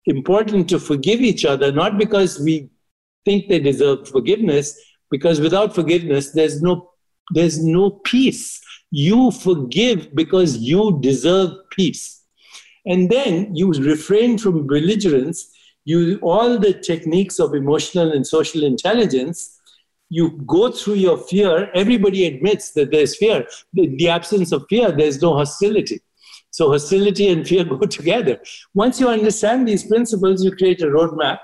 important 0.05 0.69
to 0.69 0.79
forgive 0.79 1.21
each 1.21 1.45
other, 1.45 1.71
not 1.71 1.97
because 1.97 2.39
we 2.39 2.69
think 3.25 3.47
they 3.47 3.59
deserve 3.59 4.07
forgiveness, 4.07 4.77
because 5.09 5.39
without 5.39 5.73
forgiveness, 5.73 6.31
there's 6.31 6.61
no 6.61 6.89
there's 7.33 7.63
no 7.63 7.89
peace. 7.89 8.61
You 8.91 9.31
forgive 9.31 10.13
because 10.13 10.57
you 10.57 10.99
deserve 11.01 11.51
peace. 11.71 12.21
And 12.85 13.09
then 13.09 13.55
you 13.55 13.71
refrain 13.71 14.37
from 14.37 14.67
belligerence, 14.67 15.49
use 15.85 16.19
all 16.21 16.57
the 16.57 16.73
techniques 16.73 17.39
of 17.39 17.53
emotional 17.53 18.11
and 18.11 18.25
social 18.25 18.63
intelligence. 18.63 19.59
You 20.09 20.31
go 20.45 20.71
through 20.71 20.95
your 20.95 21.17
fear. 21.17 21.69
Everybody 21.73 22.25
admits 22.25 22.71
that 22.71 22.91
there's 22.91 23.15
fear. 23.17 23.47
In 23.75 23.97
the 23.97 24.09
absence 24.09 24.51
of 24.51 24.65
fear, 24.69 24.91
there's 24.91 25.21
no 25.21 25.35
hostility. 25.35 26.01
So 26.51 26.71
hostility 26.71 27.29
and 27.29 27.47
fear 27.47 27.63
go 27.75 27.79
together. 27.79 28.39
Once 28.73 28.99
you 28.99 29.09
understand 29.09 29.67
these 29.67 29.85
principles, 29.85 30.43
you 30.43 30.55
create 30.55 30.81
a 30.81 30.87
roadmap 30.87 31.39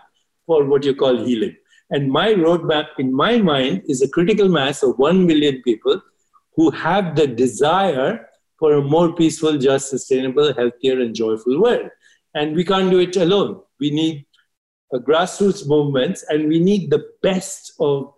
for 0.46 0.66
what 0.66 0.84
you 0.84 0.96
call 0.96 1.18
healing. 1.18 1.56
And 1.92 2.12
my 2.12 2.34
roadmap, 2.34 2.88
in 3.00 3.14
my 3.14 3.38
mind, 3.38 3.84
is 3.88 4.02
a 4.04 4.10
critical 4.10 4.48
mass 4.48 4.84
of 4.84 5.00
1 5.00 5.26
million 5.26 5.62
people 5.64 6.00
who 6.56 6.70
have 6.72 7.16
the 7.16 7.26
desire 7.26 8.28
for 8.60 8.74
a 8.74 8.82
more 8.82 9.16
peaceful, 9.16 9.58
just, 9.58 9.90
sustainable, 9.90 10.54
healthier, 10.54 11.00
and 11.00 11.16
joyful 11.16 11.60
world. 11.60 11.90
And 12.36 12.56
we 12.56 12.64
can't 12.64 12.92
do 12.92 13.00
it 13.00 13.16
alone. 13.16 13.62
We 13.80 13.90
need 13.90 14.26
grassroots 14.98 15.68
movements, 15.68 16.26
and 16.30 16.48
we 16.48 16.60
need 16.60 16.90
the 16.90 17.06
best 17.22 17.74
of 17.80 18.14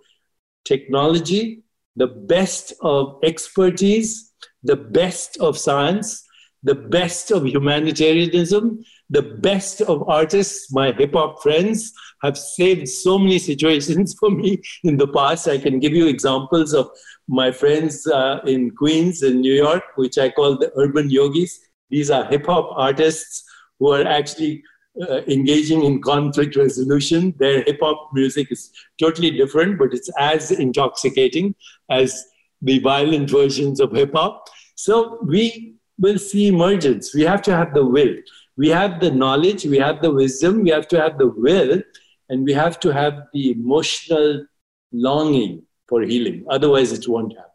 technology, 0.63 1.63
the 1.95 2.07
best 2.07 2.73
of 2.81 3.19
expertise, 3.23 4.31
the 4.63 4.75
best 4.75 5.37
of 5.37 5.57
science, 5.57 6.25
the 6.63 6.75
best 6.75 7.31
of 7.31 7.45
humanitarianism, 7.45 8.83
the 9.09 9.21
best 9.21 9.81
of 9.81 10.07
artists. 10.07 10.71
My 10.71 10.91
hip 10.91 11.13
hop 11.13 11.41
friends 11.41 11.91
have 12.23 12.37
saved 12.37 12.87
so 12.87 13.17
many 13.17 13.39
situations 13.39 14.13
for 14.19 14.29
me 14.29 14.61
in 14.83 14.97
the 14.97 15.07
past. 15.07 15.47
I 15.47 15.57
can 15.57 15.79
give 15.79 15.93
you 15.93 16.07
examples 16.07 16.73
of 16.73 16.89
my 17.27 17.51
friends 17.51 18.05
uh, 18.07 18.39
in 18.45 18.71
Queens 18.71 19.23
and 19.23 19.41
New 19.41 19.53
York, 19.53 19.83
which 19.95 20.17
I 20.17 20.29
call 20.29 20.57
the 20.57 20.71
urban 20.77 21.09
yogis. 21.09 21.59
These 21.89 22.11
are 22.11 22.25
hip 22.25 22.45
hop 22.45 22.71
artists 22.75 23.43
who 23.79 23.91
are 23.91 24.05
actually 24.05 24.63
uh, 24.99 25.21
engaging 25.27 25.83
in 25.83 26.01
conflict 26.01 26.55
resolution. 26.55 27.33
Their 27.37 27.63
hip 27.63 27.79
hop 27.81 28.09
music 28.13 28.51
is 28.51 28.71
totally 28.99 29.31
different, 29.31 29.79
but 29.79 29.93
it's 29.93 30.09
as 30.19 30.51
intoxicating 30.51 31.55
as 31.89 32.25
the 32.61 32.79
violent 32.79 33.29
versions 33.29 33.79
of 33.79 33.91
hip 33.91 34.11
hop. 34.13 34.49
So 34.75 35.19
we 35.23 35.75
will 35.97 36.17
see 36.17 36.47
emergence. 36.47 37.13
We 37.13 37.21
have 37.21 37.41
to 37.43 37.55
have 37.55 37.73
the 37.73 37.85
will. 37.85 38.15
We 38.57 38.69
have 38.69 38.99
the 38.99 39.11
knowledge, 39.11 39.65
we 39.65 39.77
have 39.77 40.01
the 40.01 40.11
wisdom, 40.11 40.63
we 40.63 40.69
have 40.71 40.87
to 40.89 40.99
have 40.99 41.17
the 41.17 41.27
will, 41.27 41.81
and 42.29 42.43
we 42.43 42.53
have 42.53 42.79
to 42.81 42.93
have 42.93 43.23
the 43.33 43.51
emotional 43.51 44.45
longing 44.91 45.63
for 45.87 46.01
healing. 46.01 46.45
Otherwise, 46.49 46.91
it 46.91 47.07
won't 47.07 47.33
happen. 47.37 47.51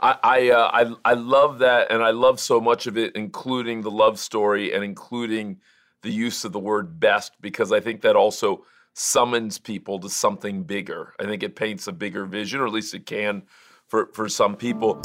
I 0.00 0.18
I, 0.22 0.50
uh, 0.50 0.70
I 0.72 1.12
I 1.12 1.14
love 1.14 1.58
that, 1.60 1.90
and 1.90 2.02
I 2.02 2.10
love 2.10 2.40
so 2.40 2.60
much 2.60 2.86
of 2.86 2.98
it, 2.98 3.14
including 3.14 3.82
the 3.82 3.90
love 3.90 4.18
story 4.18 4.72
and 4.72 4.82
including 4.82 5.60
the 6.02 6.10
use 6.10 6.44
of 6.44 6.52
the 6.52 6.58
word 6.58 6.98
best, 6.98 7.32
because 7.40 7.72
I 7.72 7.80
think 7.80 8.00
that 8.02 8.16
also 8.16 8.64
summons 8.94 9.58
people 9.58 9.98
to 10.00 10.08
something 10.08 10.62
bigger. 10.62 11.14
I 11.20 11.24
think 11.24 11.42
it 11.42 11.56
paints 11.56 11.86
a 11.86 11.92
bigger 11.92 12.24
vision, 12.24 12.60
or 12.60 12.66
at 12.66 12.72
least 12.72 12.94
it 12.94 13.06
can 13.06 13.42
for 13.86 14.10
for 14.12 14.28
some 14.28 14.56
people. 14.56 15.00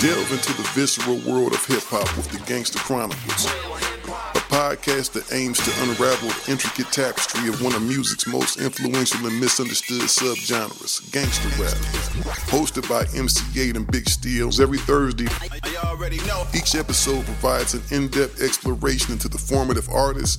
Delve 0.00 0.32
into 0.32 0.52
the 0.52 0.68
visceral 0.74 1.16
world 1.20 1.54
of 1.54 1.64
hip 1.64 1.82
hop 1.84 2.14
with 2.16 2.28
the 2.30 2.38
Gangster 2.46 2.78
Chronicles, 2.80 3.46
podcast 4.54 5.10
that 5.10 5.32
aims 5.34 5.58
to 5.58 5.82
unravel 5.82 6.28
the 6.28 6.52
intricate 6.52 6.86
tapestry 6.92 7.48
of 7.48 7.60
one 7.60 7.74
of 7.74 7.82
music's 7.82 8.24
most 8.28 8.60
influential 8.60 9.26
and 9.26 9.40
misunderstood 9.40 10.02
subgenres, 10.02 11.10
gangster 11.10 11.48
rap. 11.60 11.74
Hosted 12.46 12.88
by 12.88 13.02
MC 13.18 13.42
Eiht 13.58 13.74
and 13.74 13.84
Big 13.90 14.08
Steels 14.08 14.60
every 14.60 14.78
Thursday, 14.78 15.26
each 16.54 16.76
episode 16.76 17.24
provides 17.24 17.74
an 17.74 17.82
in 17.90 18.06
depth 18.06 18.40
exploration 18.40 19.12
into 19.12 19.28
the 19.28 19.38
formative 19.38 19.88
artists, 19.88 20.38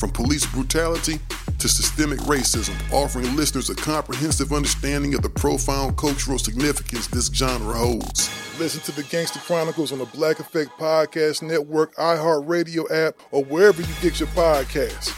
from 0.00 0.10
police 0.10 0.46
brutality 0.46 1.20
to 1.58 1.68
systemic 1.68 2.18
racism, 2.20 2.74
offering 2.90 3.36
listeners 3.36 3.68
a 3.68 3.74
comprehensive 3.74 4.50
understanding 4.50 5.14
of 5.14 5.20
the 5.20 5.28
profound 5.28 5.98
cultural 5.98 6.38
significance 6.38 7.06
this 7.08 7.26
genre 7.26 7.74
holds. 7.74 8.30
Listen 8.58 8.80
to 8.80 8.92
the 8.92 9.02
Gangster 9.10 9.40
Chronicles 9.40 9.92
on 9.92 9.98
the 9.98 10.06
Black 10.06 10.40
Effect 10.40 10.70
Podcast 10.78 11.42
Network, 11.42 11.94
iHeartRadio 11.96 12.90
app, 12.90 13.14
or 13.30 13.44
wherever 13.44 13.82
you 13.82 13.94
get 14.00 14.18
your 14.18 14.28
podcasts. 14.30 15.12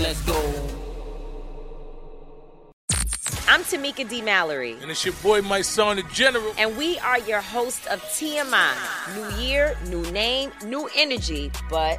Let's 0.00 0.22
go. 0.22 0.36
I'm 3.48 3.62
Tamika 3.62 4.08
D. 4.08 4.22
Mallory. 4.22 4.76
And 4.82 4.90
it's 4.90 5.04
your 5.04 5.14
boy, 5.14 5.42
my 5.42 5.62
son, 5.62 5.96
the 5.96 6.02
General. 6.12 6.52
And 6.58 6.76
we 6.76 6.98
are 7.00 7.18
your 7.20 7.40
host 7.40 7.86
of 7.88 8.00
TMI. 8.02 8.74
New 9.16 9.42
year, 9.42 9.76
new 9.88 10.02
name, 10.12 10.52
new 10.64 10.88
energy, 10.94 11.50
but 11.70 11.98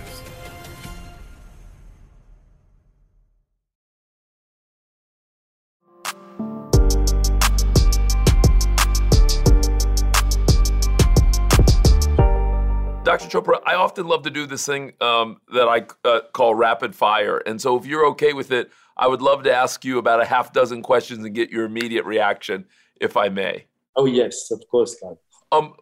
Dr. 13.11 13.41
Chopra, 13.41 13.61
I 13.65 13.75
often 13.75 14.07
love 14.07 14.23
to 14.23 14.29
do 14.29 14.45
this 14.45 14.65
thing 14.65 14.93
um, 15.01 15.41
that 15.53 15.67
I 15.67 15.85
uh, 16.07 16.21
call 16.31 16.55
rapid 16.55 16.95
fire. 16.95 17.39
And 17.39 17.61
so, 17.61 17.77
if 17.77 17.85
you're 17.85 18.05
okay 18.11 18.31
with 18.31 18.51
it, 18.53 18.71
I 18.95 19.07
would 19.07 19.21
love 19.21 19.43
to 19.43 19.53
ask 19.53 19.83
you 19.83 19.97
about 19.97 20.21
a 20.21 20.25
half 20.25 20.53
dozen 20.53 20.81
questions 20.81 21.25
and 21.25 21.35
get 21.35 21.49
your 21.49 21.65
immediate 21.65 22.05
reaction, 22.05 22.63
if 23.01 23.17
I 23.17 23.27
may. 23.27 23.65
Oh, 23.97 24.05
yes, 24.05 24.49
of 24.49 24.63
course, 24.71 24.95
God. 25.01 25.17
Um, 25.51 25.73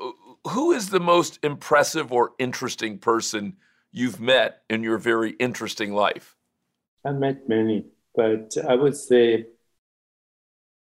who 0.48 0.72
is 0.72 0.90
the 0.90 1.00
most 1.00 1.38
impressive 1.44 2.12
or 2.12 2.32
interesting 2.40 2.98
person 2.98 3.58
you've 3.92 4.20
met 4.20 4.64
in 4.68 4.82
your 4.82 4.98
very 4.98 5.32
interesting 5.34 5.94
life? 5.94 6.36
I 7.06 7.12
met 7.12 7.48
many, 7.48 7.86
but 8.16 8.56
I 8.68 8.74
would 8.74 8.98
say 8.98 9.46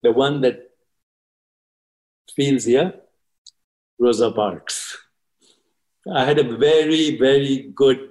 the 0.03 0.11
one 0.11 0.41
that 0.41 0.69
feels 2.35 2.65
here, 2.65 2.93
Rosa 3.97 4.31
Parks. 4.31 4.99
I 6.13 6.25
had 6.25 6.39
a 6.39 6.57
very, 6.57 7.17
very 7.17 7.71
good 7.75 8.09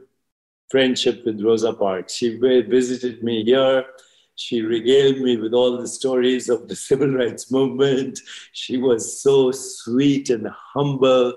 friendship 0.70 1.24
with 1.24 1.40
Rosa 1.40 1.72
Parks. 1.72 2.14
She 2.14 2.36
visited 2.36 3.22
me 3.22 3.44
here. 3.44 3.84
She 4.34 4.60
regaled 4.60 5.18
me 5.18 5.38
with 5.38 5.54
all 5.54 5.78
the 5.78 5.88
stories 5.88 6.48
of 6.48 6.68
the 6.68 6.76
civil 6.88 7.08
rights 7.08 7.50
movement. 7.50 8.20
She 8.52 8.76
was 8.76 9.22
so 9.22 9.50
sweet 9.50 10.30
and 10.30 10.48
humble. 10.74 11.34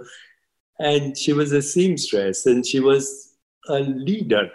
And 0.80 1.18
she 1.18 1.34
was 1.34 1.52
a 1.52 1.62
seamstress 1.62 2.46
and 2.46 2.66
she 2.66 2.80
was 2.80 3.36
a 3.68 3.80
leader. 3.80 4.50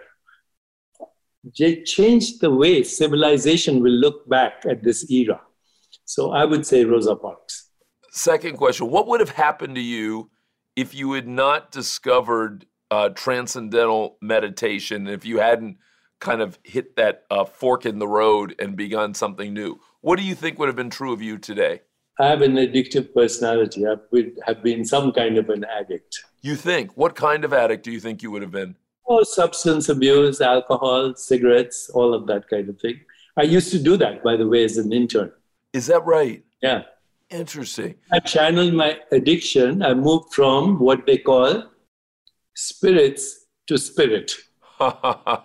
they 1.59 1.83
changed 1.83 2.41
the 2.41 2.51
way 2.51 2.83
civilization 2.83 3.83
will 3.83 3.93
look 3.93 4.29
back 4.29 4.65
at 4.67 4.83
this 4.83 5.11
era. 5.11 5.41
So 6.05 6.33
I 6.33 6.45
would 6.45 6.67
say 6.67 6.85
Rosa 6.85 7.15
Parks. 7.17 7.71
Second 8.11 8.57
question 8.57 8.91
What 8.91 9.07
would 9.09 9.21
have 9.21 9.31
happened 9.31 9.75
to 9.77 9.81
you 9.81 10.31
if 10.77 10.95
you 10.95 11.13
had 11.13 11.29
not 11.29 11.71
discovered 11.71 12.67
uh, 12.91 13.11
transcendental 13.11 14.17
meditation, 14.21 15.07
if 15.09 15.25
you 15.25 15.39
hadn't 15.39 15.79
kind 16.21 16.41
of 16.41 16.59
hit 16.63 16.97
that 16.97 17.25
uh, 17.31 17.45
fork 17.45 17.87
in 17.87 17.99
the 17.99 18.09
road 18.09 18.55
and 18.59 18.77
begun 18.77 19.15
something 19.15 19.53
new? 19.53 19.79
What 20.01 20.19
do 20.19 20.25
you 20.25 20.35
think 20.35 20.59
would 20.59 20.69
have 20.69 20.77
been 20.77 20.91
true 20.91 21.13
of 21.13 21.23
you 21.23 21.39
today? 21.39 21.83
I 22.19 22.29
have 22.29 22.43
an 22.43 22.55
addictive 22.55 23.13
personality. 23.13 23.87
I 23.87 23.97
would 24.11 24.39
have 24.47 24.63
been 24.63 24.85
some 24.85 25.13
kind 25.13 25.37
of 25.37 25.49
an 25.51 25.65
addict. 25.65 26.25
You 26.43 26.55
think? 26.55 26.97
What 26.97 27.17
kind 27.17 27.45
of 27.45 27.53
addict 27.53 27.85
do 27.85 27.91
you 27.91 28.01
think 28.01 28.23
you 28.23 28.31
would 28.31 28.43
have 28.43 28.53
been? 28.53 28.77
Oh, 29.09 29.23
substance 29.23 29.89
abuse, 29.89 30.41
alcohol, 30.41 31.15
cigarettes, 31.17 31.91
all 31.93 32.15
of 32.15 32.27
that 32.29 32.49
kind 32.49 32.69
of 32.69 32.81
thing. 32.81 33.01
I 33.37 33.43
used 33.43 33.73
to 33.73 33.79
do 33.79 33.97
that, 33.97 34.23
by 34.23 34.37
the 34.37 34.47
way, 34.47 34.65
as 34.65 34.79
an 34.79 34.93
intern. 34.93 35.33
Is 35.73 35.87
that 35.89 36.05
right? 36.07 36.45
Yeah. 36.63 36.83
Interesting. 37.35 37.97
I 38.13 38.21
channeled 38.21 38.75
my 38.75 38.97
addiction. 39.11 39.83
I 39.83 39.93
moved 39.93 40.33
from 40.33 40.79
what 40.79 41.05
they 41.05 41.19
call 41.19 41.65
spirits 42.55 43.47
to 43.67 43.77
spirit. 43.77 44.33
I, 44.81 45.41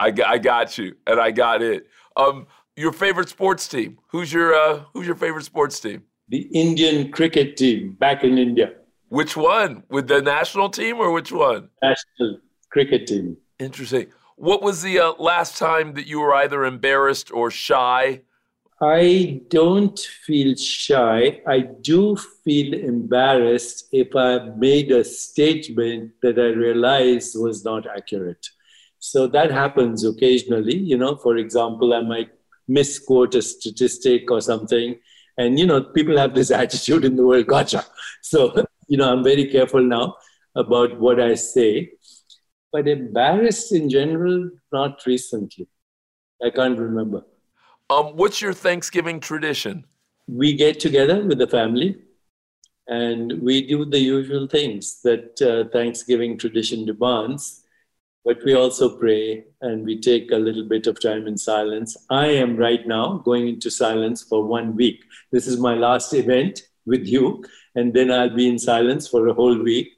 I 0.00 0.38
got 0.38 0.76
you, 0.76 0.96
and 1.06 1.20
I 1.20 1.30
got 1.30 1.62
it. 1.62 1.86
Um, 2.16 2.48
your 2.74 2.92
favorite 2.92 3.28
sports 3.28 3.68
team? 3.68 3.98
Who's 4.08 4.32
your 4.32 4.52
uh, 4.52 4.82
Who's 4.92 5.06
your 5.06 5.14
favorite 5.14 5.44
sports 5.44 5.78
team? 5.78 6.02
The 6.28 6.48
Indian 6.52 7.12
cricket 7.12 7.56
team 7.56 7.92
back 8.00 8.24
in 8.24 8.36
India. 8.36 8.72
Which 9.08 9.36
one? 9.36 9.84
With 9.88 10.08
the 10.08 10.20
national 10.20 10.70
team 10.70 10.96
or 10.96 11.12
which 11.12 11.30
one? 11.30 11.70
National 11.84 12.40
cricket 12.70 13.06
team. 13.06 13.36
Interesting. 13.60 14.08
What 14.34 14.60
was 14.60 14.82
the 14.82 14.98
uh, 14.98 15.12
last 15.20 15.56
time 15.56 15.94
that 15.94 16.08
you 16.08 16.18
were 16.18 16.34
either 16.34 16.64
embarrassed 16.64 17.30
or 17.30 17.52
shy? 17.52 18.22
I 18.80 19.40
don't 19.48 19.98
feel 19.98 20.54
shy. 20.54 21.40
I 21.46 21.60
do 21.60 22.14
feel 22.16 22.74
embarrassed 22.74 23.88
if 23.90 24.14
I 24.14 24.50
made 24.56 24.92
a 24.92 25.02
statement 25.02 26.12
that 26.20 26.38
I 26.38 26.48
realized 26.48 27.40
was 27.40 27.64
not 27.64 27.86
accurate. 27.86 28.46
So 28.98 29.26
that 29.28 29.50
happens 29.50 30.04
occasionally. 30.04 30.76
You 30.76 30.98
know, 30.98 31.16
for 31.16 31.38
example, 31.38 31.94
I 31.94 32.02
might 32.02 32.30
misquote 32.68 33.34
a 33.34 33.40
statistic 33.40 34.30
or 34.30 34.42
something. 34.42 34.96
And, 35.38 35.58
you 35.58 35.66
know, 35.66 35.82
people 35.82 36.18
have 36.18 36.34
this 36.34 36.50
attitude 36.62 37.06
in 37.06 37.16
the 37.16 37.24
world, 37.24 37.46
gotcha. 37.46 37.82
So, 38.20 38.66
you 38.88 38.98
know, 38.98 39.10
I'm 39.10 39.24
very 39.24 39.46
careful 39.46 39.82
now 39.82 40.16
about 40.54 41.00
what 41.00 41.18
I 41.18 41.34
say. 41.34 41.92
But 42.72 42.88
embarrassed 42.88 43.72
in 43.72 43.88
general, 43.88 44.50
not 44.70 45.06
recently. 45.06 45.66
I 46.44 46.50
can't 46.50 46.78
remember. 46.78 47.22
Um, 47.88 48.16
what's 48.16 48.40
your 48.40 48.52
Thanksgiving 48.52 49.20
tradition? 49.20 49.84
We 50.26 50.54
get 50.54 50.80
together 50.80 51.24
with 51.24 51.38
the 51.38 51.46
family 51.46 51.98
and 52.88 53.40
we 53.40 53.66
do 53.66 53.84
the 53.84 53.98
usual 53.98 54.46
things 54.48 55.00
that 55.02 55.40
uh, 55.42 55.70
Thanksgiving 55.70 56.36
tradition 56.36 56.84
demands 56.84 57.62
but 58.26 58.42
we 58.44 58.54
also 58.54 58.98
pray 58.98 59.44
and 59.60 59.84
we 59.84 60.00
take 60.00 60.32
a 60.32 60.36
little 60.36 60.64
bit 60.64 60.88
of 60.88 61.00
time 61.00 61.28
in 61.28 61.38
silence. 61.38 61.96
I 62.10 62.26
am 62.26 62.56
right 62.56 62.84
now 62.84 63.18
going 63.24 63.46
into 63.46 63.70
silence 63.70 64.24
for 64.24 64.44
one 64.44 64.74
week. 64.74 65.04
This 65.30 65.46
is 65.46 65.60
my 65.60 65.74
last 65.74 66.12
event 66.12 66.62
with 66.86 67.06
you, 67.06 67.44
and 67.76 67.94
then 67.94 68.10
I'll 68.10 68.34
be 68.34 68.48
in 68.48 68.58
silence 68.58 69.06
for 69.06 69.28
a 69.28 69.32
whole 69.32 69.56
week. 69.56 69.90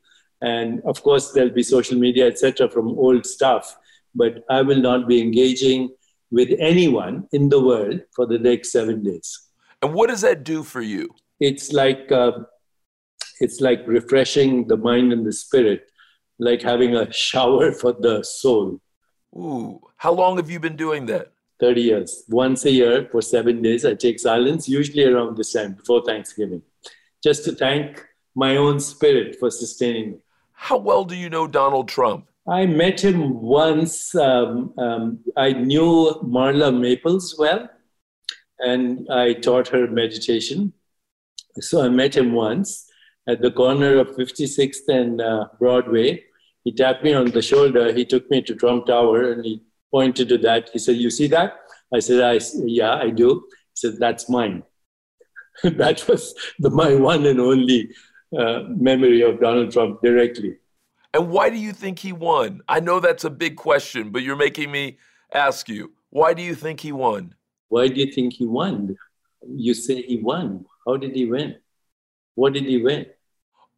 And 0.43 0.83
of 0.85 1.03
course, 1.03 1.33
there'll 1.33 1.59
be 1.61 1.63
social 1.63 1.99
media, 1.99 2.27
etc., 2.27 2.69
from 2.69 2.89
old 2.89 3.25
stuff, 3.25 3.75
but 4.15 4.45
I 4.51 4.61
will 4.61 4.83
not 4.83 5.09
be 5.09 5.23
engaging 5.23 5.89
with 6.31 6.51
anyone 6.59 7.27
in 7.33 7.49
the 7.49 7.63
world 7.63 8.03
for 8.15 8.27
the 8.27 8.39
next 8.39 8.73
seven 8.73 9.03
days. 9.03 9.49
And 9.83 9.95
what 9.95 10.09
does 10.09 10.23
that 10.23 10.45
do 10.45 10.63
for 10.63 10.83
you? 10.83 11.15
It's 11.41 11.73
like 11.73 12.11
uh, 12.11 12.33
it's 13.41 13.61
like 13.61 13.87
refreshing 13.87 14.67
the 14.67 14.77
mind 14.77 15.13
and 15.13 15.25
the 15.25 15.33
spirit 15.33 15.89
like 16.39 16.63
having 16.63 16.95
a 16.97 17.13
shower 17.13 17.73
for 17.81 17.93
the 17.93 18.23
soul. 18.23 18.81
Ooh, 19.37 19.81
how 19.97 20.13
long 20.13 20.37
have 20.37 20.51
you 20.51 20.61
been 20.61 20.77
doing 20.77 21.07
that? 21.07 21.33
30 21.61 21.81
years. 21.81 22.25
Once 22.29 22.65
a 22.65 22.71
year 22.71 23.09
for 23.11 23.21
seven 23.21 23.61
days, 23.63 23.85
I 23.85 23.95
take 23.95 24.21
silence, 24.21 24.69
usually 24.69 25.05
around 25.05 25.37
this 25.37 25.53
time, 25.53 25.73
before 25.73 26.03
Thanksgiving, 26.05 26.63
just 27.23 27.45
to 27.45 27.53
thank 27.53 28.07
my 28.37 28.57
own 28.57 28.79
spirit 28.79 29.37
for 29.41 29.51
sustaining 29.51 30.13
me. 30.13 30.19
How 30.53 30.79
well 30.79 31.05
do 31.05 31.17
you 31.17 31.29
know 31.29 31.49
Donald 31.49 31.89
Trump? 31.89 32.29
I 32.49 32.67
met 32.67 33.03
him 33.03 33.41
once. 33.41 34.15
Um, 34.15 34.73
um, 34.79 35.21
I 35.37 35.53
knew 35.53 36.19
Marla 36.25 36.77
Maples 36.77 37.37
well, 37.39 37.69
and 38.59 39.07
I 39.11 39.35
taught 39.35 39.69
her 39.69 39.87
meditation. 39.87 40.73
So 41.61 41.85
I 41.85 41.89
met 41.89 42.17
him 42.17 42.33
once 42.33 42.87
at 43.29 43.43
the 43.43 43.51
corner 43.51 43.99
of 43.99 44.17
56th 44.17 44.89
and 44.89 45.21
uh, 45.21 45.49
Broadway 45.59 46.25
he 46.69 46.73
tapped 46.73 47.03
me 47.03 47.15
on 47.15 47.31
the 47.31 47.41
shoulder. 47.41 47.95
He 47.95 48.05
took 48.05 48.31
me 48.31 48.43
to 48.43 48.55
Trump 48.55 48.85
Tower 48.85 49.33
and 49.33 49.43
he 49.43 49.63
pointed 49.91 50.29
to 50.29 50.37
that. 50.39 50.69
He 50.71 50.79
said, 50.79 50.97
You 50.97 51.11
see 51.11 51.27
that? 51.29 51.55
I 51.95 52.01
said, 52.01 52.21
I, 52.21 52.41
Yeah, 52.57 52.95
I 52.97 53.09
do. 53.09 53.47
He 53.51 53.77
said, 53.77 53.95
That's 53.99 54.29
mine. 54.29 54.63
that 55.63 56.07
was 56.07 56.35
the, 56.59 56.69
my 56.69 56.95
one 56.95 57.25
and 57.25 57.41
only 57.41 57.89
uh, 58.39 58.65
memory 58.69 59.23
of 59.23 59.41
Donald 59.41 59.73
Trump 59.73 60.03
directly. 60.03 60.59
And 61.19 61.31
why 61.31 61.51
do 61.51 61.57
you 61.57 61.73
think 61.73 61.99
he 61.99 62.13
won? 62.13 62.61
I 62.69 62.79
know 62.79 63.01
that's 63.01 63.25
a 63.25 63.31
big 63.31 63.57
question, 63.57 64.11
but 64.11 64.23
you're 64.23 64.37
making 64.37 64.71
me 64.71 64.99
ask 65.35 65.69
you. 65.69 65.93
Why 66.11 66.33
do 66.33 66.43
you 66.43 66.55
think 66.55 66.79
he 66.79 66.93
won? 66.93 67.35
Why 67.71 67.89
do 67.89 67.97
you 67.97 68.13
think 68.13 68.35
he 68.35 68.47
won? 68.47 68.97
You 69.45 69.75
say 69.75 70.03
he 70.03 70.19
won. 70.23 70.65
How 70.87 70.97
did 70.97 71.17
he 71.17 71.27
win? 71.27 71.57
What 72.37 72.53
did 72.53 72.67
he 72.67 72.81
win? 72.81 73.07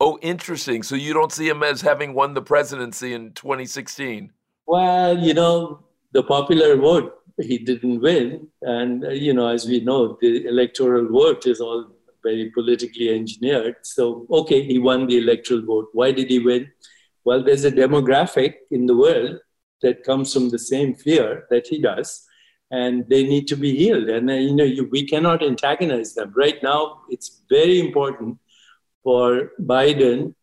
Oh, 0.00 0.18
interesting. 0.20 0.82
So 0.82 0.96
you 0.96 1.14
don't 1.14 1.32
see 1.32 1.48
him 1.48 1.62
as 1.62 1.80
having 1.80 2.12
won 2.12 2.34
the 2.34 2.42
presidency 2.42 3.14
in 3.14 3.32
2016? 3.32 4.30
Well, 4.66 5.18
you 5.18 5.32
know, 5.32 5.86
the 6.12 6.22
popular 6.22 6.76
vote, 6.76 7.22
he 7.38 7.56
didn't 7.56 8.00
win. 8.02 8.48
And, 8.60 9.02
uh, 9.02 9.08
you 9.12 9.32
know, 9.32 9.48
as 9.48 9.66
we 9.66 9.80
know, 9.80 10.18
the 10.20 10.46
electoral 10.46 11.08
vote 11.08 11.46
is 11.46 11.62
all 11.62 11.86
very 12.22 12.50
politically 12.50 13.08
engineered. 13.08 13.76
So, 13.80 14.26
okay, 14.30 14.62
he 14.62 14.78
won 14.78 15.06
the 15.06 15.16
electoral 15.16 15.62
vote. 15.62 15.88
Why 15.94 16.12
did 16.12 16.28
he 16.28 16.38
win? 16.38 16.70
Well, 17.24 17.42
there's 17.42 17.64
a 17.64 17.72
demographic 17.72 18.54
in 18.70 18.86
the 18.86 18.96
world 18.96 19.38
that 19.82 20.04
comes 20.04 20.32
from 20.32 20.50
the 20.50 20.58
same 20.58 20.94
fear 20.94 21.46
that 21.50 21.66
he 21.66 21.80
does, 21.80 22.26
and 22.70 23.04
they 23.08 23.24
need 23.24 23.46
to 23.48 23.56
be 23.56 23.76
healed. 23.76 24.08
And, 24.08 24.30
uh, 24.30 24.34
you 24.34 24.54
know, 24.54 24.64
you, 24.64 24.88
we 24.90 25.06
cannot 25.06 25.42
antagonize 25.42 26.14
them. 26.14 26.32
Right 26.36 26.62
now, 26.62 27.02
it's 27.08 27.42
very 27.48 27.80
important 27.80 28.38
for 29.02 29.52
Biden 29.60 30.34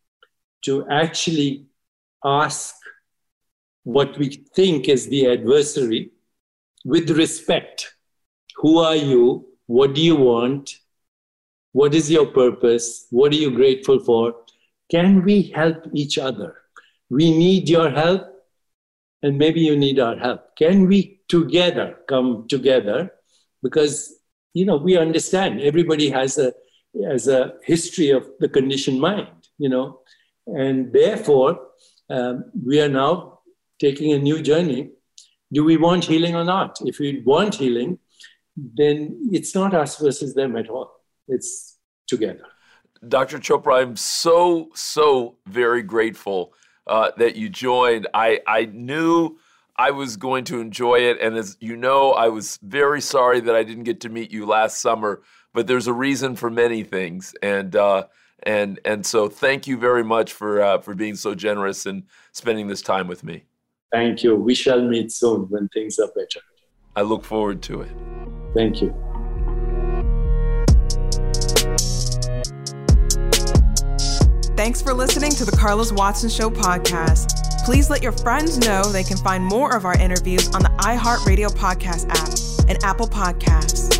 to 0.63 0.87
actually 0.89 1.65
ask 2.23 2.75
what 3.83 4.17
we 4.17 4.27
think 4.55 4.89
is 4.89 5.07
the 5.07 5.29
adversary 5.29 6.11
with 6.83 7.09
respect. 7.11 7.93
Who 8.57 8.79
are 8.79 8.95
you? 8.95 9.47
What 9.67 9.93
do 9.93 10.01
you 10.01 10.15
want? 10.15 10.75
What 11.71 11.93
is 11.93 12.09
your 12.09 12.25
purpose? 12.25 13.07
What 13.11 13.31
are 13.31 13.35
you 13.35 13.51
grateful 13.51 13.99
for? 13.99 14.35
Can 14.89 15.23
we 15.23 15.43
help 15.43 15.85
each 15.93 16.17
other? 16.17 16.55
We 17.09 17.37
need 17.37 17.69
your 17.69 17.89
help, 17.89 18.27
and 19.23 19.37
maybe 19.37 19.61
you 19.61 19.75
need 19.75 19.99
our 19.99 20.17
help. 20.17 20.55
Can 20.57 20.87
we 20.87 21.21
together 21.27 21.97
come 22.07 22.47
together? 22.47 23.11
Because, 23.63 24.13
you 24.53 24.65
know, 24.65 24.77
we 24.77 24.97
understand 24.97 25.61
everybody 25.61 26.09
has 26.09 26.37
a 26.37 26.53
has 27.09 27.27
a 27.27 27.53
history 27.63 28.09
of 28.09 28.27
the 28.39 28.49
conditioned 28.49 28.99
mind, 28.99 29.27
you 29.57 29.69
know. 29.69 29.99
And 30.47 30.91
therefore, 30.91 31.59
um, 32.09 32.45
we 32.65 32.81
are 32.81 32.89
now 32.89 33.39
taking 33.79 34.13
a 34.13 34.19
new 34.19 34.41
journey. 34.41 34.91
Do 35.51 35.63
we 35.63 35.77
want 35.77 36.05
healing 36.05 36.35
or 36.35 36.43
not? 36.43 36.79
If 36.85 36.99
we 36.99 37.21
want 37.25 37.55
healing, 37.55 37.99
then 38.55 39.29
it's 39.31 39.53
not 39.53 39.73
us 39.73 39.97
versus 39.97 40.33
them 40.33 40.55
at 40.55 40.69
all. 40.69 40.91
It's 41.27 41.77
together. 42.07 42.45
Dr. 43.07 43.37
Chopra, 43.37 43.81
I'm 43.81 43.95
so, 43.95 44.69
so 44.73 45.37
very 45.45 45.83
grateful 45.83 46.53
uh, 46.87 47.11
that 47.17 47.35
you 47.35 47.49
joined. 47.49 48.07
I, 48.13 48.39
I 48.47 48.65
knew 48.65 49.37
I 49.75 49.91
was 49.91 50.17
going 50.17 50.45
to 50.45 50.59
enjoy 50.59 50.95
it. 50.95 51.19
And 51.21 51.35
as 51.35 51.57
you 51.59 51.75
know, 51.75 52.13
I 52.13 52.29
was 52.29 52.57
very 52.61 53.01
sorry 53.01 53.39
that 53.41 53.55
I 53.55 53.63
didn't 53.63 53.83
get 53.83 54.01
to 54.01 54.09
meet 54.09 54.31
you 54.31 54.45
last 54.45 54.81
summer 54.81 55.21
but 55.57 55.65
there's 55.65 55.87
a 55.87 55.93
reason 55.93 56.35
for 56.35 56.51
many 56.51 56.83
things, 56.83 57.33
and 57.41 57.75
uh, 57.75 58.05
and 58.43 58.79
and 58.85 59.03
so 59.03 59.27
thank 59.27 59.65
you 59.65 59.75
very 59.75 60.03
much 60.03 60.31
for 60.33 60.61
uh, 60.61 60.77
for 60.77 60.93
being 60.93 61.15
so 61.15 61.33
generous 61.33 61.87
and 61.87 62.03
spending 62.31 62.67
this 62.67 62.83
time 62.83 63.07
with 63.07 63.23
me. 63.23 63.43
Thank 63.91 64.23
you. 64.23 64.35
We 64.35 64.53
shall 64.53 64.81
meet 64.81 65.11
soon 65.11 65.49
when 65.49 65.67
things 65.69 65.97
are 65.97 66.09
better. 66.09 66.41
I 66.95 67.01
look 67.01 67.23
forward 67.23 67.63
to 67.63 67.81
it. 67.81 67.91
Thank 68.53 68.83
you. 68.83 69.06
Thanks 74.67 74.81
for 74.81 74.93
listening 74.93 75.31
to 75.31 75.45
the 75.45 75.55
Carlos 75.55 75.93
Watson 75.93 76.29
Show 76.29 76.49
podcast. 76.49 77.63
Please 77.63 77.89
let 77.89 78.03
your 78.03 78.11
friends 78.11 78.57
know 78.57 78.83
they 78.83 79.01
can 79.01 79.15
find 79.15 79.41
more 79.41 79.73
of 79.73 79.85
our 79.85 79.97
interviews 79.97 80.53
on 80.53 80.61
the 80.61 80.67
iHeartRadio 80.79 81.47
Podcast 81.55 82.09
app 82.09 82.67
and 82.69 82.77
Apple 82.83 83.07
Podcasts. 83.07 83.97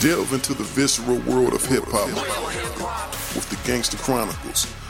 Delve 0.00 0.32
into 0.32 0.54
the 0.54 0.64
visceral 0.64 1.18
world 1.18 1.54
of 1.54 1.64
hip 1.64 1.84
hop 1.86 2.08
with 3.36 3.48
the 3.48 3.58
Gangster 3.64 3.96
Chronicles 3.98 4.66